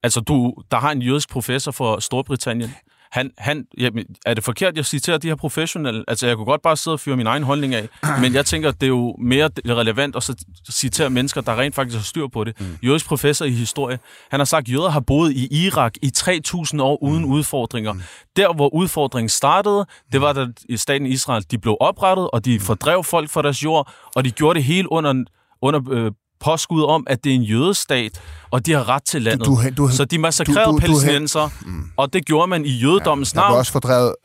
Altså, 0.04 0.20
du, 0.20 0.54
der 0.72 0.78
har 0.78 0.92
en 0.92 1.02
jødisk 1.02 1.30
professor 1.30 1.72
fra 1.72 2.02
Storbritannien. 2.02 2.76
Han, 3.12 3.32
han, 3.38 3.66
jamen, 3.78 4.06
er 4.26 4.34
det 4.34 4.44
forkert, 4.44 4.78
jeg 4.78 4.86
citerer 4.86 5.18
de 5.18 5.28
her 5.28 5.36
professionelle? 5.36 6.04
Altså, 6.08 6.28
jeg 6.28 6.36
kunne 6.36 6.46
godt 6.46 6.62
bare 6.62 6.78
sidde 6.78 6.96
og 6.96 7.00
fyre 7.00 7.18
min 7.18 7.28
egen 7.28 7.44
holdning 7.44 7.76
af, 7.76 7.90
men 8.22 8.34
jeg 8.34 8.46
tænker, 8.46 8.72
det 8.72 8.84
er 8.84 8.88
jo 8.88 9.16
mere 9.20 9.50
relevant 9.66 10.16
at 10.16 10.30
citere 10.72 11.10
mennesker, 11.10 11.42
der 11.42 11.60
rent 11.60 11.76
faktisk 11.76 11.98
har 11.98 12.04
styr 12.04 12.28
på 12.28 12.44
det. 12.44 12.62
Mm. 12.62 12.78
Jødisk 12.84 13.06
professor 13.06 13.46
i 13.46 13.52
historie. 13.52 14.00
Han 14.32 14.40
har 14.40 14.46
sagt, 14.46 14.68
at 14.68 14.74
jøder 14.74 14.90
har 14.90 15.00
boet 15.00 15.32
i 15.32 15.66
Irak 15.66 15.94
i 16.02 16.12
3.000 16.18 16.82
år 16.82 17.04
uden 17.04 17.26
mm. 17.26 17.32
udfordringer. 17.32 17.94
Mm. 17.94 18.02
Der, 18.36 18.54
hvor 18.54 18.74
udfordringen 18.74 19.30
startede, 19.30 19.86
det 20.12 20.22
var, 20.22 20.34
da 20.34 20.48
staten 20.76 21.08
Israel 21.08 21.46
de 21.52 21.58
blev 21.58 21.78
oprettet, 21.80 22.30
og 22.34 22.46
de 22.46 22.54
mm. 22.54 22.60
fordrev 22.60 23.04
folk 23.04 23.30
fra 23.30 23.42
deres 23.42 23.64
jord, 23.64 23.92
og 24.16 24.26
de 24.26 24.32
gjorde 24.32 24.56
det 24.56 24.64
hele 24.64 24.92
under 24.92 25.24
under 25.64 25.82
øh, 25.92 26.12
påskud 26.40 26.84
om, 26.84 27.08
at 27.10 27.24
det 27.24 27.32
er 27.32 27.36
en 27.36 27.44
jødestat, 27.44 28.22
og 28.52 28.66
de 28.66 28.72
har 28.72 28.90
ret 28.90 29.04
til 29.04 29.22
landet. 29.22 29.46
Du, 29.46 29.62
du, 29.78 29.88
du, 29.88 29.90
så 29.90 30.06
de 30.06 30.18
massakrerede 30.18 30.80
palæstinenser, 30.80 31.50
mm. 31.66 31.84
og 31.98 32.14
det 32.14 32.26
gjorde 32.26 32.48
man 32.48 32.66
i 32.66 32.70
jødedommens 32.70 33.34
ja, 33.34 33.40
navn. 33.40 33.46
Der 33.46 33.52
blev 33.52 33.60
også 33.60 33.72
fordrevet 33.72 34.16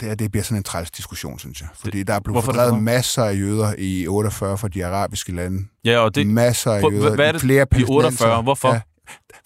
det, 0.00 0.18
det 0.18 0.30
bliver 0.30 0.44
sådan 0.44 0.56
en 0.56 0.62
træls 0.62 0.90
diskussion, 0.90 1.38
synes 1.38 1.60
jeg. 1.60 1.68
Fordi 1.74 1.98
det, 1.98 2.06
der 2.06 2.14
er 2.14 2.20
blevet 2.20 2.44
fordrevet 2.44 2.82
masser 2.82 3.24
af 3.24 3.34
jøder 3.34 3.74
i 3.78 4.06
48 4.06 4.58
fra 4.58 4.68
de 4.68 4.86
arabiske 4.86 5.32
lande. 5.32 5.64
Ja, 5.84 5.98
og 5.98 6.14
det... 6.14 6.26
Masser 6.26 6.72
af 6.72 6.82
jøder, 6.82 7.14
hvad 7.14 7.28
er 7.28 7.32
det, 7.32 7.40
flere 7.40 7.66
i 7.76 7.84
48? 7.88 8.42
Hvorfor? 8.42 8.72
Ja, 8.72 8.80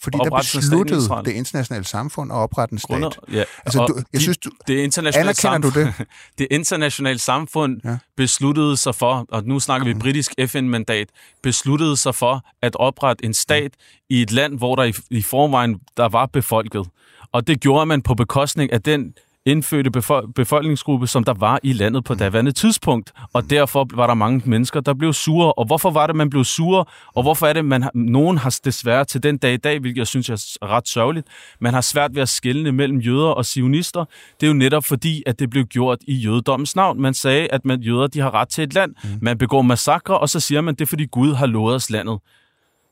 fordi 0.03 0.19
der 0.25 0.31
besluttede 0.31 1.01
det 1.25 1.33
internationale 1.33 1.85
samfund 1.85 2.33
at 2.33 2.37
oprette 2.37 2.73
en 2.73 2.79
stat. 2.79 2.89
Grunde, 2.89 3.11
ja. 3.33 3.45
Altså, 3.67 3.87
du, 3.87 4.03
jeg 4.13 4.21
synes, 4.21 4.39
du, 4.39 4.51
det 4.69 4.75
internationale 4.75 5.35
samfund, 5.35 5.73
du 5.73 5.81
det? 5.81 5.95
det 6.39 6.47
internationale 6.51 7.19
samfund 7.19 7.81
ja. 7.85 7.99
besluttede 8.17 8.77
sig 8.77 8.95
for, 8.95 9.27
og 9.29 9.45
nu 9.45 9.61
snakker 9.61 9.87
vi 9.87 9.93
mm. 9.93 9.99
britisk 10.01 10.33
FN-mandat, 10.47 11.09
besluttede 11.43 11.97
sig 11.97 12.15
for 12.15 12.45
at 12.63 12.77
oprette 12.77 13.25
en 13.25 13.35
stat 13.35 13.73
i 14.11 14.23
et 14.23 14.33
land, 14.33 14.59
hvor 14.59 14.77
der 14.77 14.85
i, 14.85 14.95
i 15.11 15.23
forvejen 15.23 15.81
der 15.97 16.09
var 16.09 16.27
befolket. 16.27 16.87
Og 17.33 17.47
det 17.47 17.61
gjorde 17.61 17.87
man 17.87 18.03
på 18.03 18.15
bekostning 18.15 18.73
af 18.73 18.83
den 18.83 19.15
indfødte 19.47 19.91
befolkningsgruppe, 20.35 21.07
som 21.07 21.25
der 21.25 21.35
var 21.35 21.61
i 21.63 21.73
landet 21.73 22.05
på 22.05 22.15
daværende 22.15 22.53
tidspunkt. 22.53 23.13
Og 23.33 23.51
derfor 23.51 23.87
var 23.95 24.07
der 24.07 24.15
mange 24.15 24.43
mennesker, 24.45 24.81
der 24.81 24.95
blev 24.95 25.13
sure. 25.13 25.53
Og 25.53 25.67
hvorfor 25.67 25.91
var 25.91 26.07
det, 26.07 26.17
man 26.17 26.31
blev 26.31 26.45
sure? 26.45 26.85
Og 27.15 27.23
hvorfor 27.23 27.47
er 27.47 27.53
det, 27.53 27.65
man 27.65 27.85
nogen 27.95 28.39
har 28.39 28.59
desværre 28.65 29.05
til 29.05 29.23
den 29.23 29.39
dag 29.39 29.55
i 29.55 29.57
dag, 29.57 29.79
hvilket 29.79 29.99
jeg 29.99 30.07
synes 30.07 30.29
er 30.63 30.67
ret 30.67 30.89
sørgeligt, 30.89 31.27
man 31.61 31.75
har 31.75 31.81
svært 31.81 32.15
ved 32.15 32.23
at 32.23 32.29
skelne 32.29 32.73
mellem 32.73 32.99
jøder 32.99 33.29
og 33.29 33.45
sionister. 33.47 34.05
Det 34.41 34.47
er 34.47 34.51
jo 34.51 34.55
netop 34.55 34.85
fordi, 34.85 35.23
at 35.27 35.39
det 35.39 35.51
blev 35.51 35.65
gjort 35.65 35.99
i 36.07 36.15
jødedommens 36.15 36.77
navn. 36.77 37.01
Man 37.01 37.15
sagde, 37.15 37.49
at 37.49 37.65
man, 37.65 37.81
jøder 37.81 38.07
de 38.07 38.21
har 38.21 38.35
ret 38.35 38.49
til 38.49 38.65
et 38.65 38.75
land. 38.75 38.95
Mm. 39.05 39.11
Man 39.23 39.39
begår 39.39 39.63
massakre, 39.63 40.19
og 40.19 40.29
så 40.29 40.41
siger 40.41 40.61
man, 40.61 40.75
det 40.75 40.81
er 40.81 40.87
fordi 40.87 41.07
Gud 41.07 41.35
har 41.35 41.47
lovet 41.47 41.75
os 41.75 41.91
landet 41.91 42.19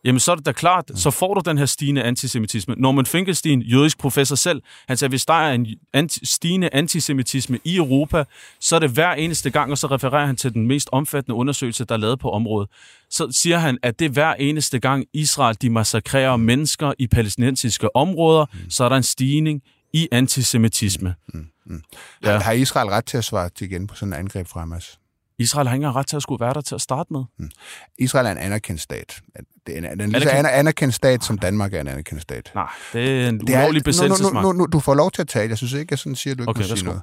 jamen 0.07 0.21
så 0.21 0.33
er 0.33 0.37
det 0.37 0.47
da 0.47 0.53
klart, 0.53 0.91
så 0.95 1.11
får 1.11 1.35
du 1.35 1.41
den 1.45 1.59
her 1.59 1.67
stigende 1.67 2.03
antisemitisme. 2.03 2.75
Norman 2.79 3.07
Finkelstein, 3.07 3.63
jødisk 3.63 3.99
professor 3.99 4.37
selv, 4.37 4.63
han 4.89 4.97
sagde, 4.97 5.11
hvis 5.11 5.27
der 5.27 5.35
er 5.35 5.53
en 5.53 5.67
anti- 5.97 6.25
stigende 6.25 6.69
antisemitisme 6.73 7.59
i 7.65 7.77
Europa, 7.77 8.25
så 8.61 8.77
er 8.77 8.81
det 8.81 8.91
hver 8.91 9.13
eneste 9.13 9.51
gang, 9.51 9.71
og 9.71 9.79
så 9.79 9.87
refererer 9.87 10.27
han 10.27 10.37
til 10.37 10.55
den 10.55 10.67
mest 10.67 10.89
omfattende 10.93 11.35
undersøgelse, 11.35 11.85
der 11.85 11.95
er 11.95 11.99
lavet 11.99 12.19
på 12.19 12.31
området. 12.31 12.69
Så 13.11 13.29
siger 13.31 13.59
han, 13.59 13.79
at 13.83 13.99
det 13.99 14.05
er 14.05 14.09
hver 14.09 14.35
eneste 14.35 14.79
gang 14.79 15.05
Israel 15.13 15.57
de 15.63 15.71
massakrerer 15.71 16.37
mennesker 16.37 16.93
i 16.99 17.07
palæstinensiske 17.07 17.97
områder, 17.97 18.47
mm. 18.53 18.71
så 18.71 18.85
er 18.85 18.89
der 18.89 18.97
en 18.97 19.03
stigning 19.03 19.63
i 19.93 20.09
antisemitisme. 20.13 21.15
Mm. 21.35 21.47
Mm. 21.67 21.83
Ja. 22.25 22.39
Har 22.39 22.53
Israel 22.53 22.89
ret 22.89 23.05
til 23.05 23.17
at 23.17 23.25
svare 23.25 23.49
til 23.49 23.65
igen 23.71 23.87
på 23.87 23.95
sådan 23.95 24.13
et 24.13 24.17
angreb 24.17 24.47
fra 24.47 24.61
Hamas? 24.61 24.99
Israel 25.39 25.69
har 25.69 25.75
ikke 25.75 25.93
ret 25.93 26.07
til 26.07 26.17
at 26.17 26.23
skulle 26.23 26.45
være 26.45 26.55
der 26.55 26.61
til 26.61 26.75
at 26.75 26.81
starte 26.81 27.13
med. 27.13 27.25
Hmm. 27.39 27.51
Israel 27.99 28.27
er 28.27 28.31
en 28.31 28.39
anerkendt 28.39 28.81
stat. 28.81 29.21
Det 29.67 29.85
er 29.85 29.91
en, 29.93 30.11
lige 30.11 30.23
så 30.23 30.31
anerkendt 30.31 30.95
stat, 30.95 31.25
som 31.25 31.39
Danmark 31.39 31.75
er 31.75 31.81
en 31.81 31.89
anerkendt 31.89 32.23
stat. 32.23 32.53
Nej, 32.55 32.69
det 32.93 33.25
er 33.25 33.29
en 33.29 33.41
det 33.41 33.49
ulovlig 33.49 33.85
besættelsesmagt. 33.85 34.45
Nu, 34.45 34.53
nu, 34.53 34.59
nu, 34.59 34.67
du 34.67 34.81
får 34.81 34.95
lov 34.95 35.11
til 35.11 35.23
at 35.23 35.29
tale. 35.29 35.51
Jeg 35.51 35.59
synes 35.59 35.73
ikke, 35.73 35.93
jeg 35.93 35.99
sådan 35.99 36.17
siger, 36.17 36.35
at 36.35 36.39
du 36.39 36.43
ikke 36.43 36.51
okay, 36.51 36.71
må 36.71 36.77
sige 36.77 36.85
noget. 36.85 37.03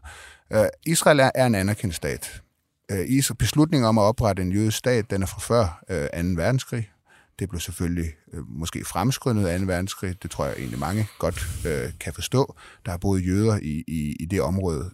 Uh, 0.56 0.66
Israel 0.86 1.20
er, 1.20 1.32
er 1.36 1.46
en 1.46 1.56
anerkendt 1.56 1.96
stat. 1.96 2.42
Uh, 2.92 3.36
beslutningen 3.40 3.88
om 3.88 3.98
at 3.98 4.02
oprette 4.02 4.42
en 4.42 4.52
jødisk 4.52 4.78
stat, 4.78 5.10
den 5.10 5.22
er 5.22 5.26
fra 5.26 5.40
før 5.40 5.84
uh, 5.90 6.36
2. 6.36 6.42
verdenskrig. 6.42 6.90
Det 7.40 7.50
blev 7.50 7.60
selvfølgelig 7.60 8.10
uh, 8.34 8.40
måske 8.48 8.86
fremskyndet 8.86 9.48
af 9.48 9.60
2. 9.60 9.66
verdenskrig. 9.66 10.24
Det 10.24 10.32
tror 10.32 10.46
jeg 10.46 10.56
egentlig 10.58 10.80
mange 10.80 11.08
godt 11.20 11.48
uh, 11.66 12.00
kan 12.00 12.14
forstå. 12.14 12.56
Der 12.86 12.92
har 12.92 12.98
boet 12.98 13.28
jøder 13.28 13.60
i, 13.62 13.84
i, 13.88 14.16
i 14.20 14.26
det 14.26 14.42
område 14.42 14.92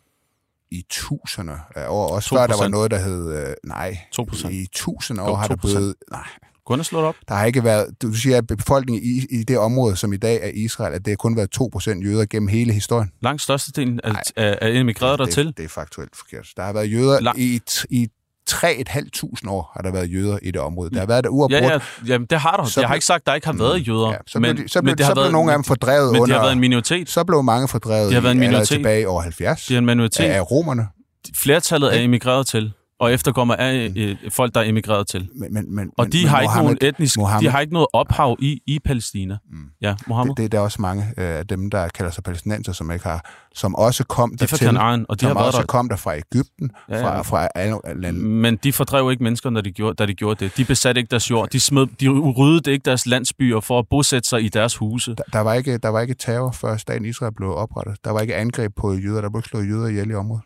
i 0.71 0.85
tusinder 0.89 1.57
af 1.75 1.85
år. 1.89 2.07
Også 2.07 2.35
2%. 2.35 2.39
før 2.39 2.47
der 2.47 2.57
var 2.57 2.67
noget, 2.67 2.91
der 2.91 2.97
hed... 2.97 3.47
Øh, 3.47 3.53
nej, 3.63 3.97
2%. 4.21 4.49
i 4.49 4.67
tusind 4.71 5.21
år 5.21 5.35
har 5.35 5.47
der 5.47 5.55
blevet... 5.55 5.95
Nej, 6.11 6.27
kun 6.69 6.83
slået 6.83 7.05
op. 7.05 7.15
Der 7.27 7.35
har 7.35 7.45
ikke 7.45 7.63
været, 7.63 8.01
du 8.01 8.13
siger, 8.13 8.37
at 8.37 8.47
befolkningen 8.47 9.03
i, 9.03 9.39
i 9.39 9.43
det 9.43 9.57
område, 9.57 9.95
som 9.95 10.13
i 10.13 10.17
dag 10.17 10.39
er 10.43 10.51
Israel, 10.53 10.93
at 10.93 11.05
det 11.05 11.11
har 11.11 11.15
kun 11.15 11.35
været 11.35 11.61
2% 11.61 12.03
jøder 12.03 12.25
gennem 12.25 12.47
hele 12.47 12.73
historien. 12.73 13.11
Langt 13.21 13.41
størstedelen 13.41 13.99
af, 14.03 14.13
af, 14.35 14.57
af 14.61 14.69
emigreret 14.69 15.19
dertil. 15.19 15.47
Det, 15.47 15.57
det 15.57 15.65
er 15.65 15.69
faktuelt 15.69 16.15
forkert. 16.15 16.47
Der 16.57 16.63
har 16.63 16.73
været 16.73 16.91
jøder 16.91 17.19
Lang... 17.19 17.39
i, 17.39 17.61
i 17.89 18.07
3.500 18.51 19.49
år 19.49 19.71
har 19.75 19.81
der 19.81 19.91
været 19.91 20.13
jøder 20.13 20.37
i 20.41 20.51
det 20.51 20.61
område. 20.61 20.89
Der 20.89 20.99
har 20.99 21.05
været 21.05 21.23
der 21.23 21.29
uafbrudt. 21.29 21.61
Ja, 21.63 21.73
ja, 21.73 21.79
jamen, 22.05 22.27
det 22.29 22.39
har 22.39 22.57
der. 22.57 22.63
Så 22.63 22.79
jeg 22.79 22.87
har 22.87 22.95
ikke 22.95 23.05
sagt, 23.05 23.21
at 23.21 23.27
der 23.27 23.33
ikke 23.33 23.47
har 23.47 23.53
været 23.53 23.87
jøder. 23.87 24.09
Ja, 24.11 24.17
så 24.27 24.39
blev, 24.39 24.55
men, 24.55 24.67
så 24.67 24.81
blev, 24.81 24.91
men 24.91 24.97
det 24.97 25.05
så 25.05 25.13
blev 25.13 25.21
været, 25.21 25.31
nogle 25.31 25.51
af 25.51 25.57
dem 25.57 25.63
fordrevet 25.63 26.11
men 26.11 26.21
under... 26.21 26.21
Men 26.21 26.27
det 26.27 26.35
har 26.35 26.41
været 26.41 26.53
en 26.53 26.59
minoritet. 26.59 27.09
Så 27.09 27.23
blev 27.23 27.43
mange 27.43 27.67
fordrevet 27.67 28.09
de 28.09 28.13
har 28.13 28.21
været 28.21 28.31
en 28.31 28.39
minoritet. 28.39 28.67
tilbage 28.67 29.07
over 29.07 29.21
70. 29.21 29.65
Det 29.65 29.73
er 29.73 29.77
en 29.77 29.85
minoritet. 29.85 30.23
Af 30.23 30.51
romerne. 30.51 30.87
Flertallet 31.35 31.97
er 31.97 32.01
emigreret 32.01 32.47
til 32.47 32.73
og 32.99 33.13
efterkommer 33.13 33.55
af 33.55 33.89
mm. 33.89 34.01
øh, 34.01 34.15
folk, 34.29 34.55
der 34.55 34.61
er 34.61 34.65
emigreret 34.65 35.07
til. 35.07 35.29
Men, 35.35 35.53
men, 35.53 35.75
men, 35.75 35.91
og 35.97 36.13
de 36.13 36.17
men, 36.17 36.27
har 36.27 36.39
ikke 36.39 36.49
Mohammed, 36.49 36.75
nogen 36.81 36.89
etnisk, 36.89 37.17
Mohammed, 37.17 37.47
de 37.47 37.51
har 37.51 37.59
ikke 37.59 37.73
noget 37.73 37.87
ophav 37.93 38.37
i, 38.39 38.61
i 38.67 38.79
Palæstina. 38.85 39.37
Mm. 39.51 39.57
Ja, 39.81 39.95
Mohammed. 40.07 40.35
Det, 40.35 40.51
det, 40.51 40.57
er 40.57 40.61
også 40.61 40.81
mange 40.81 41.03
øh, 41.17 41.37
af 41.37 41.47
dem, 41.47 41.69
der 41.69 41.87
kalder 41.87 42.11
sig 42.11 42.23
palæstinenser, 42.23 42.73
som 42.73 42.91
ikke 42.91 43.05
har, 43.05 43.25
som 43.55 43.75
også 43.75 44.03
kom 44.03 44.31
de 44.31 44.37
dertil, 44.37 44.65
Kanaren, 44.65 45.05
og 45.09 45.21
de 45.21 45.25
som 45.25 45.37
har 45.37 45.43
også 45.43 45.59
der. 45.59 45.65
kom 45.65 45.89
der 45.89 45.95
fra 45.95 46.15
Ægypten, 46.17 46.71
ja, 46.89 46.97
ja. 46.97 47.03
fra, 47.03 47.21
fra 47.21 47.47
alle 47.55 47.77
lande. 47.95 48.19
Men 48.19 48.55
de 48.55 48.73
fordrev 48.73 49.11
ikke 49.11 49.23
mennesker, 49.23 49.49
når 49.49 49.61
de 49.61 49.71
gjorde, 49.71 49.95
da 49.95 50.05
de 50.05 50.13
gjorde 50.13 50.45
det. 50.45 50.57
De 50.57 50.65
besatte 50.65 50.99
ikke 50.99 51.11
deres 51.11 51.31
jord. 51.31 51.49
De, 51.49 51.59
smed, 51.59 51.87
de 51.99 52.09
ryddede 52.09 52.71
ikke 52.71 52.85
deres 52.85 53.05
landsbyer 53.05 53.59
for 53.59 53.79
at 53.79 53.85
bosætte 53.89 54.29
sig 54.29 54.43
i 54.43 54.49
deres 54.49 54.77
huse. 54.77 55.15
Der, 55.15 55.23
der, 55.33 55.39
var 55.39 55.53
ikke, 55.53 55.77
der 55.77 55.89
var 55.89 56.01
ikke 56.01 56.13
terror, 56.13 56.51
før 56.51 56.77
staten 56.77 57.05
Israel 57.05 57.33
blev 57.33 57.55
oprettet. 57.55 57.95
Der 58.03 58.11
var 58.11 58.19
ikke 58.19 58.35
angreb 58.35 58.75
på 58.75 58.93
jøder. 58.93 59.21
Der 59.21 59.29
blev 59.29 59.39
ikke 59.39 59.49
slået 59.49 59.67
jøder 59.67 59.87
ihjel 59.87 60.09
i 60.09 60.13
området 60.13 60.43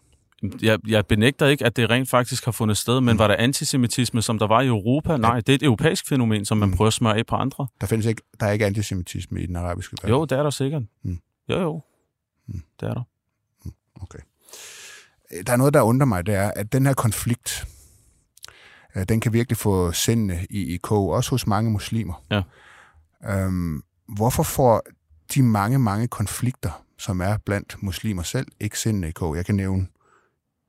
jeg, 0.62 0.80
jeg 0.88 1.06
benægter 1.06 1.48
ikke, 1.48 1.66
at 1.66 1.76
det 1.76 1.90
rent 1.90 2.10
faktisk 2.10 2.46
har 2.46 2.52
fundet 2.52 2.78
sted, 2.78 3.02
men 3.02 3.14
mm. 3.14 3.20
var 3.20 3.28
der 3.28 3.36
antisemitisme, 3.36 4.22
som 4.22 4.40
der 4.40 4.48
var 4.48 4.62
i 4.62 4.68
Europa? 4.68 5.18
Nej, 5.18 5.40
det 5.40 5.50
er 5.50 5.56
et 5.56 5.64
europæisk 5.64 6.08
fænomen, 6.08 6.46
som 6.46 6.58
man 6.58 6.70
mm. 6.70 6.76
prøver 6.76 6.88
at 6.88 6.94
smøre 6.94 7.18
af 7.18 7.26
på 7.26 7.36
andre. 7.36 7.68
Der 7.82 7.88
findes 7.88 8.06
ikke, 8.06 8.22
der 8.40 8.46
er 8.46 8.52
ikke 8.52 8.66
antisemitisme 8.66 9.42
i 9.42 9.46
den 9.46 9.56
arabiske 9.56 9.98
verden? 10.02 10.10
Jo, 10.10 10.26
det 10.26 10.38
er 10.38 10.44
der 10.44 10.50
sikkert. 10.50 10.84
Mm. 11.04 11.20
Jo, 11.50 11.62
jo. 11.62 11.82
Mm. 12.48 12.62
Det 12.80 12.90
er 12.90 12.94
der. 12.94 13.04
Mm. 13.66 13.72
Okay. 14.02 14.20
Der 15.46 15.54
er 15.54 15.58
noget, 15.58 15.74
der 15.74 15.82
undrer 15.82 16.06
mig, 16.06 16.26
det 16.26 16.36
er, 16.36 16.52
at 16.56 16.74
den 16.74 16.86
her 16.86 16.94
konflikt, 16.94 17.66
øh, 18.96 19.04
den 19.10 19.20
kan 19.20 19.34
virkelig 19.34 19.58
få 19.58 19.92
sindene 19.92 20.48
i, 20.50 20.74
i 20.74 20.78
kog, 20.78 21.10
også 21.10 21.30
hos 21.30 21.48
mange 21.48 21.72
muslimer. 21.72 22.24
Ja. 22.32 22.42
Øhm, 23.30 23.84
hvorfor 24.08 24.44
får 24.44 24.82
de 25.34 25.44
mange, 25.44 25.80
mange 25.80 26.08
konflikter, 26.08 26.86
som 26.98 27.22
er 27.22 27.38
blandt 27.46 27.84
muslimer 27.84 28.24
selv, 28.24 28.48
ikke 28.60 28.80
sindene 28.80 29.08
i 29.08 29.12
kog? 29.12 29.36
Jeg 29.36 29.46
kan 29.46 29.56
nævne 29.56 29.88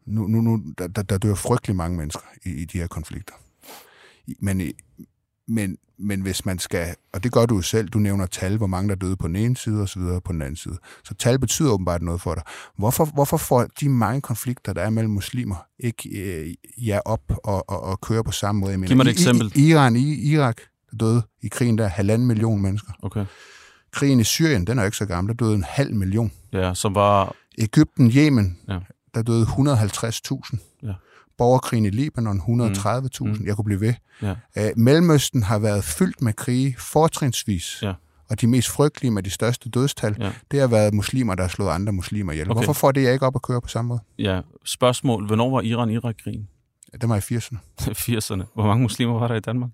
nu, 0.07 0.27
nu, 0.27 0.41
nu 0.41 0.63
der, 0.79 0.87
der, 0.87 1.03
der 1.03 1.19
dør 1.19 1.35
frygtelig 1.35 1.77
mange 1.77 1.97
mennesker 1.97 2.23
i, 2.45 2.51
i 2.51 2.65
de 2.65 2.79
her 2.79 2.87
konflikter. 2.87 3.35
Men, 4.41 4.73
men, 5.49 5.77
men 5.99 6.21
hvis 6.21 6.47
man 6.47 6.59
skal, 6.59 6.95
og 7.13 7.25
det 7.25 7.33
gør 7.33 7.47
du 7.47 7.55
jo 7.55 7.63
selv, 7.63 7.89
du 7.89 7.99
nævner 7.99 8.27
tal, 8.27 8.57
hvor 8.57 8.67
mange 8.67 8.89
der 8.89 8.95
døde 8.95 9.17
på 9.17 9.29
den 9.29 9.37
ene 9.37 9.57
side 9.57 9.83
og 9.83 9.89
så 9.89 9.99
videre 9.99 10.21
på 10.21 10.33
den 10.33 10.43
anden 10.43 10.57
side. 10.57 10.79
Så 11.05 11.15
tal 11.15 11.39
betyder 11.39 11.71
åbenbart 11.71 12.03
noget 12.03 12.21
for 12.21 12.35
dig. 12.35 12.43
Hvorfor, 12.79 13.05
hvorfor 13.05 13.37
får 13.37 13.67
de 13.81 13.89
mange 13.89 14.21
konflikter, 14.21 14.73
der 14.73 14.83
er 14.83 14.91
mellem 14.91 15.13
muslimer, 15.13 15.67
ikke 15.79 16.09
øh, 16.09 16.55
jer 16.89 17.01
op 17.05 17.23
og, 17.45 17.71
og, 17.71 17.83
og 17.83 18.01
køre 18.01 18.25
på 18.25 18.33
samme 18.33 18.61
måde? 18.61 18.71
Jeg 18.71 18.81
mener, 18.81 18.89
Giv 18.89 18.97
mig 18.97 19.05
et 19.05 19.11
eksempel. 19.11 19.53
I, 19.55 19.69
Iran, 19.69 19.97
i 19.97 20.33
Irak, 20.33 20.57
der 20.91 20.97
døde 20.97 21.23
i 21.43 21.49
krigen 21.49 21.79
der 21.79 21.87
halvanden 21.87 22.29
million 22.29 22.63
mennesker. 22.63 22.93
Okay. 23.03 23.27
Krigen 23.91 24.21
i 24.21 24.25
Syrien, 24.25 24.67
den 24.67 24.79
er 24.79 24.85
ikke 24.85 24.97
så 24.97 25.07
gammel, 25.07 25.29
der 25.29 25.45
døde 25.45 25.55
en 25.55 25.65
halv 25.69 25.95
million. 25.95 26.33
Ja, 26.53 26.75
som 26.75 26.95
var... 26.95 27.37
Ægypten, 27.59 28.11
Yemen, 28.11 28.59
ja 28.69 28.79
der 29.15 29.23
døde 29.23 29.43
150.000. 29.43 30.57
Ja. 30.83 30.93
Borgerkrigen 31.39 31.85
i 31.85 31.91
Libanon, 31.91 32.41
130.000. 32.41 33.25
Mm. 33.25 33.47
Jeg 33.47 33.57
kunne 33.57 33.65
blive 33.65 33.81
ved. 33.81 33.95
Ja. 34.23 34.35
Æ, 34.57 34.71
Mellemøsten 34.77 35.43
har 35.43 35.59
været 35.59 35.85
fyldt 35.85 36.23
med 36.23 36.33
krige, 36.33 36.77
fortrinsvis. 36.79 37.79
Ja. 37.83 37.95
Og 38.31 38.41
de 38.41 38.47
mest 38.47 38.69
frygtelige 38.69 39.11
med 39.11 39.23
de 39.23 39.31
største 39.31 39.71
dødstal, 39.71 40.17
ja. 40.21 40.33
det 40.51 40.61
har 40.61 40.67
været 40.67 40.95
muslimer, 40.95 41.35
der 41.35 41.43
har 41.43 41.49
slået 41.49 41.71
andre 41.71 41.93
muslimer 41.93 42.33
ihjel. 42.33 42.51
Okay. 42.51 42.57
Hvorfor 42.57 42.73
får 42.73 42.93
det 42.93 43.03
jeg 43.03 43.13
ikke 43.13 43.27
op 43.27 43.35
at 43.35 43.43
køre 43.43 43.61
på 43.61 43.69
samme 43.69 43.89
måde? 43.89 44.01
Ja, 44.19 44.41
spørgsmål. 44.65 45.27
Hvornår 45.27 45.51
var 45.51 45.61
Iran-Irak-krigen? 45.61 46.49
Ja, 46.93 46.99
det 46.99 47.09
var 47.09 47.17
i 47.17 47.19
80'erne. 47.19 47.57
80'erne. 47.81 48.45
Hvor 48.55 48.67
mange 48.67 48.83
muslimer 48.83 49.19
var 49.19 49.29
der 49.29 49.35
i 49.35 49.41
Danmark? 49.41 49.71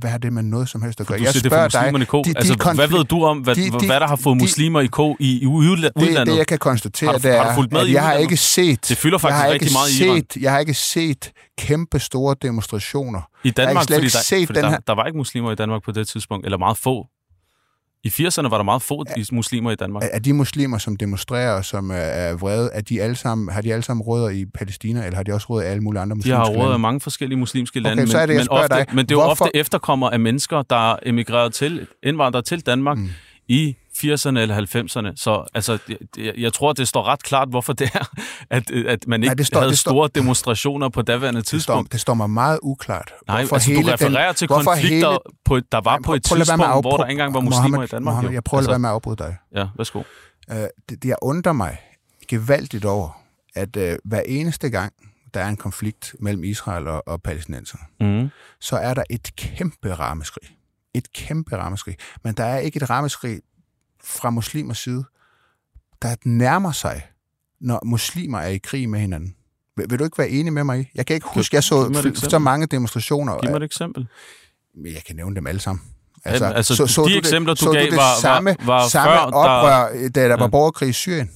Hvad 0.00 0.10
har 0.10 0.18
det 0.18 0.32
med 0.32 0.42
noget 0.42 0.68
som 0.68 0.82
helst 0.82 1.00
at 1.00 1.06
gøre? 1.06 1.18
Jeg 1.22 1.34
spørger 1.34 1.68
dig, 1.68 2.02
i 2.02 2.04
ko. 2.04 2.22
De, 2.22 2.32
de 2.32 2.38
altså, 2.38 2.58
konflik- 2.58 2.88
hvad 2.90 2.98
ved 2.98 3.04
du 3.04 3.24
om, 3.24 3.38
hvad, 3.38 3.54
de, 3.54 3.70
de, 3.70 3.86
hvad 3.86 4.00
der 4.00 4.06
har 4.06 4.16
fået 4.16 4.36
muslimer 4.36 4.80
i 4.80 4.86
ko 4.86 5.16
i, 5.20 5.42
i 5.42 5.46
udlandet? 5.46 5.92
Det, 5.96 6.26
det, 6.26 6.36
jeg 6.36 6.46
kan 6.46 6.58
konstatere, 6.58 7.10
har 7.10 7.18
du, 7.18 7.22
det 7.22 7.34
er, 7.34 7.42
har 7.42 7.62
du 7.62 7.78
at 7.78 7.92
jeg 7.92 8.02
har 8.02 8.12
ikke 8.12 8.36
set... 8.36 8.88
Det 8.88 8.96
fylder 8.96 9.18
faktisk 9.18 9.52
rigtig 9.52 9.72
meget 9.72 9.90
set, 9.90 10.04
i 10.04 10.06
Iran. 10.06 10.22
Jeg 10.40 10.52
har 10.52 10.58
ikke 10.58 10.74
set 10.74 11.32
kæmpe 11.58 11.98
store 11.98 12.36
demonstrationer. 12.42 13.20
I 13.44 13.50
Danmark, 13.50 13.84
fordi, 13.90 14.02
der, 14.02 14.08
set 14.08 14.46
fordi 14.46 14.60
den 14.60 14.68
her... 14.68 14.76
der, 14.76 14.80
der 14.86 14.94
var 14.94 15.04
ikke 15.04 15.16
muslimer 15.16 15.52
i 15.52 15.54
Danmark 15.54 15.82
på 15.84 15.92
det 15.92 16.08
tidspunkt, 16.08 16.44
eller 16.44 16.58
meget 16.58 16.76
få. 16.76 17.06
I 18.04 18.08
80'erne 18.08 18.48
var 18.48 18.56
der 18.56 18.62
meget 18.62 18.82
få 18.82 18.94
er, 18.94 19.28
muslimer 19.32 19.70
i 19.70 19.74
Danmark. 19.74 20.02
Er 20.12 20.18
de 20.18 20.32
muslimer, 20.32 20.78
som 20.78 20.96
demonstrerer, 20.96 21.62
som 21.62 21.90
er 21.94 22.36
vrede, 22.36 22.70
er 22.72 22.80
de 22.80 23.02
alle 23.02 23.16
sammen, 23.16 23.48
har 23.48 23.60
de 23.60 23.72
alle 23.72 23.82
sammen 23.82 24.02
rødder 24.02 24.28
i 24.28 24.44
Palæstina, 24.54 25.04
eller 25.04 25.16
har 25.16 25.22
de 25.22 25.32
også 25.32 25.46
rødder 25.50 25.66
i 25.66 25.70
alle 25.70 25.82
mulige 25.82 26.02
andre 26.02 26.16
muslimske 26.16 26.38
lande? 26.38 26.52
De 26.52 26.58
har 26.58 26.64
rødder 26.64 26.76
i 26.76 26.80
mange 26.80 27.00
forskellige 27.00 27.38
muslimske 27.38 27.80
lande, 27.80 28.02
okay, 28.02 28.10
så 28.10 28.18
er 28.18 28.26
det, 28.26 28.36
men, 28.36 28.46
men, 28.50 28.58
ofte, 28.58 28.74
dig, 28.74 28.86
men 28.92 29.06
det 29.06 29.10
er 29.10 29.16
jo 29.16 29.22
ofte 29.22 29.44
efterkommer 29.54 30.10
af 30.10 30.20
mennesker, 30.20 30.62
der 30.62 30.92
er 30.92 30.96
emigreret 31.06 31.54
til, 31.54 31.86
indvandret 32.02 32.44
til 32.44 32.66
Danmark 32.66 32.98
mm. 32.98 33.08
i 33.48 33.76
80'erne 34.04 34.38
eller 34.38 34.56
90'erne. 34.56 35.12
Så 35.16 35.44
altså, 35.54 35.78
jeg, 36.18 36.32
jeg 36.38 36.52
tror, 36.52 36.72
det 36.72 36.88
står 36.88 37.02
ret 37.02 37.22
klart, 37.22 37.48
hvorfor 37.48 37.72
det 37.72 37.90
er, 37.94 38.04
at, 38.50 38.70
at 38.70 39.06
man 39.06 39.22
ikke 39.22 39.28
Nej, 39.28 39.34
det 39.34 39.46
står, 39.46 39.58
havde 39.60 39.70
det 39.70 39.78
står, 39.78 39.90
store 39.90 40.08
demonstrationer 40.14 40.88
på 40.88 41.02
daværende 41.02 41.42
tidspunkt. 41.42 41.82
Det 41.82 41.88
står, 41.90 41.94
det 41.96 42.00
står 42.00 42.14
mig 42.14 42.30
meget 42.30 42.58
uklart. 42.62 43.12
Nej, 43.26 43.40
hvorfor 43.42 43.56
altså, 43.56 43.70
hele 43.70 43.82
du 43.82 43.92
refererer 43.92 44.26
den, 44.26 44.34
til 44.34 44.48
konflikter, 44.48 45.08
hele, 45.10 45.18
på, 45.44 45.60
der 45.72 45.80
var 45.80 45.90
Nej, 45.96 46.02
på 46.04 46.14
et 46.14 46.24
tidspunkt, 46.24 46.62
afbrud, 46.64 46.90
hvor 46.90 46.96
der 46.96 47.04
ikke 47.04 47.12
engang 47.12 47.34
var 47.34 47.40
muslimer 47.40 47.68
Mohammed, 47.68 47.88
i 47.88 47.90
Danmark. 47.90 48.12
Mohammed, 48.12 48.32
jeg 48.32 48.44
prøver 48.44 48.58
altså, 48.60 48.70
at 48.70 48.72
være 48.72 48.78
med 48.78 48.88
at 48.88 48.92
afbryde 48.92 49.16
dig. 49.16 49.36
Ja, 49.54 49.66
værsgo. 49.76 50.02
Det, 50.48 50.68
det, 50.88 51.04
jeg 51.04 51.16
undrer 51.22 51.52
mig 51.52 51.78
gevaldigt 52.28 52.84
over, 52.84 53.20
at 53.54 53.76
øh, 53.76 53.98
hver 54.04 54.20
eneste 54.26 54.70
gang, 54.70 54.92
der 55.34 55.40
er 55.40 55.48
en 55.48 55.56
konflikt 55.56 56.14
mellem 56.20 56.44
Israel 56.44 56.86
og, 56.88 57.08
og 57.08 57.22
palæstinenser, 57.22 57.78
Mm. 58.00 58.28
så 58.60 58.76
er 58.76 58.94
der 58.94 59.02
et 59.10 59.30
kæmpe 59.36 59.94
rammeskrig. 59.94 60.48
Et 60.94 61.12
kæmpe 61.12 61.56
rammeskrig. 61.56 61.96
Men 62.24 62.34
der 62.34 62.44
er 62.44 62.58
ikke 62.58 62.76
et 62.82 62.90
rammeskrig 62.90 63.40
fra 64.06 64.30
muslimers 64.30 64.78
side, 64.78 65.04
der 66.02 66.16
nærmer 66.24 66.72
sig, 66.72 67.02
når 67.60 67.80
muslimer 67.84 68.38
er 68.38 68.48
i 68.48 68.58
krig 68.58 68.88
med 68.88 69.00
hinanden. 69.00 69.34
Vil, 69.76 69.86
vil 69.90 69.98
du 69.98 70.04
ikke 70.04 70.18
være 70.18 70.28
enig 70.28 70.52
med 70.52 70.64
mig 70.64 70.80
i? 70.80 70.84
Jeg 70.94 71.06
kan 71.06 71.14
ikke 71.14 71.26
huske, 71.34 71.54
jeg 71.56 71.64
så, 71.64 72.12
så 72.30 72.38
mange 72.38 72.66
demonstrationer. 72.66 73.38
Giv 73.40 73.50
mig 73.50 73.56
et 73.56 73.62
eksempel. 73.62 74.08
Men 74.74 74.92
Jeg 74.94 75.02
kan 75.06 75.16
nævne 75.16 75.36
dem 75.36 75.46
alle 75.46 75.60
sammen. 75.60 75.82
Altså, 76.24 76.44
altså, 76.44 77.04
de 77.08 77.18
eksempler, 77.18 77.54
du 77.54 77.64
så 77.64 77.72
gav, 77.72 77.80
du 77.80 77.86
det 77.90 77.96
var- 77.96 78.02
var- 78.14 78.20
samme, 78.20 78.56
var 78.64 78.88
samme 78.88 79.10
før, 79.12 79.16
der- 79.26 79.32
oprør, 79.32 80.08
da 80.08 80.28
der 80.28 80.36
var 80.36 80.44
Ja. 80.44 80.48
borgerkrig 80.48 80.88
i 80.88 80.92
Syrien. 80.92 81.30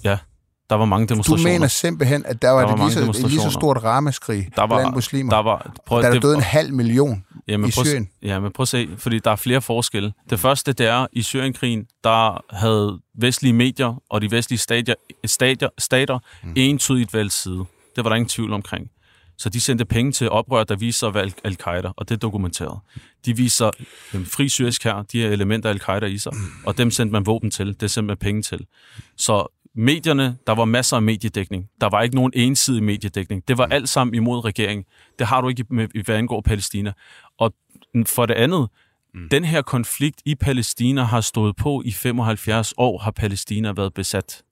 Der 0.71 0.77
var 0.77 0.85
mange 0.85 1.07
Du 1.07 1.13
demonstrationer. 1.15 1.53
mener 1.53 1.67
simpelthen, 1.69 2.27
at 2.27 2.43
der 2.43 2.51
var, 2.51 2.61
Der 2.61 2.67
var 2.67 2.89
det 2.89 2.97
lige, 3.05 3.15
så, 3.15 3.27
lige 3.29 3.41
så 3.41 3.51
stort 3.51 3.85
rammeskrig 3.85 4.49
der 4.57 4.63
var, 4.63 4.79
blandt 4.79 4.95
muslimer. 4.95 5.31
Der 5.33 5.43
var, 5.43 5.73
prøv, 5.87 6.03
der 6.03 6.09
er 6.09 6.13
det- 6.13 6.23
døde 6.23 6.35
en 6.35 6.41
halv 6.43 6.73
million 6.75 7.25
Jamen, 7.49 7.69
i 7.69 7.73
prøv, 7.73 7.85
Syrien. 7.85 8.09
Ja, 8.23 8.41
men 8.41 8.53
prøv 8.53 8.63
at 8.63 8.69
se, 8.69 8.89
fordi 8.99 9.19
der 9.19 9.31
er 9.31 9.37
flere 9.37 9.63
forskelle. 9.63 10.13
Det 10.31 10.41
første, 10.41 10.73
det 10.73 10.87
er, 10.87 11.07
i 11.13 11.23
Syrienkrigen, 11.23 11.87
der 12.05 12.45
havde 12.57 12.99
vestlige 13.19 13.53
medier 13.53 14.03
og 14.11 14.21
de 14.21 14.31
vestlige 14.31 14.59
stadier, 14.59 14.95
stadier, 15.25 15.69
stater 15.79 16.19
mm. 16.43 16.53
entydigt 16.57 17.15
valgt 17.15 17.33
side. 17.33 17.65
Det 17.97 18.05
var 18.05 18.09
der 18.11 18.17
ingen 18.17 18.29
tvivl 18.29 18.53
omkring. 18.53 18.87
Så 19.39 19.49
de 19.49 19.61
sendte 19.61 19.85
penge 19.85 20.13
til 20.13 20.31
oprør, 20.31 20.65
der 20.65 20.77
viser 20.77 20.99
sig 20.99 21.09
at 21.09 21.15
være 21.15 21.31
Al-Qaida, 21.45 21.89
og 21.97 22.09
det 22.09 22.15
er 22.15 22.19
dokumenteret. 22.19 22.79
De 23.27 23.37
viser 23.37 23.71
en 24.15 24.27
fri 24.27 24.49
syrisk 24.49 24.85
her, 24.85 25.03
de 25.13 25.21
her 25.23 25.29
elementer 25.29 25.69
af 25.69 25.73
Al-Qaida 25.73 26.07
i 26.07 26.19
sig, 26.19 26.33
og 26.67 26.79
dem 26.79 26.91
sendte 26.91 27.13
man 27.13 27.27
våben 27.27 27.51
til, 27.51 27.81
det 27.81 27.91
sendte 27.91 28.07
man 28.07 28.17
penge 28.17 28.43
til. 28.43 28.67
Så 29.17 29.53
medierne, 29.75 30.37
der 30.47 30.55
var 30.55 30.65
masser 30.65 30.97
af 30.97 31.03
mediedækning. 31.03 31.71
Der 31.81 31.89
var 31.89 32.03
ikke 32.03 32.17
nogen 32.17 32.33
ensidig 32.35 32.83
mediedækning. 32.83 33.49
Det 33.49 33.59
var 33.59 33.67
alt 33.67 33.89
sammen 33.89 34.15
imod 34.15 34.45
regeringen. 34.45 34.85
Det 35.19 35.27
har 35.27 35.41
du 35.41 35.49
ikke, 35.49 35.65
med, 35.71 36.05
hvad 36.05 36.17
angår 36.17 36.41
Palæstina. 36.41 36.93
Og 37.39 37.55
for 38.07 38.27
det 38.27 38.35
andet, 38.35 38.69
mm. 39.15 39.29
den 39.29 39.45
her 39.45 39.63
konflikt 39.63 40.23
i 40.25 40.35
Palæstina 40.35 41.03
har 41.03 41.21
stået 41.21 41.57
på 41.57 41.83
i 41.85 41.93
75 41.93 42.75
år, 42.77 42.99
har 42.99 43.11
Palæstina 43.11 43.73
været 43.73 43.95
besat. 43.95 44.43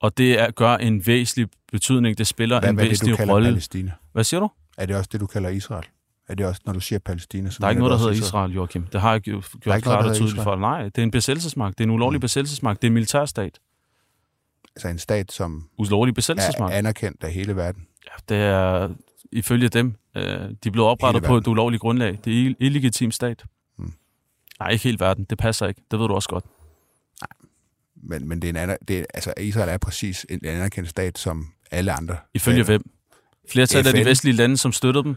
Og 0.00 0.18
det 0.18 0.40
er, 0.40 0.50
gør 0.50 0.76
en 0.76 1.06
væsentlig 1.06 1.48
betydning. 1.72 2.18
Det 2.18 2.26
spiller 2.26 2.60
Hvad, 2.60 2.68
en 2.68 2.74
hvad 2.74 2.84
det, 2.84 2.88
du 2.88 2.92
væsentlig 2.92 3.16
kalder 3.16 3.34
rolle. 3.34 3.48
Palæstina? 3.48 3.92
Hvad 4.12 4.24
siger 4.24 4.40
du? 4.40 4.50
Er 4.78 4.86
det 4.86 4.96
også 4.96 5.08
det, 5.12 5.20
du 5.20 5.26
kalder 5.26 5.48
Israel? 5.48 5.84
Er 6.28 6.34
det 6.34 6.46
også, 6.46 6.60
når 6.66 6.72
du 6.72 6.80
siger 6.80 6.98
Palæstina? 6.98 7.50
Så 7.50 7.58
Der 7.60 7.66
er 7.66 7.70
ikke 7.70 7.80
noget, 7.80 7.92
der 7.92 7.98
hedder 7.98 8.12
Israel, 8.12 8.52
Joachim. 8.52 8.86
Det 8.92 9.00
har 9.00 9.12
jeg 9.12 9.20
gjort 9.20 9.52
klart 9.62 10.06
og 10.06 10.14
tydeligt 10.14 10.42
for. 10.42 10.56
Nej, 10.56 10.82
det 10.82 10.98
er 10.98 11.02
en 11.02 11.10
besættelsesmagt. 11.10 11.78
Det 11.78 11.84
er 11.84 11.88
en 11.88 11.94
ulovlig 11.94 12.18
mm. 12.18 12.20
besættelsesmagt. 12.20 12.82
Det 12.82 12.86
er 12.86 12.90
en 12.90 12.94
militærstat. 12.94 13.58
Altså 14.76 14.88
en 14.88 14.98
stat, 14.98 15.32
som 15.32 15.68
Ulovlig 15.78 16.12
er 16.12 16.14
besættelsesmagt. 16.14 16.74
anerkendt 16.74 17.24
af 17.24 17.32
hele 17.32 17.56
verden. 17.56 17.86
Ja, 18.06 18.34
det 18.34 18.42
er 18.42 18.88
ifølge 19.32 19.68
dem. 19.68 19.94
Øh, 20.16 20.50
de 20.64 20.70
blev 20.70 20.84
oprettet 20.84 21.22
på 21.22 21.36
et 21.36 21.46
ulovligt 21.46 21.80
grundlag. 21.80 22.18
Det 22.24 22.42
er 22.42 22.46
en 22.46 22.56
illegitim 22.60 23.10
stat. 23.10 23.44
Mm. 23.78 23.92
Nej, 24.60 24.70
ikke 24.70 24.84
hele 24.84 25.00
verden. 25.00 25.26
Det 25.30 25.38
passer 25.38 25.66
ikke. 25.66 25.80
Det 25.90 25.98
ved 25.98 26.08
du 26.08 26.14
også 26.14 26.28
godt. 26.28 26.44
Men, 28.02 28.28
men 28.28 28.42
det 28.42 28.48
er 28.48 28.50
en 28.50 28.56
aner, 28.56 28.76
det 28.88 28.98
er, 28.98 29.04
altså 29.14 29.34
Israel 29.40 29.68
er 29.68 29.78
præcis 29.78 30.26
en 30.30 30.40
anerkendt 30.44 30.88
stat, 30.88 31.18
som 31.18 31.46
alle 31.70 31.92
andre. 31.92 32.16
Ifølge 32.34 32.64
stater. 32.64 32.78
hvem? 32.78 32.90
Flertallet 33.48 33.86
af 33.86 33.94
de 33.94 34.04
vestlige 34.10 34.36
lande, 34.36 34.56
som 34.56 34.72
støttede 34.72 35.04
dem. 35.04 35.16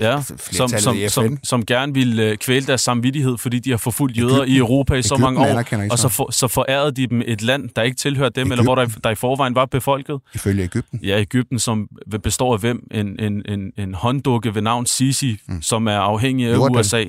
Ja, 0.00 0.22
som, 0.22 0.68
som, 0.68 0.94
som, 1.08 1.38
som 1.42 1.66
gerne 1.66 1.94
ville 1.94 2.22
øh, 2.22 2.36
kvæle 2.36 2.66
deres 2.66 2.80
samvittighed, 2.80 3.38
fordi 3.38 3.58
de 3.58 3.70
har 3.70 3.76
forfulgt 3.76 4.18
jøder 4.18 4.44
i 4.44 4.56
Europa 4.56 4.94
i 4.94 5.02
så 5.02 5.16
mange 5.16 5.40
år. 5.40 5.90
Og 5.90 5.98
så, 5.98 6.08
for, 6.08 6.30
så 6.32 6.48
forærede 6.48 6.92
de 6.92 7.06
dem 7.06 7.22
et 7.26 7.42
land, 7.42 7.68
der 7.76 7.82
ikke 7.82 7.96
tilhørte 7.96 8.40
dem, 8.40 8.52
eller 8.52 8.64
hvor 8.64 8.74
der, 8.74 8.86
der 9.04 9.10
i 9.10 9.14
forvejen 9.14 9.54
var 9.54 9.66
befolket. 9.66 10.20
Ifølge 10.34 10.64
Ægypten. 10.64 11.00
Ja, 11.02 11.20
Ægypten, 11.20 11.58
som 11.58 11.88
består 12.22 12.52
af 12.54 12.60
hvem? 12.60 12.88
En, 12.90 13.20
en, 13.20 13.42
en, 13.48 13.72
en 13.76 13.94
hånddukke 13.94 14.54
ved 14.54 14.62
navn 14.62 14.86
Sisi, 14.86 15.38
mm. 15.48 15.62
som 15.62 15.86
er 15.86 15.98
afhængig 15.98 16.48
af 16.48 16.54
Jordan. 16.54 16.76
USA. 16.76 17.04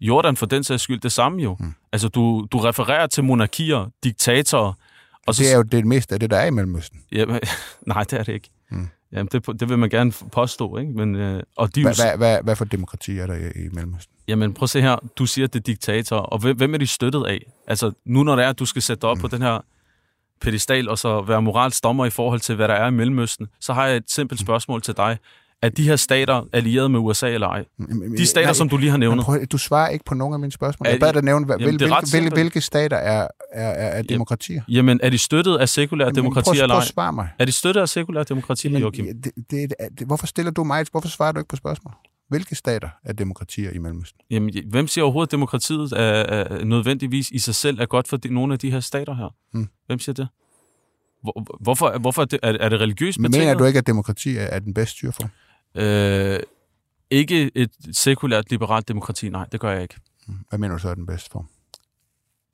Jordan 0.00 0.36
for 0.36 0.46
den 0.46 0.64
sags 0.64 0.82
skyld 0.82 1.00
det 1.00 1.12
samme 1.12 1.42
jo. 1.42 1.56
Mm. 1.60 1.74
Altså, 1.92 2.08
du, 2.08 2.46
du 2.52 2.58
refererer 2.58 3.06
til 3.06 3.24
monarkier, 3.24 3.90
diktatorer, 4.04 4.72
og 5.26 5.34
så... 5.34 5.42
Det 5.42 5.52
er 5.52 5.56
jo 5.56 5.62
det 5.62 5.86
meste 5.86 6.14
af 6.14 6.20
det, 6.20 6.30
der 6.30 6.36
er 6.36 6.46
i 6.46 6.50
Mellemøsten. 6.50 7.00
Jamen, 7.12 7.40
nej, 7.86 8.02
det 8.02 8.12
er 8.12 8.22
det 8.22 8.32
ikke. 8.32 8.50
Mm. 9.10 9.16
Jamen, 9.16 9.28
det, 9.32 9.60
det 9.60 9.68
vil 9.68 9.78
man 9.78 9.90
gerne 9.90 10.12
påstå, 10.32 10.76
ikke? 10.76 10.92
Men, 10.92 11.14
øh, 11.14 11.42
og 11.56 11.74
de, 11.74 11.82
Hvad, 11.82 11.94
hvad, 11.94 12.16
hvad, 12.16 12.42
hvad 12.42 12.56
for 12.56 12.64
demokrati 12.64 13.18
er 13.18 13.26
der 13.26 13.34
i, 13.34 13.64
i 13.64 13.68
Mellemøsten? 13.72 14.14
Jamen, 14.28 14.54
prøv 14.54 14.64
at 14.64 14.70
se 14.70 14.80
her. 14.80 14.96
Du 15.18 15.26
siger, 15.26 15.46
at 15.46 15.52
det 15.52 15.58
er 15.58 15.62
diktatorer, 15.62 16.20
og 16.20 16.38
hvem, 16.38 16.56
hvem 16.56 16.74
er 16.74 16.78
de 16.78 16.86
støttet 16.86 17.26
af? 17.26 17.38
Altså, 17.66 17.92
nu 18.04 18.22
når 18.22 18.36
det 18.36 18.44
er, 18.44 18.48
at 18.48 18.58
du 18.58 18.64
skal 18.64 18.82
sætte 18.82 19.00
dig 19.00 19.10
op 19.10 19.16
mm. 19.16 19.20
på 19.20 19.28
den 19.28 19.42
her 19.42 19.64
pedestal, 20.40 20.88
og 20.88 20.98
så 20.98 21.22
være 21.22 21.42
moralsk 21.42 21.84
dommer 21.84 22.06
i 22.06 22.10
forhold 22.10 22.40
til, 22.40 22.54
hvad 22.54 22.68
der 22.68 22.74
er 22.74 22.86
i 22.86 22.90
Mellemøsten, 22.90 23.46
så 23.60 23.72
har 23.72 23.86
jeg 23.86 23.96
et 23.96 24.10
simpelt 24.10 24.40
spørgsmål 24.40 24.82
til 24.82 24.96
dig. 24.96 25.18
Er 25.62 25.68
de 25.68 25.82
her 25.82 25.96
stater 25.96 26.42
allieret 26.52 26.90
med 26.90 27.00
USA 27.00 27.28
eller 27.28 27.46
ej? 27.48 27.64
De 28.16 28.26
stater, 28.26 28.46
Nej, 28.46 28.52
som 28.52 28.68
du 28.68 28.76
lige 28.76 28.90
har 28.90 28.96
nævnt. 28.96 29.22
prøv, 29.22 29.44
du 29.44 29.58
svarer 29.58 29.88
ikke 29.88 30.04
på 30.04 30.14
nogen 30.14 30.34
af 30.34 30.40
mine 30.40 30.52
spørgsmål. 30.52 30.86
Er 30.86 30.90
Jeg 30.90 31.00
bad 31.00 31.12
dig 31.12 31.22
nævne, 31.22 31.46
Jamen, 31.52 31.76
hvil, 31.76 31.88
ret 31.92 32.04
hvilke, 32.10 32.20
hvilke, 32.20 32.34
hvilke 32.34 32.60
stater 32.60 32.96
er, 32.96 33.28
er, 33.52 33.68
er, 33.70 33.88
er 33.88 34.02
demokratier? 34.02 34.62
Jamen, 34.68 35.00
er 35.02 35.10
de 35.10 35.18
støttet 35.18 35.56
af 35.56 35.68
sekulære 35.68 36.06
Jamen, 36.06 36.16
demokratier 36.16 36.52
prøv, 36.52 36.62
eller 36.62 36.74
prøv 36.74 36.78
ej? 36.78 36.82
at 36.82 36.88
svare 36.88 37.12
mig. 37.12 37.28
Er 37.38 37.44
de 37.44 37.52
støttet 37.52 37.80
af 37.80 37.88
sekulære 37.88 38.24
demokratier, 38.24 38.72
Men, 38.72 38.80
Joachim? 38.80 39.06
det, 39.06 39.32
det, 39.50 39.74
det, 39.98 40.06
hvorfor 40.06 40.26
stiller 40.26 40.52
du 40.52 40.64
mig? 40.64 40.86
Hvorfor 40.90 41.08
svarer 41.08 41.32
du 41.32 41.40
ikke 41.40 41.48
på 41.48 41.56
spørgsmål? 41.56 41.94
Hvilke 42.28 42.54
stater 42.54 42.88
er 43.04 43.12
demokratier 43.12 43.70
i 43.70 43.78
Mellemøsten? 43.78 44.20
Jamen, 44.30 44.54
hvem 44.70 44.88
siger 44.88 45.04
overhovedet, 45.04 45.28
at 45.28 45.32
demokratiet 45.32 45.92
er, 45.92 45.98
er 45.98 46.64
nødvendigvis 46.64 47.30
i 47.30 47.38
sig 47.38 47.54
selv 47.54 47.80
er 47.80 47.86
godt 47.86 48.08
for 48.08 48.16
de, 48.16 48.34
nogle 48.34 48.52
af 48.52 48.58
de 48.58 48.70
her 48.70 48.80
stater 48.80 49.14
her? 49.14 49.34
Hmm. 49.52 49.68
Hvem 49.86 49.98
siger 49.98 50.14
det? 50.14 50.28
Hvor, 51.22 51.62
hvorfor, 51.62 51.98
hvorfor 51.98 52.22
er, 52.22 52.26
det, 52.26 52.38
er, 52.42 52.52
er 52.60 52.68
det 52.68 52.80
religiøst 52.80 53.18
Men 53.18 53.30
betinget? 53.30 53.46
mener 53.48 53.58
du 53.58 53.64
ikke, 53.64 53.78
at 53.78 53.86
demokrati 53.86 54.36
er, 54.36 54.42
er 54.42 54.58
den 54.58 54.74
bedste 54.74 54.90
styreform? 54.96 55.28
Øh, 55.76 56.40
ikke 57.10 57.50
et 57.54 57.70
sekulært 57.92 58.50
liberalt 58.50 58.88
demokrati, 58.88 59.28
nej, 59.28 59.46
det 59.52 59.60
gør 59.60 59.70
jeg 59.72 59.82
ikke. 59.82 59.94
Hvad 60.48 60.58
mener 60.58 60.74
du 60.74 60.80
så 60.80 60.88
er 60.88 60.94
den 60.94 61.06
bedste 61.06 61.30
form? 61.30 61.46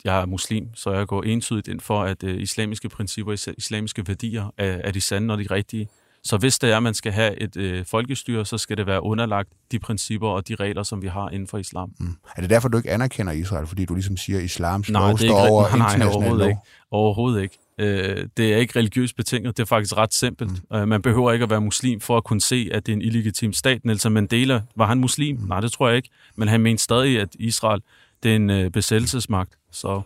Jeg 0.04 0.20
er 0.20 0.26
muslim, 0.26 0.68
så 0.74 0.92
jeg 0.92 1.06
går 1.06 1.22
entydigt 1.22 1.68
ind 1.68 1.80
for, 1.80 2.02
at 2.02 2.24
øh, 2.24 2.40
islamiske 2.42 2.88
principper, 2.88 3.32
is- 3.32 3.48
islamiske 3.58 4.04
værdier 4.08 4.50
er, 4.58 4.64
er 4.84 4.90
de 4.90 5.00
sande 5.00 5.34
og 5.34 5.38
de 5.38 5.46
rigtige. 5.50 5.88
Så 6.24 6.36
hvis 6.36 6.58
det 6.58 6.70
er, 6.70 6.76
at 6.76 6.82
man 6.82 6.94
skal 6.94 7.12
have 7.12 7.40
et 7.40 7.56
øh, 7.56 7.84
folkestyre, 7.86 8.46
så 8.46 8.58
skal 8.58 8.76
det 8.76 8.86
være 8.86 9.02
underlagt 9.02 9.48
de 9.72 9.78
principper 9.78 10.28
og 10.28 10.48
de 10.48 10.54
regler, 10.54 10.82
som 10.82 11.02
vi 11.02 11.06
har 11.08 11.30
inden 11.30 11.48
for 11.48 11.58
islam. 11.58 11.92
Mm. 11.98 12.16
Er 12.36 12.40
det 12.40 12.50
derfor, 12.50 12.68
du 12.68 12.76
ikke 12.76 12.90
anerkender 12.90 13.32
Israel? 13.32 13.66
Fordi 13.66 13.84
du 13.84 13.94
ligesom 13.94 14.16
siger, 14.16 14.38
at 14.38 14.44
islams 14.44 14.90
Nej, 14.90 15.12
det 15.12 15.20
er 15.20 15.22
ikke, 15.24 15.34
over 15.34 15.62
nej, 15.68 15.78
nej, 15.78 15.86
international 15.86 16.16
overhovedet 16.16 16.38
lov? 16.38 16.48
ikke. 16.48 16.60
Overhovedet 16.90 17.42
ikke. 17.42 17.58
Øh, 17.78 18.28
det 18.36 18.52
er 18.52 18.56
ikke 18.56 18.78
religiøst 18.78 19.16
betinget, 19.16 19.56
det 19.56 19.62
er 19.62 19.66
faktisk 19.66 19.96
ret 19.96 20.14
simpelt. 20.14 20.50
Mm. 20.70 20.76
Øh, 20.76 20.88
man 20.88 21.02
behøver 21.02 21.32
ikke 21.32 21.42
at 21.42 21.50
være 21.50 21.60
muslim 21.60 22.00
for 22.00 22.16
at 22.16 22.24
kunne 22.24 22.40
se, 22.40 22.68
at 22.72 22.86
det 22.86 22.92
er 22.92 22.96
en 22.96 23.02
illegitim 23.02 23.52
stat. 23.52 23.84
Nelson 23.84 24.12
Mandela, 24.12 24.62
var 24.76 24.86
han 24.86 24.98
muslim? 24.98 25.36
Mm. 25.36 25.46
Nej, 25.46 25.60
det 25.60 25.72
tror 25.72 25.88
jeg 25.88 25.96
ikke. 25.96 26.10
Men 26.36 26.48
han 26.48 26.60
mente 26.60 26.82
stadig, 26.82 27.20
at 27.20 27.28
Israel 27.34 27.82
det 28.22 28.30
er 28.32 28.36
en 28.36 28.50
øh, 28.50 28.70
besættelsesmagt. 28.70 29.58
Så 29.70 30.02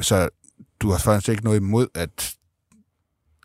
Så 0.00 0.28
du 0.80 0.90
har 0.90 0.98
faktisk 0.98 1.28
ikke 1.28 1.44
noget 1.44 1.56
imod, 1.58 1.86
at 1.94 2.34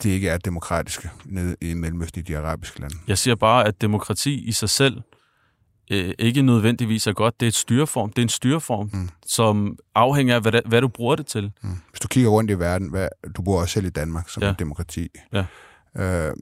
de 0.03 0.09
ikke 0.09 0.29
er 0.29 0.37
demokratiske 0.37 1.09
nede 1.25 1.55
i 1.61 1.73
Mellemøsten 1.73 2.19
i 2.21 2.23
de 2.23 2.37
arabiske 2.37 2.81
lande? 2.81 2.95
jeg 3.07 3.17
siger 3.17 3.35
bare, 3.35 3.67
at 3.67 3.81
demokrati 3.81 4.39
i 4.43 4.51
sig 4.51 4.69
selv 4.69 5.01
øh, 5.91 6.13
ikke 6.19 6.41
nødvendigvis 6.41 7.07
er 7.07 7.13
godt. 7.13 7.39
Det 7.39 7.45
er 7.45 7.47
et 7.47 7.55
styreform. 7.55 8.09
Det 8.09 8.17
er 8.17 8.23
en 8.23 8.29
styreform, 8.29 8.89
mm. 8.93 9.09
som 9.25 9.77
afhænger 9.95 10.35
af, 10.35 10.41
hvad, 10.41 10.51
det, 10.51 10.61
hvad 10.65 10.81
du 10.81 10.87
bruger 10.87 11.15
det 11.15 11.25
til. 11.25 11.51
Mm. 11.63 11.69
Hvis 11.89 11.99
du 11.99 12.07
kigger 12.07 12.29
rundt 12.29 12.51
i 12.51 12.59
verden, 12.59 12.89
hvad, 12.89 13.07
du 13.35 13.41
bor 13.41 13.61
også 13.61 13.73
selv 13.73 13.85
i 13.85 13.89
Danmark 13.89 14.29
som 14.29 14.43
Ja. 14.43 14.49
et 14.49 14.59
demokrati. 14.59 15.07
Ja. 15.33 15.45
Øh, 15.97 16.33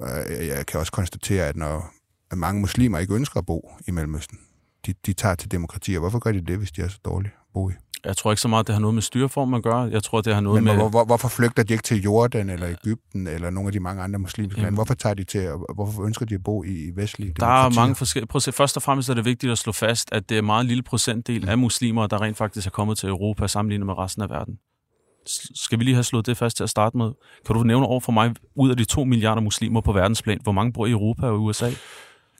jeg 0.00 0.48
jeg 0.48 0.66
kan 0.66 0.80
også 0.80 0.92
konstatere, 0.92 1.46
at 1.46 1.56
når 1.56 1.90
at 2.30 2.38
mange 2.38 2.60
muslimer 2.60 2.98
ikke 2.98 3.14
ønsker 3.14 3.40
at 3.40 3.46
bo 3.46 3.72
i 3.88 3.90
Mellemøsten, 3.90 4.38
de, 4.86 4.94
de 5.06 5.12
tager 5.12 5.34
til 5.34 5.50
demokrati, 5.50 5.94
og 5.94 6.00
hvorfor 6.00 6.18
gør 6.18 6.32
de 6.32 6.40
det, 6.40 6.58
hvis 6.58 6.72
de 6.72 6.82
er 6.82 6.88
så 6.88 6.98
dårlige 7.04 7.32
at 7.32 7.52
bo 7.54 7.70
i? 7.70 7.72
Jeg 8.04 8.16
tror 8.16 8.30
ikke 8.30 8.40
så 8.40 8.48
meget, 8.48 8.66
det 8.66 8.74
har 8.74 8.80
noget 8.80 8.94
med 8.94 9.02
styreform 9.02 9.54
at 9.54 9.62
gøre. 9.62 9.80
Jeg 9.80 10.02
tror, 10.02 10.20
det 10.20 10.34
har 10.34 10.40
noget 10.40 10.62
Men 10.62 10.64
med... 10.64 10.82
hvor, 10.82 10.88
hvor, 10.88 11.04
hvorfor 11.04 11.28
flygter 11.28 11.62
de 11.62 11.72
ikke 11.72 11.82
til 11.82 12.02
Jordan 12.02 12.50
eller 12.50 12.68
Ægypten 12.68 13.26
eller 13.26 13.50
nogle 13.50 13.68
af 13.68 13.72
de 13.72 13.80
mange 13.80 14.02
andre 14.02 14.18
muslimske 14.18 14.60
lande? 14.60 14.74
Hvorfor 14.74 14.94
tager 14.94 15.14
de 15.14 15.24
til, 15.24 15.48
hvorfor 15.74 16.02
ønsker 16.02 16.26
de 16.26 16.34
at 16.34 16.42
bo 16.44 16.64
i, 16.64 16.90
vestlige 16.94 17.32
Der 17.40 17.46
er 17.46 17.70
mange 17.74 17.94
forskellige... 17.94 18.28
Prøv 18.28 18.40
at 18.48 18.54
først 18.54 18.76
og 18.76 18.82
fremmest 18.82 19.08
er 19.08 19.14
det 19.14 19.24
vigtigt 19.24 19.52
at 19.52 19.58
slå 19.58 19.72
fast, 19.72 20.12
at 20.12 20.28
det 20.28 20.34
er 20.34 20.38
en 20.38 20.46
meget 20.46 20.66
lille 20.66 20.82
procentdel 20.82 21.48
af 21.48 21.58
muslimer, 21.58 22.06
der 22.06 22.22
rent 22.22 22.36
faktisk 22.36 22.66
er 22.66 22.70
kommet 22.70 22.98
til 22.98 23.08
Europa 23.08 23.46
sammenlignet 23.46 23.86
med 23.86 23.98
resten 23.98 24.22
af 24.22 24.30
verden. 24.30 24.58
Skal 25.54 25.78
vi 25.78 25.84
lige 25.84 25.94
have 25.94 26.04
slået 26.04 26.26
det 26.26 26.36
fast 26.36 26.56
til 26.56 26.64
at 26.64 26.70
starte 26.70 26.96
med? 26.96 27.10
Kan 27.46 27.56
du 27.56 27.62
nævne 27.62 27.86
over 27.86 28.00
for 28.00 28.12
mig, 28.12 28.34
ud 28.56 28.70
af 28.70 28.76
de 28.76 28.84
to 28.84 29.04
milliarder 29.04 29.42
muslimer 29.42 29.80
på 29.80 29.92
verdensplan, 29.92 30.38
hvor 30.42 30.52
mange 30.52 30.72
bor 30.72 30.86
i 30.86 30.90
Europa 30.90 31.26
og 31.26 31.42
USA? 31.42 31.70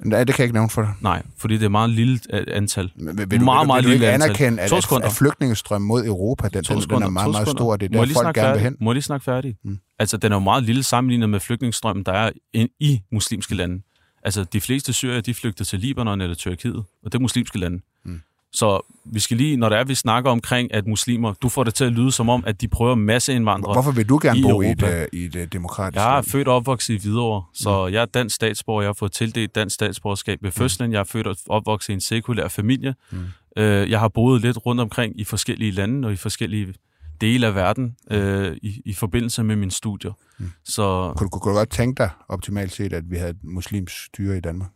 Nej, 0.04 0.24
det 0.24 0.34
kan 0.34 0.42
jeg 0.42 0.44
ikke 0.44 0.54
nævne 0.54 0.70
for 0.70 0.82
dig. 0.82 0.94
Nej, 1.00 1.22
fordi 1.38 1.54
det 1.54 1.62
er 1.62 1.66
et 1.66 1.70
meget 1.70 1.90
lille 1.90 2.20
øh, 2.32 2.44
antal. 2.52 2.92
Men 2.96 3.18
Vil, 3.18 3.40
du, 3.40 3.44
Meget, 3.44 3.60
vil, 3.60 3.66
meget 3.66 3.84
vil 3.84 3.90
du 3.90 3.94
ikke 3.94 4.08
anerkende, 4.10 4.62
at, 4.62 4.72
at, 4.72 5.04
at 5.04 5.12
flygtningestrøm 5.12 5.82
mod 5.82 6.04
Europa, 6.06 6.48
den, 6.48 6.64
den, 6.64 6.80
den 6.80 7.02
er 7.02 7.08
meget, 7.08 7.30
meget 7.30 7.48
stor, 7.48 7.76
det 7.76 7.94
er 7.94 8.04
der, 8.04 8.14
folk 8.14 8.34
gerne 8.34 8.52
vil 8.52 8.62
hen. 8.62 8.76
Må 8.80 8.90
jeg 8.90 8.94
lige 8.94 9.02
snakke 9.02 9.24
færdig? 9.24 9.56
Mm. 9.64 9.78
Altså, 9.98 10.16
den 10.16 10.32
er 10.32 10.36
jo 10.36 10.40
meget 10.40 10.62
lille 10.62 10.82
sammenlignet 10.82 11.30
med 11.30 11.40
flygtningestrømmen, 11.40 12.04
der 12.04 12.12
er 12.12 12.30
ind 12.52 12.68
i 12.80 13.00
muslimske 13.12 13.54
lande. 13.54 13.82
Altså, 14.22 14.44
de 14.44 14.60
fleste 14.60 14.92
syrier, 14.92 15.20
de 15.20 15.34
flygter 15.34 15.64
til 15.64 15.78
Libanon 15.78 16.20
eller 16.20 16.36
Tyrkiet, 16.36 16.76
og 16.76 16.84
det 17.04 17.14
er 17.14 17.18
muslimske 17.18 17.58
lande. 17.58 17.80
Mm. 18.04 18.20
Så 18.52 18.92
vi 19.12 19.20
skal 19.20 19.36
lige, 19.36 19.56
når 19.56 19.68
det 19.68 19.78
er, 19.78 19.84
vi 19.84 19.94
snakker 19.94 20.30
omkring, 20.30 20.74
at 20.74 20.86
muslimer, 20.86 21.32
du 21.42 21.48
får 21.48 21.64
det 21.64 21.74
til 21.74 21.84
at 21.84 21.92
lyde 21.92 22.12
som 22.12 22.28
om, 22.28 22.44
at 22.46 22.60
de 22.60 22.68
prøver 22.68 22.94
masseindvandre 22.94 23.72
Hvorfor 23.72 23.90
vil 23.92 24.08
du 24.08 24.18
gerne 24.22 24.38
i 24.38 24.42
bo 24.42 24.62
i 24.62 24.70
et, 24.70 24.82
øh, 24.82 25.06
i 25.12 25.24
et 25.24 25.36
øh, 25.36 25.48
demokratisk 25.52 25.96
Jeg 25.96 26.18
er 26.18 26.22
født 26.22 26.48
og 26.48 26.56
opvokset 26.56 26.94
i 26.94 26.96
Hvidovre, 26.96 27.44
så 27.54 27.86
jeg 27.86 28.02
er 28.02 28.06
dansk 28.06 28.34
statsborger. 28.34 28.82
Jeg 28.82 28.88
har 28.88 28.92
fået 28.94 29.12
tildelt 29.12 29.54
dansk 29.54 29.74
statsborgerskab 29.74 30.38
ved 30.42 30.50
fødslen. 30.52 30.92
Jeg 30.92 31.00
er 31.00 31.04
født 31.04 31.26
og 31.26 31.36
opvokset 31.48 31.88
i 31.88 31.94
en 31.94 32.00
sekulær 32.00 32.48
familie. 32.48 32.94
Mm. 33.10 33.18
Øh, 33.56 33.90
Jeg 33.90 34.00
har 34.00 34.08
boet 34.08 34.42
lidt 34.42 34.66
rundt 34.66 34.80
omkring 34.80 35.20
i 35.20 35.24
forskellige 35.24 35.70
lande 35.70 36.06
og 36.08 36.12
i 36.12 36.16
forskellige 36.16 36.74
dele 37.20 37.46
af 37.46 37.54
verden 37.54 37.96
øh, 38.10 38.56
i, 38.62 38.82
i 38.84 38.92
forbindelse 38.94 39.44
med 39.44 39.56
mine 39.56 39.70
studier. 39.70 40.12
Mm. 40.38 40.50
Så 40.64 41.12
Kunne, 41.16 41.24
du- 41.26 41.38
kunne 41.38 41.52
du 41.52 41.56
godt 41.58 41.70
tænke 41.70 41.98
dig 42.02 42.10
optimalt 42.28 42.72
set, 42.72 42.92
at 42.92 43.10
vi 43.10 43.16
havde 43.16 43.30
et 43.30 43.44
muslimsk 43.44 44.04
styre 44.04 44.36
i 44.36 44.40
Danmark? 44.40 44.68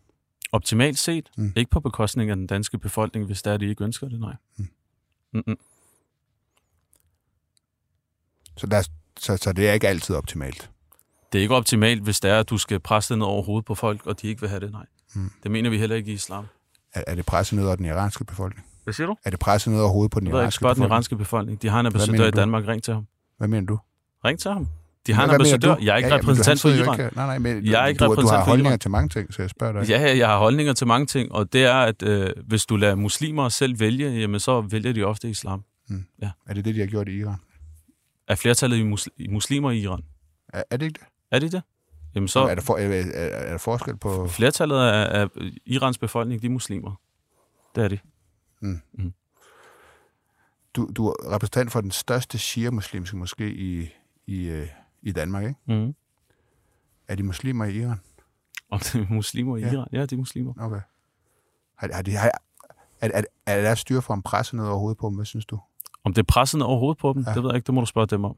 Optimalt 0.52 0.98
set, 0.98 1.30
Mm. 1.36 1.52
ikke 1.56 1.70
på 1.70 1.80
bekostning 1.80 2.30
af 2.30 2.36
den 2.36 2.46
danske 2.46 2.78
befolkning, 2.78 3.26
hvis 3.26 3.42
der 3.42 3.52
er, 3.52 3.56
de 3.56 3.66
ikke 3.68 3.84
ønsker 3.84 4.08
det, 4.08 4.20
nej. 4.20 4.34
Mm. 4.56 4.68
Mm-mm. 5.32 5.56
Så, 8.56 8.66
der, 8.66 8.76
er- 8.76 8.88
så, 9.18 9.36
så 9.36 9.52
det 9.52 9.68
er 9.68 9.72
ikke 9.72 9.88
altid 9.88 10.14
optimalt. 10.14 10.70
Det 11.32 11.38
er 11.38 11.42
ikke 11.42 11.54
optimalt, 11.54 12.02
hvis 12.02 12.20
det 12.20 12.30
er, 12.30 12.40
at 12.40 12.50
du 12.50 12.58
skal 12.58 12.80
presse 12.80 13.14
det 13.14 13.18
ned 13.18 13.26
over 13.26 13.42
hovedet 13.42 13.64
på 13.64 13.74
folk, 13.74 14.06
og 14.06 14.22
de 14.22 14.28
ikke 14.28 14.40
vil 14.40 14.50
have 14.50 14.60
det, 14.60 14.72
nej. 14.72 14.86
Mm. 15.14 15.30
Det 15.42 15.50
mener 15.50 15.70
vi 15.70 15.78
heller 15.78 15.96
ikke 15.96 16.10
i 16.10 16.14
islam. 16.14 16.46
Er, 16.94 17.04
er 17.06 17.14
det 17.14 17.26
presset 17.26 17.56
ned 17.58 17.66
over 17.66 17.76
den 17.76 17.84
iranske 17.84 18.24
befolkning? 18.24 18.66
Hvad 18.84 18.94
siger 18.94 19.06
du? 19.06 19.16
Er 19.24 19.30
det 19.30 19.38
presset 19.38 19.72
ned 19.72 19.80
over 19.80 19.90
hovedet 19.92 20.10
på 20.10 20.20
den 20.20 20.28
Jeg 20.28 20.34
iranske 20.36 20.56
spørg 20.58 20.68
den 20.68 20.74
befolkning? 20.74 20.92
iranske 20.92 21.16
befolkning. 21.16 21.62
De 21.62 21.68
har 21.68 21.80
en 21.80 21.86
ambassadør 21.86 22.26
i 22.26 22.30
du? 22.30 22.36
Danmark. 22.36 22.66
Ring 22.68 22.82
til 22.82 22.94
ham. 22.94 23.06
Hvad 23.38 23.48
mener 23.48 23.66
du? 23.66 23.78
Ring 24.24 24.38
til 24.38 24.50
ham. 24.50 24.68
De 25.06 25.12
har 25.12 25.24
en 25.24 25.30
ambassadør. 25.30 25.74
du? 25.74 25.80
Jeg 25.82 25.92
er 25.92 25.96
ikke 25.96 26.08
Ja, 26.08 26.14
ja, 26.14 26.20
du- 26.20 26.26
repræsentant 26.26 26.60
for 26.60 26.68
Iran. 26.68 27.00
Ikke, 27.00 27.16
nej, 27.16 27.26
nej, 27.26 27.38
men 27.38 27.66
Jeg 27.66 27.82
er 27.82 27.86
ikke 27.86 27.98
du, 27.98 28.04
du 28.04 28.10
repræsentant 28.10 28.36
har 28.38 28.44
for 28.44 28.50
holdninger 28.50 28.70
Iran. 28.70 28.78
til 28.78 28.90
mange 28.90 29.08
ting, 29.08 29.34
så 29.34 29.42
jeg 29.42 29.50
spørger 29.50 29.80
dig. 29.80 29.88
Ja, 29.90 30.16
jeg 30.18 30.28
har 30.28 30.38
holdninger 30.38 30.72
til 30.72 30.86
mange 30.86 31.06
ting, 31.06 31.32
og 31.32 31.52
det 31.52 31.64
er, 31.64 31.74
at 31.74 32.02
øh, 32.02 32.30
hvis 32.46 32.66
du 32.66 32.76
lader 32.76 32.94
muslimer 32.94 33.48
selv 33.48 33.80
vælge, 33.80 34.10
jamen 34.10 34.40
så 34.40 34.60
vælger 34.60 34.92
de 34.92 35.02
ofte 35.02 35.30
islam. 35.30 35.64
Er 36.46 36.54
det 36.54 36.64
det, 36.64 36.74
de 36.74 36.80
har 36.80 36.86
gjort 36.86 37.08
i 37.08 37.12
Iran? 37.20 37.36
Er 38.28 38.34
flertallet 38.34 38.76
i 38.76 38.82
mus- 38.82 39.08
i 39.16 39.28
muslimer 39.28 39.70
i 39.70 39.78
Iran? 39.80 40.00
Er, 40.52 40.62
er 40.70 40.76
det 40.76 40.86
ikke 40.86 40.98
det? 40.98 41.06
Er 41.30 41.38
det 41.38 41.52
det? 41.52 41.62
Jamen 42.14 42.28
Så... 42.28 42.32
så 42.32 42.46
Er, 42.48 42.54
der 42.54 42.62
for, 42.62 42.76
er, 42.76 42.88
er, 42.88 43.02
er 43.14 43.50
der 43.50 43.58
forskel 43.58 43.96
på... 43.96 44.28
flertallet 44.28 44.76
af, 44.78 45.20
af 45.22 45.28
Irans 45.66 45.98
befolkning, 45.98 46.42
de 46.42 46.46
er 46.46 46.50
muslimer. 46.50 47.00
Det 47.74 47.84
er 47.84 47.88
de. 47.88 47.98
Du, 50.76 50.90
du 50.96 51.06
er 51.08 51.34
repræsentant 51.34 51.72
for 51.72 51.80
den 51.80 51.90
største 51.90 52.38
shia-muslimske 52.38 53.16
moské 53.16 53.44
i, 53.44 53.88
i, 54.26 54.44
øh, 54.48 54.66
i 55.02 55.12
Danmark, 55.12 55.44
ikke? 55.44 55.60
Mm. 55.66 55.94
Er 57.08 57.14
de 57.14 57.22
muslimer 57.22 57.64
i 57.64 57.76
Iran? 57.82 58.00
Og 58.70 58.80
det 58.80 58.94
er 58.94 59.06
muslimer 59.14 59.56
i 59.56 59.60
Ja. 59.60 59.72
Iran? 59.72 59.86
Ja, 59.92 60.06
de 60.06 60.14
er 60.14 60.18
muslimer. 60.18 60.52
Okay. 60.60 60.80
Har, 61.76 61.90
har 61.92 62.02
de, 62.02 62.12
har, 62.16 62.30
er, 63.00 63.10
er, 63.14 63.22
er 63.46 63.62
der 63.62 63.74
styre 63.74 64.02
for 64.02 64.14
en 64.14 64.22
presse 64.22 64.56
ned 64.56 64.64
over 64.66 64.78
hovedet 64.78 64.98
på 64.98 65.06
dem? 65.08 65.14
Hvad 65.16 65.26
synes 65.26 65.46
du? 65.46 65.58
Om 66.04 66.14
det 66.14 66.22
er 66.22 66.26
presset 66.26 66.62
overhovedet 66.62 66.98
på 67.00 67.12
dem, 67.12 67.24
Ja. 67.26 67.34
det 67.34 67.42
ved 67.42 67.50
jeg 67.50 67.56
ikke. 67.56 67.66
Det 67.66 67.74
må 67.74 67.80
du 67.80 67.86
spørge 67.86 68.06
dem 68.06 68.24
om. 68.24 68.36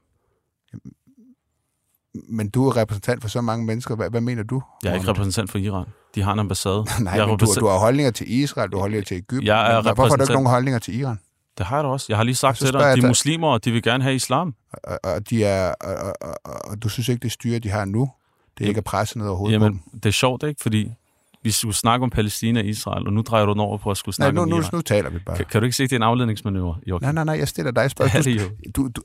Men 2.28 2.50
du 2.50 2.68
er 2.68 2.76
repræsentant 2.76 3.22
for 3.22 3.28
så 3.28 3.40
mange 3.40 3.66
mennesker. 3.66 3.96
Hvad, 3.96 4.10
hvad 4.10 4.20
mener 4.20 4.42
du? 4.42 4.62
Jeg 4.82 4.90
er 4.90 4.94
ikke 4.94 5.08
repræsentant 5.08 5.50
for 5.50 5.58
Iran. 5.58 5.86
De 6.14 6.22
har 6.22 6.32
en 6.32 6.38
ambassade. 6.38 6.84
Nej, 7.00 7.12
jeg 7.14 7.28
men 7.28 7.38
du, 7.38 7.46
du 7.60 7.66
har 7.66 7.78
holdninger 7.78 8.10
til 8.10 8.32
Israel, 8.32 8.70
du 8.70 8.76
har 8.76 8.80
holdninger 8.80 9.04
til 9.04 9.14
Ægypten. 9.14 9.46
Jeg 9.46 9.72
er 9.72 9.82
men 9.82 9.94
Hvorfor 9.94 10.02
har 10.02 10.08
du 10.08 10.14
ikke 10.14 10.22
repræsentant- 10.24 10.32
nogen 10.34 10.46
holdninger 10.48 10.78
til 10.78 10.94
Iran? 11.00 11.18
Det 11.58 11.66
har 11.66 11.76
jeg 11.76 11.84
da 11.84 11.88
også. 11.88 12.06
Jeg 12.08 12.16
har 12.16 12.24
lige 12.24 12.34
sagt 12.34 12.58
til 12.58 12.72
dig, 12.72 12.80
jeg 12.80 12.96
de 12.96 13.02
er 13.02 13.06
muslimer, 13.08 13.48
og 13.48 13.64
de 13.64 13.72
vil 13.72 13.82
gerne 13.82 14.02
have 14.04 14.14
islam. 14.14 14.54
Og, 14.72 14.98
og, 15.04 15.30
de 15.30 15.44
er, 15.44 15.74
og, 15.80 15.94
og, 15.94 16.12
og, 16.44 16.70
og, 16.70 16.82
du 16.82 16.88
synes 16.88 17.08
ikke, 17.08 17.22
det 17.22 17.32
styre, 17.32 17.58
de 17.58 17.68
har 17.70 17.84
nu, 17.84 18.10
det 18.58 18.64
er 18.64 18.68
ikke 18.68 18.78
at 18.78 18.84
presse 18.84 19.18
ned 19.18 19.26
over 19.26 19.36
hovedet 19.36 19.60
på 19.60 19.64
dem? 19.64 19.72
Jamen, 19.74 20.00
det 20.02 20.06
er 20.06 20.10
sjovt, 20.12 20.42
ikke? 20.42 20.62
Fordi 20.62 20.90
vi 21.42 21.50
skulle 21.50 21.74
snakke 21.74 22.04
om 22.04 22.10
Palæstina 22.10 22.60
og 22.60 22.66
Israel, 22.66 23.06
og 23.06 23.12
nu 23.12 23.22
drejer 23.22 23.44
du 23.46 23.52
den 23.52 23.60
over 23.60 23.78
på 23.78 23.90
at 23.90 23.96
skulle 23.96 24.14
Nej, 24.18 24.26
snakke 24.26 24.34
nu, 24.36 24.42
om 24.42 24.48
Iran. 24.48 24.70
nu 24.72 24.80
taler 24.80 25.10
vi 25.10 25.18
bare. 25.18 25.36
Kan, 25.36 25.46
kan 25.50 25.60
du 25.60 25.64
ikke 25.64 25.76
se, 25.76 25.82
det 25.82 25.92
er 25.92 25.96
en 25.96 26.02
afledningsmanøvre, 26.02 26.76
Joachim? 26.86 27.04
Nej, 27.04 27.12
nej, 27.12 27.24
nej, 27.24 27.38
jeg 27.38 27.48
stiller 27.48 27.70
dig 27.70 27.76
Det 27.80 27.84
er 27.84 27.88
spørgsmål. 27.88 28.24
det 28.24 28.42
jo. 28.42 28.70
Du, 28.76 28.88
du, 28.96 29.02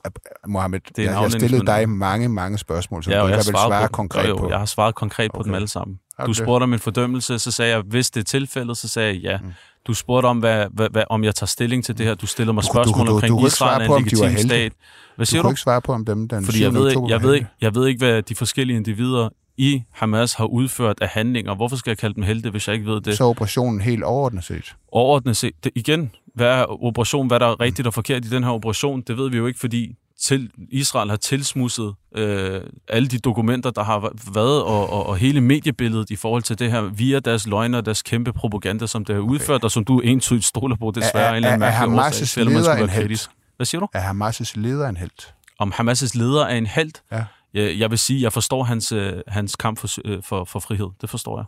Mohammed, 0.48 0.80
er 0.98 1.02
en 1.02 1.04
jeg, 1.04 1.22
jeg 1.22 1.30
stillede 1.32 1.66
dig 1.66 1.88
mange, 1.88 2.28
mange 2.28 2.58
spørgsmål, 2.58 3.04
som 3.04 3.12
Ja, 3.12 3.20
du 3.22 3.26
ikke 3.26 3.42
svaret 3.42 3.68
svare 3.70 3.86
på, 3.88 3.92
konkret 3.92 4.22
jo, 4.24 4.28
jo, 4.28 4.36
på. 4.36 4.48
Jeg 4.48 4.58
har 4.58 4.66
svaret 4.66 4.94
konkret 4.94 5.30
på 5.32 5.38
Okay. 5.38 5.46
dem 5.48 5.54
alle 5.54 5.68
sammen. 5.68 5.98
Du 6.22 6.26
du 6.26 6.34
spurgte 6.34 6.64
om 6.64 6.72
en 6.72 6.78
fordømmelse, 6.78 7.38
så 7.38 7.50
sagde 7.50 7.72
jeg, 7.72 7.80
hvis 7.80 8.10
det 8.10 8.20
er 8.20 8.24
tilfældet, 8.24 8.76
så 8.76 8.88
sagde 8.88 9.14
jeg 9.14 9.22
ja. 9.22 9.38
Mm. 9.38 9.52
Du 9.86 9.94
spurgte 9.94 10.26
om, 10.26 10.38
hvad, 10.38 10.66
hvad, 10.72 10.88
hvad, 10.90 11.02
om 11.10 11.24
jeg 11.24 11.34
tager 11.34 11.46
stilling 11.46 11.84
til 11.84 11.98
det 11.98 12.06
her. 12.06 12.14
Du 12.14 12.26
stillede 12.26 12.52
mig 12.54 12.62
Du 12.62 12.68
kunne- 12.68 12.82
du 12.84 12.88
spørgsmål 12.88 13.06
kunne- 13.06 13.10
du- 13.10 13.14
omkring 13.14 13.40
du 13.40 13.46
Israel 13.46 13.82
er 13.90 13.96
en 13.96 14.04
legitim 14.04 14.48
stat. 14.48 14.72
Hvad 15.16 15.26
Du 15.26 15.30
siger 15.30 15.40
kunne 15.42 15.48
du? 15.48 15.52
ikke 15.52 15.60
svare 15.60 15.80
på, 15.80 15.92
om 15.92 16.04
dem 16.04 16.28
den 16.28 16.44
Fordi 16.44 16.62
jeg 16.62 16.72
7. 16.72 16.78
ved, 16.80 16.90
ikke, 16.90 17.02
jeg, 17.08 17.22
ved 17.22 17.34
ikke, 17.34 17.46
jeg 17.60 17.74
ved 17.74 17.86
ikke, 17.86 17.98
hvad 17.98 18.22
de 18.22 18.34
forskellige 18.34 18.76
individer 18.76 19.28
i 19.56 19.82
Hamas 19.92 20.34
har 20.34 20.44
udført 20.44 20.96
af 21.00 21.08
handlinger. 21.08 21.54
Hvorfor 21.54 21.76
skal 21.76 21.90
jeg 21.90 21.98
kalde 21.98 22.14
dem 22.14 22.22
helte, 22.22 22.50
hvis 22.50 22.68
jeg 22.68 22.74
ikke 22.74 22.86
ved 22.90 23.00
det? 23.00 23.16
Så 23.16 23.24
er 23.24 23.28
operationen 23.28 23.80
helt 23.80 24.02
overordnet 24.04 24.44
set. 24.44 24.74
overordnet 24.92 25.36
set, 25.36 25.52
det, 25.64 25.72
igen, 25.74 26.12
hvad 26.34 26.46
er 26.46 26.82
operation, 26.84 27.26
hvad 27.26 27.40
der 27.40 27.46
er 27.46 27.60
rigtigt 27.60 27.86
og 27.86 27.94
forkert 27.94 28.24
i 28.24 28.28
den 28.28 28.44
her 28.44 28.50
operation, 28.50 29.00
det 29.00 29.16
ved 29.16 29.30
vi 29.30 29.36
jo 29.36 29.46
ikke, 29.46 29.60
fordi 29.60 29.94
til 30.22 30.50
Israel 30.68 31.08
har 31.10 31.16
tilsmusset 31.16 31.94
øh, 32.14 32.60
alle 32.88 33.08
de 33.08 33.18
dokumenter, 33.18 33.70
der 33.70 33.82
har 33.82 33.98
været, 34.34 34.62
og, 34.62 34.90
og, 34.90 35.06
og 35.06 35.16
hele 35.16 35.40
mediebilledet 35.40 36.10
i 36.10 36.16
forhold 36.16 36.42
til 36.42 36.58
det 36.58 36.70
her, 36.70 36.80
via 36.82 37.18
deres 37.18 37.46
løgner 37.46 37.78
og 37.78 37.84
deres 37.84 38.02
kæmpe 38.02 38.32
propaganda, 38.32 38.86
som 38.86 39.04
det 39.04 39.14
har 39.14 39.22
udført, 39.22 39.64
og 39.64 39.70
som 39.70 39.84
du 39.84 40.00
entydigt 40.00 40.44
stoler 40.44 40.76
på, 40.76 40.92
desværre 40.94 41.36
Er- 41.36 41.40
er- 41.48 41.52
er 41.52 41.56
mærkelig 41.58 41.98
Hamas' 42.28 42.40
leder 42.40 42.74
en 42.76 42.88
kritisk. 42.88 43.30
Hvad 43.56 43.66
siger 43.66 43.80
du? 43.80 43.88
Er 43.92 44.12
Hamas' 44.12 44.52
leder 44.54 44.88
en 44.88 44.96
held? 44.96 45.32
Om 45.58 45.72
Hamas' 45.72 46.10
leder 46.18 46.44
er 46.46 46.56
en 46.56 46.66
held? 46.66 46.92
Ja. 47.12 47.24
Jeg, 47.54 47.78
jeg 47.78 47.90
vil 47.90 47.98
sige, 47.98 48.22
jeg 48.22 48.32
forstår 48.32 48.64
hans, 48.64 48.92
øh, 48.92 49.12
hans 49.28 49.56
kamp 49.56 49.78
for, 49.78 49.88
øh, 50.04 50.22
for, 50.22 50.44
for 50.44 50.60
frihed. 50.60 50.88
Det 51.00 51.10
forstår 51.10 51.38
jeg. 51.38 51.44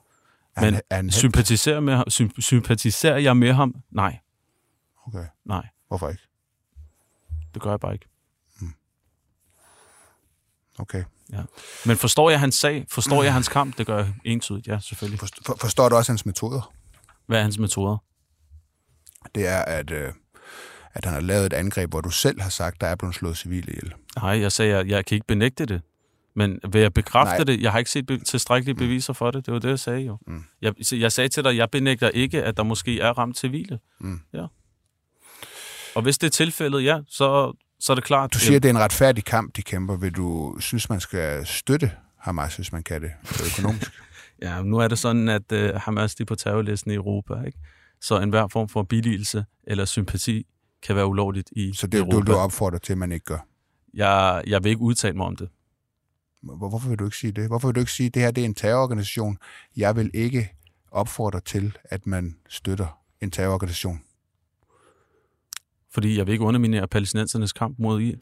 Er 0.57 0.71
Men 0.71 0.81
er 0.91 0.97
held? 0.97 1.11
Sympatiserer, 1.11 1.81
med, 1.81 1.95
ham- 1.97 2.11
sym, 2.11 2.29
sympatiserer 2.41 3.19
jeg 3.19 3.37
med 3.37 3.53
ham? 3.53 3.75
Nej, 3.91 4.19
Okay. 5.07 5.25
nej. 5.45 5.67
Hvorfor 5.89 6.09
ikke? 6.09 6.23
Det 7.55 7.63
gør 7.63 7.71
jeg 7.71 7.81
bare 7.81 7.93
ikke. 7.93 8.07
Okay. 10.79 11.05
Men 11.87 11.97
forstår 11.97 12.31
jeg 12.31 12.41
hans 12.41 12.55
sag? 12.55 12.87
Forstår 12.91 13.23
jeg 13.23 13.33
hans 13.33 13.49
kamp? 13.49 13.79
Det 13.79 13.87
gør 13.87 13.97
jeg 13.99 14.15
entydigt, 14.25 14.67
ja, 14.67 14.79
selvfølgelig. 14.79 15.19
For, 15.21 15.57
forstår 15.61 15.89
du 15.89 15.97
også 15.97 16.13
hans 16.13 16.27
metoder? 16.27 16.73
Hvad 17.27 17.39
er 17.39 17.43
hans 17.43 17.59
metoder? 17.59 17.97
Det 19.35 19.47
er, 19.47 19.59
at, 19.63 19.91
øh, 19.91 20.13
at 20.95 21.05
han 21.05 21.15
har 21.15 21.21
lavet 21.21 21.47
et 21.47 21.53
angreb, 21.53 21.91
hvor 21.91 22.01
du 22.01 22.11
selv 22.11 22.41
har 22.41 22.51
sagt, 22.51 22.81
der 22.81 22.87
er 22.87 22.95
blevet 22.95 23.15
slået 23.15 23.37
civile 23.37 23.73
ihjel. 23.73 23.93
Nej, 24.17 24.41
jeg 24.41 24.53
sagde, 24.53 24.77
jeg, 24.77 24.87
jeg 24.89 25.05
kan 25.05 25.15
ikke 25.15 25.27
benægte 25.27 25.67
det. 25.67 25.83
Men 26.35 26.61
vil 26.73 26.81
jeg 26.81 26.93
bekræfte 26.95 27.35
Nej. 27.37 27.45
det? 27.45 27.61
Jeg 27.63 27.73
har 27.73 27.79
ikke 27.79 27.91
set 27.91 28.07
be- 28.07 28.19
tilstrækkelige 28.25 28.75
beviser 28.75 29.13
for 29.13 29.31
det. 29.31 29.47
Det 29.47 29.55
var 29.55 29.61
det, 29.61 29.69
jeg 29.69 29.79
sagde 29.79 30.01
jo. 30.01 30.19
Mm. 30.27 30.45
Jeg, 30.63 30.75
jeg 30.93 31.13
sagde 31.13 31.29
til 31.29 31.45
dig, 31.45 31.57
jeg 31.57 31.71
benægter 31.71 32.09
ikke, 32.09 32.43
at 32.45 32.57
der 32.57 32.63
måske 32.63 33.01
er 33.01 33.19
ramt 33.19 33.39
civile. 33.39 33.79
Mm. 34.01 34.21
Ja. 34.33 34.47
Og 35.95 36.03
hvis 36.03 36.19
det 36.19 36.27
er 36.27 36.31
tilfældet, 36.31 36.85
ja, 36.85 36.99
så, 37.09 37.53
så 37.83 37.93
er 37.93 37.95
det 37.95 38.05
klart. 38.05 38.35
Du 38.35 38.39
siger, 38.39 38.57
at 38.57 38.63
det 38.63 38.69
er 38.69 38.73
en 38.75 38.79
retfærdig 38.81 39.25
kamp, 39.25 39.57
de 39.57 39.63
kæmper. 39.63 39.97
Vil 39.97 40.13
du 40.13 40.57
synes, 40.61 40.89
man 40.91 41.01
skal 41.01 41.47
støtte 41.47 41.91
Hamas, 42.19 42.57
hvis 42.57 42.73
man 42.73 42.83
kan 42.83 43.03
det 43.03 43.11
økonomisk? 43.53 43.93
Ja, 44.43 44.63
nu 44.63 44.79
er 44.79 44.89
det 44.89 44.99
sådan, 44.99 45.29
at 45.29 45.53
uh, 45.53 45.59
Hamas 45.81 46.15
de 46.15 46.23
er 46.23 46.25
på 46.25 46.35
terrorlisten 46.35 46.91
i 46.91 46.95
Europa, 46.95 47.35
ikke? 47.47 47.59
Så 48.01 48.21
enhver 48.21 48.49
form 48.49 48.69
for 48.69 48.83
billigelse 48.83 49.45
eller 49.67 49.85
sympati 49.85 50.47
kan 50.83 50.97
være 50.97 51.07
ulovligt 51.07 51.51
i 51.57 51.73
Så 51.75 51.87
det 51.87 51.99
Europa. 51.99 52.17
du, 52.17 52.33
du 52.33 52.37
opfordrer 52.39 52.79
til, 52.79 52.93
at 52.93 52.99
man 52.99 53.13
ikke 53.13 53.25
gør. 53.25 53.47
Jeg, 53.95 54.43
jeg 54.47 54.65
vil 54.65 54.71
ikke 54.71 54.83
udtale 54.83 55.17
mig 55.17 55.27
om 55.27 55.37
det. 55.37 55.49
Hvor- 56.43 56.69
Hvorfor 56.69 56.89
vil 56.89 56.99
du 56.99 57.05
ikke 57.05 57.17
sige 57.17 57.33
det? 57.33 57.47
Hvorfor 57.47 57.69
vil 57.69 57.75
du 57.75 57.81
ikke 57.81 57.93
sige, 57.93 58.07
at 58.07 58.15
det 58.15 58.23
her 58.23 58.31
det 58.31 58.41
er 58.41 58.45
en 58.45 58.55
terrororganisation? 58.55 59.39
Jeg 59.77 59.97
vil 59.97 60.11
ikke 60.15 60.55
opfordre 60.91 61.41
til, 61.41 61.77
at 61.85 62.07
man 62.07 62.37
støtter 62.49 62.99
en 63.21 63.31
terrororganisation. 63.31 64.01
Fordi 65.95 66.19
jeg 66.19 66.27
vil 66.27 66.33
ikke 66.33 66.45
underminere 66.45 66.87
palæstinensernes 66.89 67.53
kamp 67.53 67.79
mod 67.79 68.13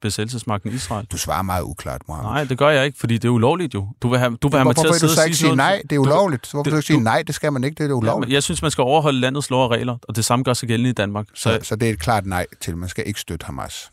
besættelsesmagten 0.00 0.72
Israel. 0.72 1.06
Du 1.06 1.16
svarer 1.18 1.42
meget 1.42 1.62
uklart, 1.62 2.02
Mohammed. 2.08 2.30
Nej, 2.30 2.44
det 2.44 2.58
gør 2.58 2.68
jeg 2.68 2.86
ikke, 2.86 2.98
fordi 2.98 3.14
det 3.14 3.24
er 3.24 3.32
ulovligt 3.32 3.74
jo. 3.74 3.88
Du 4.02 4.08
vil 4.08 4.18
have, 4.18 4.36
du 4.42 4.48
vil 4.48 4.56
have 4.58 4.64
mig 4.64 4.76
til 4.76 4.88
at 4.88 4.94
sidde 4.94 5.10
du 5.10 5.16
så 5.16 5.24
ikke 5.24 5.36
sige 5.36 5.46
noget- 5.46 5.56
nej, 5.56 5.82
det 5.90 5.96
er 5.96 5.98
ulovligt? 6.00 6.50
Hvorfor 6.50 6.62
vil 6.64 6.72
du 6.72 6.76
ikke 6.76 6.86
sige 6.86 7.00
nej, 7.00 7.22
det 7.26 7.34
skal 7.34 7.52
man 7.52 7.64
ikke, 7.64 7.74
det 7.74 7.84
er 7.84 7.88
Ja, 7.88 7.94
ulovligt? 7.94 8.28
men 8.28 8.34
jeg 8.34 8.42
synes, 8.42 8.62
man 8.62 8.70
skal 8.70 8.82
overholde 8.82 9.20
landets 9.20 9.50
lov 9.50 9.64
og 9.64 9.70
regler, 9.70 9.98
og 10.08 10.16
det 10.16 10.24
samme 10.24 10.42
gør 10.42 10.52
sig 10.52 10.68
gældende 10.68 10.90
i 10.90 10.92
Danmark. 10.92 11.26
Så 11.34 11.42
Så, 11.42 11.58
så 11.62 11.76
det 11.76 11.88
er 11.88 11.92
et 11.92 12.00
klart 12.00 12.26
nej 12.26 12.46
til, 12.60 12.76
man 12.76 12.88
skal 12.88 13.04
ikke 13.06 13.20
støtte 13.20 13.46
Hamas. 13.46 13.90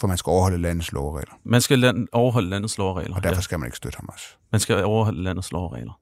For 0.00 0.06
man 0.06 0.18
skal 0.18 0.30
overholde 0.30 0.58
landets 0.62 0.92
lov 0.92 1.08
og 1.08 1.14
regler. 1.18 1.34
man 1.44 1.60
skal 1.60 1.78
land, 1.78 2.08
overholde 2.12 2.48
landets 2.50 2.78
lov 2.78 2.90
og 2.90 2.96
regler. 2.96 3.16
Og 3.16 3.22
derfor 3.22 3.34
Ja, 3.36 3.40
skal 3.40 3.58
man 3.58 3.66
ikke 3.66 3.76
støtte 3.76 3.96
Hamas. 4.00 4.36
man 4.52 4.60
skal 4.60 4.84
overholde 4.84 5.22
landets 5.22 5.52
lov 5.52 5.64
og 5.64 5.72
regler. 5.72 5.98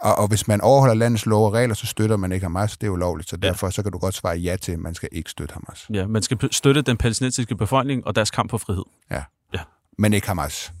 Og, 0.00 0.14
og 0.18 0.28
hvis 0.28 0.48
man 0.48 0.60
overholder 0.60 0.94
landets 0.94 1.26
lov 1.26 1.46
og 1.46 1.52
regler, 1.52 1.74
så 1.74 1.86
støtter 1.86 2.16
man 2.16 2.32
ikke 2.32 2.44
Hamas. 2.44 2.76
Det 2.78 2.86
er 2.86 2.90
ulovligt. 2.90 3.30
Så 3.30 3.36
Ja. 3.42 3.48
derfor 3.48 3.70
så 3.70 3.82
kan 3.82 3.92
du 3.92 3.98
godt 3.98 4.14
svare 4.14 4.36
ja 4.36 4.56
til, 4.56 4.72
at 4.72 4.78
man 4.78 4.94
skal 4.94 5.08
ikke 5.12 5.30
støtte 5.30 5.52
Hamas. 5.54 5.86
Ja, 5.94 6.06
man 6.06 6.22
skal 6.22 6.38
støtte 6.52 6.82
den 6.82 6.96
palæstinensiske 6.96 7.56
befolkning 7.56 8.06
og 8.06 8.16
deres 8.16 8.30
kamp 8.30 8.50
for 8.50 8.58
frihed. 8.58 8.82
Men 9.98 10.12
ikke 10.12 10.26
Hamas. 10.28 10.72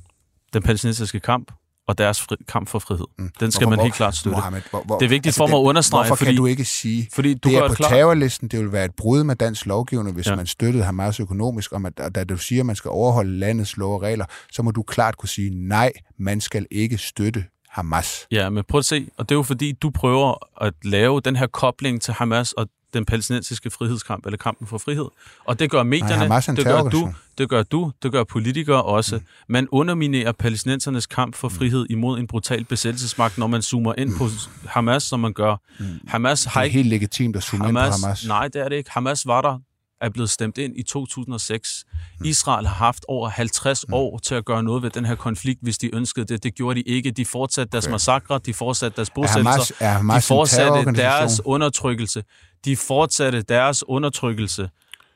Den 0.52 0.62
palæstinensiske 0.62 1.20
kamp 1.20 1.52
og 1.88 1.98
deres 1.98 2.20
fri, 2.22 2.36
kamp 2.48 2.68
for 2.68 2.78
frihed. 2.78 3.04
Mm. 3.18 3.30
Den 3.40 3.50
skal 3.50 3.64
Hvorfor- 3.64 3.76
man 3.76 3.84
helt 3.84 3.94
klart 3.94 4.16
støtte. 4.16 4.36
Mohammed, 4.36 4.60
hvor, 4.70 4.82
hvor, 4.86 4.98
Det 4.98 5.04
er 5.04 5.08
vigtigt 5.08 5.36
for 5.36 5.46
mig 5.46 5.58
at 5.58 5.62
understrege, 5.62 6.02
Hvorfor 6.06 6.14
fordi- 6.16 6.30
kan 6.30 6.36
du 6.36 6.46
ikke 6.46 6.64
sige, 6.64 7.08
Fordi 7.12 7.34
du 7.34 7.48
det 7.48 7.58
er 7.58 7.68
på 7.68 7.74
klart, 7.74 7.90
terrorlisten, 7.90 8.48
det 8.48 8.58
vil 8.60 8.72
være 8.72 8.84
et 8.84 8.94
brud 8.96 9.24
med 9.24 9.36
dansk 9.36 9.66
lovgivning, 9.66 10.14
hvis 10.14 10.26
Ja. 10.26 10.30
ja. 10.32 10.36
man 10.36 10.46
støttede 10.46 10.84
Hamas 10.84 11.20
økonomisk, 11.20 11.72
og 11.72 11.80
at, 11.86 12.00
og 12.00 12.14
da 12.14 12.24
du 12.24 12.36
siger, 12.36 12.62
at 12.62 12.66
man 12.66 12.76
skal 12.76 12.88
overholde 12.88 13.38
landets 13.38 13.76
lov 13.76 13.94
og 13.94 14.02
regler, 14.02 14.24
så 14.52 14.62
må 14.62 14.70
du 14.70 14.82
klart 14.82 15.16
kunne 15.16 15.28
sige, 15.28 15.50
nej, 15.68 15.92
man 16.18 16.40
skal 16.40 16.66
ikke 16.70 16.98
støtte 16.98 17.44
Hamas. 17.70 18.26
Ja, 18.30 18.50
men 18.50 18.64
prøv 18.68 18.78
at 18.78 18.84
se, 18.84 19.08
og 19.16 19.28
det 19.28 19.34
er 19.34 19.38
jo 19.38 19.42
fordi, 19.42 19.72
du 19.72 19.90
prøver 19.90 20.62
at 20.64 20.74
lave 20.82 21.20
den 21.20 21.36
her 21.36 21.46
kobling 21.46 22.02
til 22.02 22.14
Hamas, 22.14 22.52
og 22.52 22.68
den 22.94 23.04
palæstinensiske 23.04 23.70
frihedskamp, 23.70 24.26
eller 24.26 24.36
kampen 24.36 24.66
for 24.66 24.78
frihed. 24.78 25.06
Og 25.44 25.58
det 25.58 25.70
gør 25.70 25.82
medierne, 25.82 26.28
Nej, 26.28 26.40
det 26.56 26.64
gør 26.64 26.82
du, 26.82 27.12
det 27.38 27.48
gør 27.48 27.62
du, 27.62 27.92
det 28.02 28.12
gør 28.12 28.24
politikere 28.24 28.82
også. 28.82 29.16
Mm. 29.16 29.22
Man 29.48 29.68
underminerer 29.70 30.32
palæstinensernes 30.32 31.06
kamp 31.06 31.34
for 31.34 31.48
frihed 31.48 31.86
imod 31.90 32.18
en 32.18 32.26
brutal 32.26 32.64
besættelsesmagt, 32.64 33.38
når 33.38 33.46
man 33.46 33.62
zoomer 33.62 33.94
ind 33.98 34.10
mm. 34.10 34.18
på 34.18 34.28
Hamas, 34.66 35.02
som 35.02 35.20
man 35.20 35.32
gør. 35.32 35.56
Mm. 35.78 35.86
Hamas 36.08 36.44
har 36.44 36.62
ikke... 36.62 36.72
Det 36.72 36.78
er 36.78 36.82
helt 36.82 36.90
legitimt 36.90 37.36
at 37.36 37.42
zoome 37.42 37.64
Hamas, 37.64 37.96
ind 37.96 38.02
på 38.02 38.06
Hamas. 38.06 38.26
Nej, 38.26 38.48
det 38.48 38.56
er 38.62 38.68
det 38.68 38.76
ikke. 38.76 38.90
Hamas 38.90 39.26
var 39.26 39.40
der 39.40 39.58
er 40.00 40.08
blevet 40.08 40.30
stemt 40.30 40.58
ind 40.58 40.76
i 40.76 40.82
2006. 40.82 41.84
Mm. 42.20 42.26
Israel 42.26 42.66
har 42.66 42.74
haft 42.74 43.04
over 43.08 43.28
50 43.28 43.84
mm. 43.88 43.94
år 43.94 44.18
til 44.18 44.34
at 44.34 44.44
gøre 44.44 44.62
noget 44.62 44.82
ved 44.82 44.90
den 44.90 45.04
her 45.04 45.14
konflikt, 45.14 45.60
hvis 45.62 45.78
de 45.78 45.94
ønskede 45.94 46.26
det. 46.26 46.42
Det 46.42 46.54
gjorde 46.54 46.82
de 46.82 46.88
ikke. 46.88 47.10
De 47.10 47.24
fortsatte 47.24 47.72
deres 47.72 47.86
okay. 47.86 47.92
massakre, 47.92 48.40
de 48.46 48.54
fortsatte 48.54 48.96
deres 48.96 49.10
bosættelser, 49.10 49.50
er 49.50 49.52
Hamas, 49.52 49.72
er 49.80 49.88
Hamas 49.88 50.24
de 50.24 50.28
fortsatte 50.28 50.92
deres 50.92 51.40
undertrykkelse. 51.44 52.24
De 52.64 52.76
fortsatte 52.76 53.42
deres 53.42 53.88
undertrykkelse 53.88 54.70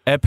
af, 0.06 0.18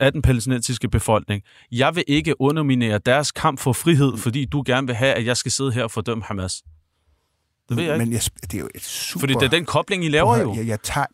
af 0.00 0.12
den 0.12 0.22
palæstinensiske 0.22 0.88
befolkning. 0.88 1.42
Jeg 1.72 1.96
vil 1.96 2.04
ikke 2.06 2.40
underminere 2.40 2.98
deres 2.98 3.32
kamp 3.32 3.60
for 3.60 3.72
frihed, 3.72 4.16
fordi 4.16 4.44
du 4.44 4.62
gerne 4.66 4.86
vil 4.86 4.96
have, 4.96 5.14
at 5.14 5.26
jeg 5.26 5.36
skal 5.36 5.52
sidde 5.52 5.72
her 5.72 5.82
og 5.82 5.90
fordømme 5.90 6.24
Hamas. 6.24 6.62
Det 7.68 7.76
ved 7.76 7.84
jeg 7.84 7.94
ikke. 7.94 8.04
Men 8.04 8.12
jeg, 8.12 8.22
det 8.42 8.54
er 8.54 8.58
jo 8.58 8.68
et 8.74 8.82
super... 8.82 9.20
Fordi 9.20 9.34
det 9.34 9.42
er 9.42 9.48
den 9.48 9.64
kobling, 9.64 10.04
I 10.04 10.08
laver 10.08 10.38
jo. 10.38 10.54
Jeg, 10.54 10.66
jeg 10.66 10.82
tager... 10.82 11.06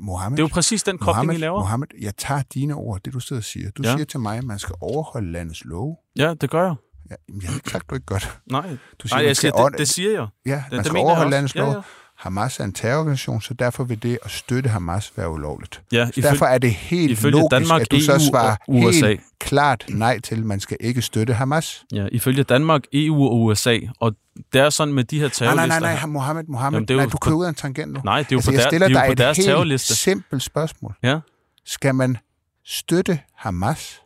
Mohammed, 0.00 0.36
det 0.36 0.42
er 0.42 0.44
jo 0.44 0.52
præcis 0.52 0.82
den 0.82 0.98
kobling, 0.98 1.16
Mohammed, 1.16 1.34
I 1.34 1.38
laver. 1.38 1.58
Mohammed, 1.58 1.86
jeg 2.00 2.16
tager 2.16 2.42
dine 2.54 2.74
ord, 2.74 3.00
det 3.04 3.12
du 3.12 3.20
sidder 3.20 3.40
og 3.40 3.44
siger. 3.44 3.70
Du 3.70 3.82
ja. 3.82 3.92
siger 3.92 4.04
til 4.04 4.20
mig, 4.20 4.38
at 4.38 4.44
man 4.44 4.58
skal 4.58 4.74
overholde 4.80 5.32
landets 5.32 5.64
love. 5.64 5.96
Ja, 6.16 6.34
det 6.34 6.50
gør 6.50 6.62
jeg. 6.62 6.74
Ja, 7.10 7.14
jeg 7.42 7.48
har 7.48 7.54
ikke 7.56 7.70
sagt, 7.70 7.90
du 7.90 7.94
ikke 7.94 8.06
gør 8.06 8.18
det. 8.18 8.38
Nej, 8.50 8.76
du 8.98 9.08
siger, 9.08 9.18
Nej 9.18 9.26
jeg 9.26 9.36
siger, 9.36 9.68
det, 9.68 9.78
det 9.78 9.88
siger 9.88 10.10
jeg. 10.10 10.26
Ja, 10.46 10.64
det, 10.70 10.76
man 10.76 10.84
skal 10.84 10.94
det 10.94 11.02
overholde 11.02 11.30
landets 11.30 11.54
love. 11.54 11.70
Ja, 11.70 11.76
ja. 11.76 11.82
Hamas 12.18 12.60
er 12.60 12.64
en 12.64 12.72
terrororganisation, 12.72 13.40
så 13.40 13.54
derfor 13.54 13.84
vil 13.84 14.02
det 14.02 14.18
at 14.24 14.30
støtte 14.30 14.70
Hamas 14.70 15.12
være 15.16 15.30
ulovligt. 15.30 15.82
Ja, 15.92 16.08
ifølge, 16.08 16.28
derfor 16.28 16.46
er 16.46 16.58
det 16.58 16.70
helt 16.70 17.22
logisk, 17.22 17.50
Danmark, 17.50 17.80
at 17.80 17.90
du 17.90 18.00
så 18.00 18.14
e 18.14 18.20
svarer 18.20 18.56
USA. 18.68 19.06
helt 19.06 19.20
klart 19.38 19.84
nej 19.88 20.20
til, 20.20 20.34
at 20.34 20.44
man 20.44 20.60
skal 20.60 20.76
ikke 20.80 21.02
støtte 21.02 21.34
Hamas. 21.34 21.84
Ja, 21.92 22.06
ifølge 22.12 22.42
Danmark, 22.42 22.82
EU 22.92 23.24
og 23.24 23.40
USA, 23.40 23.78
og 24.00 24.14
det 24.52 24.60
er 24.60 24.70
sådan 24.70 24.94
med 24.94 25.04
de 25.04 25.20
her 25.20 25.28
terrorlister... 25.28 25.66
Nej, 25.66 25.66
nej, 25.66 25.80
nej, 25.80 25.94
nej 25.94 26.06
Mohammed, 26.06 26.44
Mohammed, 26.48 26.76
Jamen, 26.76 26.88
det 26.88 26.94
er 26.94 26.98
nej, 26.98 27.06
du 27.06 27.16
kører 27.16 27.36
ud 27.36 27.44
af 27.44 27.48
en 27.48 27.54
tangent 27.54 27.92
nu. 27.92 28.00
Nej, 28.04 28.18
det 28.18 28.24
er 28.24 28.26
jo 28.32 28.36
altså, 28.36 28.50
på, 28.50 28.56
der, 28.56 28.68
stiller 28.68 28.88
det 28.88 28.96
er 28.96 29.04
jo 29.04 29.10
på 29.10 29.14
deres 29.14 29.38
terrorliste. 29.38 29.96
simpelt 29.96 30.42
spørgsmål. 30.42 30.94
Ja. 31.02 31.18
Skal 31.64 31.94
man 31.94 32.16
støtte 32.64 33.20
Hamas? 33.34 34.00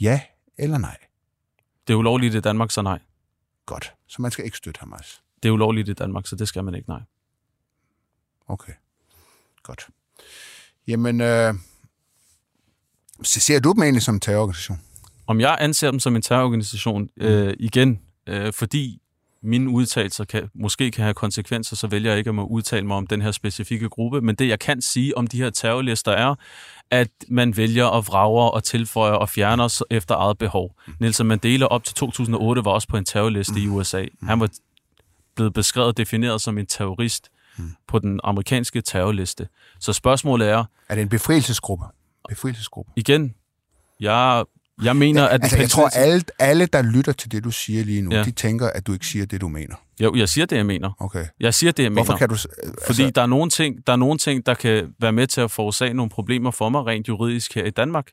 Ja 0.00 0.20
eller 0.58 0.78
nej? 0.78 0.96
Det 1.86 1.92
er 1.92 1.98
ulovligt 1.98 2.34
i 2.34 2.40
Danmark, 2.40 2.70
så 2.70 2.82
nej. 2.82 2.98
Godt, 3.66 3.94
så 4.08 4.22
man 4.22 4.30
skal 4.30 4.44
ikke 4.44 4.56
støtte 4.56 4.78
Hamas. 4.80 5.20
Det 5.42 5.48
er 5.48 5.52
ulovligt 5.52 5.88
i 5.88 5.92
Danmark, 5.92 6.26
så 6.26 6.36
det 6.36 6.48
skal 6.48 6.64
man 6.64 6.74
ikke, 6.74 6.88
nej. 6.88 7.00
Okay, 8.48 8.72
godt. 9.62 9.86
Jamen, 10.86 11.20
øh, 11.20 11.54
så 13.22 13.40
ser 13.40 13.60
du 13.60 13.72
dem 13.72 13.82
egentlig 13.82 14.02
som 14.02 14.14
en 14.14 14.20
terrororganisation? 14.20 14.80
Om 15.26 15.40
jeg 15.40 15.56
anser 15.60 15.90
dem 15.90 16.00
som 16.00 16.16
en 16.16 16.22
terrororganisation, 16.22 17.08
øh, 17.16 17.54
igen, 17.58 18.00
øh, 18.26 18.52
fordi 18.52 19.02
mine 19.42 19.70
udtalelser 19.70 20.24
kan, 20.24 20.50
måske 20.54 20.90
kan 20.90 21.04
have 21.04 21.14
konsekvenser, 21.14 21.76
så 21.76 21.86
vælger 21.86 22.10
jeg 22.10 22.18
ikke 22.18 22.30
at 22.30 22.34
udtale 22.34 22.86
mig 22.86 22.96
om 22.96 23.06
den 23.06 23.22
her 23.22 23.30
specifikke 23.30 23.88
gruppe. 23.88 24.20
Men 24.20 24.34
det, 24.34 24.48
jeg 24.48 24.58
kan 24.58 24.82
sige 24.82 25.16
om 25.16 25.26
de 25.26 25.36
her 25.36 25.50
terrorlister, 25.50 26.12
er, 26.12 26.34
at 26.90 27.10
man 27.28 27.56
vælger 27.56 27.86
at 27.86 28.06
vrage 28.06 28.50
og 28.50 28.64
tilføje 28.64 29.18
og 29.18 29.28
fjerne 29.28 29.64
os 29.64 29.82
efter 29.90 30.14
eget 30.14 30.38
behov. 30.38 30.74
Mm. 30.86 30.94
Nelson 31.00 31.26
Mandela 31.26 31.66
op 31.66 31.84
til 31.84 31.94
2008 31.94 32.64
var 32.64 32.70
også 32.70 32.88
på 32.88 32.96
en 32.96 33.04
terrorliste 33.04 33.52
mm. 33.52 33.58
i 33.58 33.66
USA. 33.66 34.02
Mm. 34.20 34.28
Han 34.28 34.40
var 34.40 34.48
blevet 35.36 35.54
beskrevet 35.54 35.88
og 35.88 35.96
defineret 35.96 36.40
som 36.40 36.58
en 36.58 36.66
terrorist 36.66 37.30
mm. 37.58 37.70
på 37.88 37.98
den 37.98 38.20
amerikanske 38.24 38.80
terrorliste. 38.80 39.48
Så 39.80 39.92
spørgsmålet 39.92 40.48
er... 40.48 40.64
Er 40.88 40.94
det 40.94 41.02
en 41.02 41.08
befrielsesgruppe? 41.08 41.84
Befrielsesgruppe. 42.28 42.92
Igen, 42.96 43.34
jeg 44.00 44.44
jeg 44.82 44.96
mener, 44.96 45.24
at... 45.24 45.42
Altså, 45.42 45.58
jeg 45.58 45.70
tror, 45.70 45.88
alle, 45.88 46.22
alle, 46.38 46.66
der 46.66 46.82
lytter 46.82 47.12
til 47.12 47.32
det, 47.32 47.44
du 47.44 47.50
siger 47.50 47.84
lige 47.84 48.02
nu, 48.02 48.14
ja. 48.14 48.22
de 48.22 48.30
tænker, 48.30 48.66
at 48.66 48.86
du 48.86 48.92
ikke 48.92 49.06
siger 49.06 49.26
det, 49.26 49.40
du 49.40 49.48
mener. 49.48 49.74
Jo, 50.00 50.14
jeg 50.14 50.28
siger 50.28 50.46
det, 50.46 50.56
jeg 50.56 50.66
mener. 50.66 50.90
Okay. 51.00 51.26
Jeg 51.40 51.54
siger 51.54 51.72
det, 51.72 51.82
jeg 51.82 51.90
Hvorfor 51.92 52.12
mener. 52.12 52.18
kan 52.18 52.28
du... 52.28 52.34
Altså... 52.34 52.48
Fordi 52.86 53.10
der 53.10 53.22
er, 53.22 53.26
nogle 53.26 53.50
ting, 53.50 53.86
der 53.86 53.92
er 53.92 53.96
nogle 53.96 54.18
ting, 54.18 54.46
der 54.46 54.54
kan 54.54 54.94
være 55.00 55.12
med 55.12 55.26
til 55.26 55.40
at 55.40 55.50
forårsage 55.50 55.94
nogle 55.94 56.10
problemer 56.10 56.50
for 56.50 56.68
mig 56.68 56.86
rent 56.86 57.08
juridisk 57.08 57.54
her 57.54 57.64
i 57.64 57.70
Danmark 57.70 58.06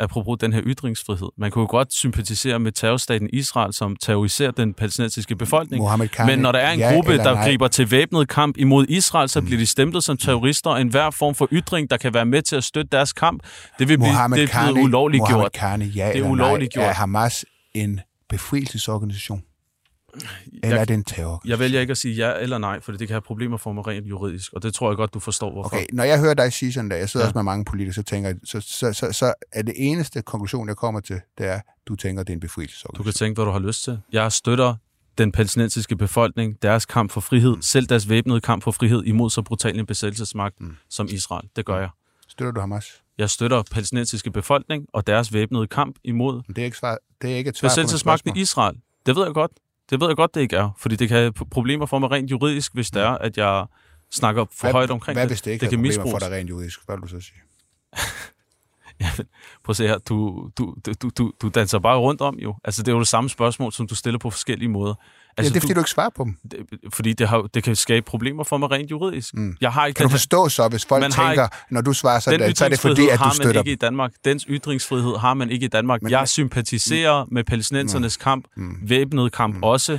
apropos 0.00 0.38
den 0.40 0.52
her 0.52 0.62
ytringsfrihed. 0.64 1.28
Man 1.38 1.50
kunne 1.50 1.62
jo 1.62 1.66
godt 1.70 1.92
sympatisere 1.92 2.58
med 2.58 2.72
terrorstaten 2.72 3.28
Israel, 3.32 3.72
som 3.72 3.96
terroriserer 3.96 4.50
den 4.50 4.74
palæstinensiske 4.74 5.36
befolkning. 5.36 5.84
Men 6.26 6.38
når 6.38 6.52
der 6.52 6.58
er 6.58 6.72
en 6.72 6.78
ja 6.78 6.94
gruppe, 6.94 7.16
der 7.16 7.34
nej. 7.34 7.44
griber 7.44 7.68
til 7.68 7.90
væbnet 7.90 8.28
kamp 8.28 8.56
imod 8.58 8.86
Israel, 8.88 9.28
så 9.28 9.40
mm. 9.40 9.46
bliver 9.46 9.58
de 9.58 9.66
stemplet 9.66 10.04
som 10.04 10.16
terrorister, 10.16 10.70
og 10.70 10.80
enhver 10.80 11.10
form 11.10 11.34
for 11.34 11.48
ytring, 11.52 11.90
der 11.90 11.96
kan 11.96 12.14
være 12.14 12.26
med 12.26 12.42
til 12.42 12.56
at 12.56 12.64
støtte 12.64 12.88
deres 12.92 13.12
kamp, 13.12 13.42
det 13.78 13.88
vil 13.88 13.98
blive, 13.98 14.36
det 14.36 14.50
blive 14.50 14.84
ulovligt 14.84 15.24
gjort. 15.28 15.52
Kane, 15.52 15.84
ja 15.84 16.10
det 16.12 16.20
er 16.20 16.28
ulovligt 16.28 16.72
gjort. 16.72 16.84
Er 16.84 16.92
Hamas 16.92 17.44
en 17.74 18.00
befrielsesorganisation? 18.28 19.42
Eller 20.52 20.68
jeg, 20.68 20.80
er 20.80 20.84
det 20.84 20.94
en 20.94 21.04
terror? 21.04 21.42
Jeg 21.44 21.58
vælger 21.58 21.80
ikke 21.80 21.90
at 21.90 21.98
sige 21.98 22.14
ja 22.14 22.32
eller 22.40 22.58
nej, 22.58 22.80
for 22.80 22.92
det 22.92 23.08
kan 23.08 23.14
have 23.14 23.20
problemer 23.20 23.56
for 23.56 23.72
mig 23.72 23.86
rent 23.86 24.06
juridisk, 24.06 24.52
og 24.52 24.62
det 24.62 24.74
tror 24.74 24.90
jeg 24.90 24.96
godt, 24.96 25.14
du 25.14 25.20
forstår, 25.20 25.52
hvorfor. 25.52 25.76
Okay, 25.76 25.86
når 25.92 26.04
jeg 26.04 26.20
hører 26.20 26.34
dig 26.34 26.52
sige 26.52 26.72
sådan 26.72 26.90
der, 26.90 26.96
jeg 26.96 27.08
sidder 27.08 27.24
ja. 27.24 27.28
også 27.28 27.38
med 27.38 27.42
mange 27.42 27.64
politikere, 27.64 27.94
så 27.94 28.02
tænker 28.02 28.34
så, 28.44 28.60
så, 28.60 28.92
så, 28.92 29.12
så 29.12 29.34
er 29.52 29.62
det 29.62 29.74
eneste 29.76 30.22
konklusion, 30.22 30.68
jeg 30.68 30.76
kommer 30.76 31.00
til, 31.00 31.20
det 31.38 31.46
er, 31.46 31.60
du 31.86 31.96
tænker, 31.96 32.22
det 32.22 32.30
er 32.30 32.34
en 32.34 32.40
befrielsesorganisation. 32.40 32.94
Du 32.96 33.02
kan 33.02 33.12
tænke, 33.12 33.38
hvad 33.38 33.44
du 33.44 33.50
har 33.50 33.58
lyst 33.58 33.84
til. 33.84 33.98
Jeg 34.12 34.32
støtter 34.32 34.74
den 35.18 35.32
palæstinensiske 35.32 35.96
befolkning, 35.96 36.62
deres 36.62 36.86
kamp 36.86 37.10
for 37.10 37.20
frihed, 37.20 37.56
mm. 37.56 37.62
selv 37.62 37.86
deres 37.86 38.08
væbnede 38.08 38.40
kamp 38.40 38.62
for 38.62 38.70
frihed 38.70 39.04
imod 39.04 39.30
så 39.30 39.42
brutal 39.42 39.78
en 39.78 39.86
besættelsesmagt 39.86 40.60
mm. 40.60 40.76
som 40.90 41.08
Israel. 41.10 41.48
Det 41.56 41.66
gør 41.66 41.76
mm. 41.76 41.80
jeg. 41.80 41.90
Støtter 42.28 42.52
du 42.52 42.60
Hamas? 42.60 43.02
Jeg 43.18 43.30
støtter 43.30 43.62
palæstinensiske 43.70 44.30
befolkning 44.30 44.86
og 44.92 45.06
deres 45.06 45.32
væbnede 45.32 45.66
kamp 45.66 45.96
imod 46.04 46.34
Men 46.34 46.56
det 46.56 46.58
er 46.58 46.64
ikke, 46.64 46.76
svar, 46.76 46.98
det 47.22 47.32
er 47.32 47.36
ikke 47.36 47.48
et 47.48 47.56
svar 47.56 47.68
besættelsesmagten 47.68 48.36
i 48.36 48.40
Israel. 48.40 48.76
Det 49.06 49.16
ved 49.16 49.24
jeg 49.24 49.34
godt. 49.34 49.52
Det 49.90 50.00
ved 50.00 50.08
jeg 50.08 50.16
godt, 50.16 50.34
det 50.34 50.40
ikke 50.40 50.56
er, 50.56 50.70
fordi 50.78 50.96
det 50.96 51.08
kan 51.08 51.16
have 51.16 51.32
problemer 51.32 51.86
for 51.86 51.98
mig 51.98 52.10
rent 52.10 52.30
juridisk, 52.30 52.74
hvis 52.74 52.90
det 52.90 53.02
er, 53.02 53.10
at 53.10 53.36
jeg 53.36 53.66
snakker 54.10 54.44
for 54.44 54.60
hvad, 54.60 54.72
højt 54.72 54.90
omkring 54.90 55.14
hvad, 55.14 55.22
det. 55.22 55.28
Hvad 55.28 55.34
hvis 55.36 55.42
det 55.42 55.50
ikke 55.50 55.60
det 55.60 55.70
kan 55.70 55.78
problemer 55.78 55.88
misbruges. 55.88 56.24
for 56.24 56.28
dig 56.28 56.38
rent 56.38 56.50
juridisk? 56.50 56.80
Hvad 56.86 56.96
vil 56.96 57.02
du 57.02 57.08
så 57.08 57.20
sige? 57.20 57.40
ja, 59.00 59.10
prøv 59.64 59.70
at 59.72 59.76
se 59.76 59.86
her, 59.86 59.98
du, 59.98 60.50
du, 60.58 60.76
du, 61.02 61.10
du, 61.18 61.32
du 61.42 61.48
danser 61.48 61.78
bare 61.78 61.98
rundt 61.98 62.20
om 62.20 62.38
jo. 62.38 62.54
Altså, 62.64 62.82
det 62.82 62.88
er 62.88 62.92
jo 62.92 62.98
det 62.98 63.08
samme 63.08 63.30
spørgsmål, 63.30 63.72
som 63.72 63.86
du 63.86 63.94
stiller 63.94 64.18
på 64.18 64.30
forskellige 64.30 64.68
måder. 64.68 64.94
Altså, 65.36 65.50
ja, 65.50 65.54
det 65.54 65.56
er 65.56 65.60
fordi, 65.60 65.72
du, 65.72 65.74
du 65.74 65.80
ikke 65.80 65.90
svarer 65.90 66.10
på 66.16 66.24
dem. 66.24 66.36
Det, 66.50 66.58
fordi 66.94 67.12
det, 67.12 67.28
har, 67.28 67.42
det 67.54 67.62
kan 67.62 67.76
skabe 67.76 68.06
problemer 68.06 68.44
for 68.44 68.58
mig 68.58 68.70
rent 68.70 68.90
juridisk. 68.90 69.34
Mm. 69.34 69.56
Jeg 69.60 69.72
har 69.72 69.86
ikke 69.86 69.98
kan 69.98 70.06
du 70.06 70.10
forstå 70.10 70.48
så, 70.48 70.68
hvis 70.68 70.84
folk 70.84 71.02
tænker, 71.02 71.30
ikke, 71.30 71.56
når 71.70 71.80
du 71.80 71.92
svarer 71.92 72.20
sådan, 72.20 72.56
så 72.56 72.64
er 72.64 72.68
det 72.68 72.80
fordi, 72.80 73.08
at 73.08 73.18
du 73.18 73.30
støtter 73.34 73.60
ikke 73.60 73.72
i 73.72 73.74
Danmark. 73.74 74.12
Dens 74.24 74.46
ytringsfrihed 74.48 75.16
har 75.16 75.34
man 75.34 75.50
ikke 75.50 75.64
i 75.64 75.68
Danmark. 75.68 76.02
Men, 76.02 76.10
jeg 76.10 76.28
sympatiserer 76.28 77.24
mm, 77.24 77.34
med 77.34 77.44
palæstinensernes 77.44 78.18
mm, 78.18 78.22
kamp, 78.22 78.44
mm, 78.56 78.76
væbnet 78.82 79.32
kamp 79.32 79.54
mm, 79.54 79.62
også 79.62 79.98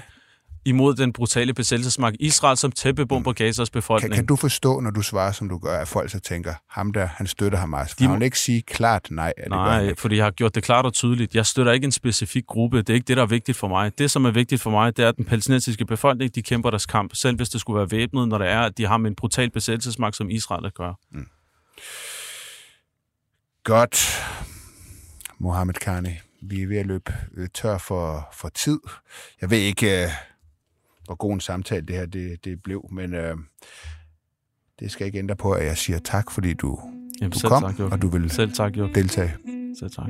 imod 0.65 0.95
den 0.95 1.13
brutale 1.13 1.53
besættelsesmagt 1.53 2.15
Israel, 2.19 2.57
som 2.57 2.71
tæppebomber 2.71 3.33
Gazas 3.33 3.69
befolkning. 3.69 4.13
Kan, 4.13 4.17
kan 4.17 4.25
du 4.25 4.35
forstå, 4.35 4.79
når 4.79 4.91
du 4.91 5.01
svarer, 5.01 5.31
som 5.31 5.49
du 5.49 5.57
gør, 5.57 5.79
at 5.79 5.87
folk 5.87 6.09
så 6.11 6.19
tænker, 6.19 6.53
ham 6.69 6.93
der, 6.93 7.05
han 7.05 7.27
støtter 7.27 7.57
Hamas? 7.57 7.95
De 7.95 8.07
må 8.07 8.19
ikke 8.19 8.39
sige 8.39 8.61
klart 8.61 9.07
nej. 9.11 9.33
Det 9.37 9.49
nej, 9.49 9.83
det 9.83 9.99
fordi 9.99 10.15
jeg 10.15 10.25
har 10.25 10.31
gjort 10.31 10.55
det 10.55 10.63
klart 10.63 10.85
og 10.85 10.93
tydeligt. 10.93 11.35
Jeg 11.35 11.45
støtter 11.45 11.71
ikke 11.71 11.85
en 11.85 11.91
specifik 11.91 12.45
gruppe. 12.45 12.77
Det 12.77 12.89
er 12.89 12.93
ikke 12.93 13.07
det, 13.07 13.17
der 13.17 13.23
er 13.23 13.27
vigtigt 13.27 13.57
for 13.57 13.67
mig. 13.67 13.97
Det, 13.97 14.11
som 14.11 14.25
er 14.25 14.31
vigtigt 14.31 14.61
for 14.61 14.69
mig, 14.69 14.97
det 14.97 15.05
er, 15.05 15.09
at 15.09 15.17
den 15.17 15.25
palæstinensiske 15.25 15.85
befolkning, 15.85 16.35
de 16.35 16.41
kæmper 16.41 16.69
deres 16.69 16.85
kamp, 16.85 17.15
selv 17.15 17.35
hvis 17.35 17.49
det 17.49 17.61
skulle 17.61 17.77
være 17.77 17.91
væbnet, 17.91 18.27
når 18.27 18.37
det 18.37 18.47
er, 18.47 18.61
at 18.61 18.77
de 18.77 18.87
har 18.87 18.97
med 18.97 19.09
en 19.09 19.15
brutal 19.15 19.49
besættelsesmagt, 19.51 20.15
som 20.15 20.29
Israel 20.29 20.65
at 20.65 20.73
gøre. 20.73 20.95
Mm. 21.11 21.27
Godt. 23.63 24.23
Mohammed 25.39 25.73
Khani, 25.73 26.09
vi 26.41 26.61
er 26.61 26.67
ved 26.67 26.77
at 26.77 26.85
løbe 26.85 27.13
øh, 27.37 27.47
tør 27.53 27.77
for, 27.77 28.29
for 28.33 28.49
tid. 28.49 28.79
Jeg 29.41 29.49
ved 29.49 29.57
ikke, 29.57 30.03
øh, 30.03 30.09
hvor 31.05 31.15
god 31.15 31.33
en 31.33 31.39
samtale 31.39 31.85
det 31.85 31.95
her 31.95 32.05
det, 32.05 32.45
det 32.45 32.63
blev. 32.63 32.85
Men 32.91 33.13
øh, 33.13 33.37
det 34.79 34.91
skal 34.91 35.07
ikke 35.07 35.19
ændre 35.19 35.35
på, 35.35 35.51
at 35.51 35.65
jeg 35.65 35.77
siger 35.77 35.99
tak, 35.99 36.31
fordi 36.31 36.53
du, 36.53 36.79
Jamen, 37.21 37.31
du 37.31 37.47
kom, 37.49 37.63
tak, 37.63 37.79
og 37.91 38.01
du 38.01 38.07
vil 38.07 38.29
selv 38.29 38.51
tak, 38.53 38.77
Jørgen. 38.77 38.95
deltage. 38.95 39.37
Selv 39.79 39.91
tak. 39.91 40.09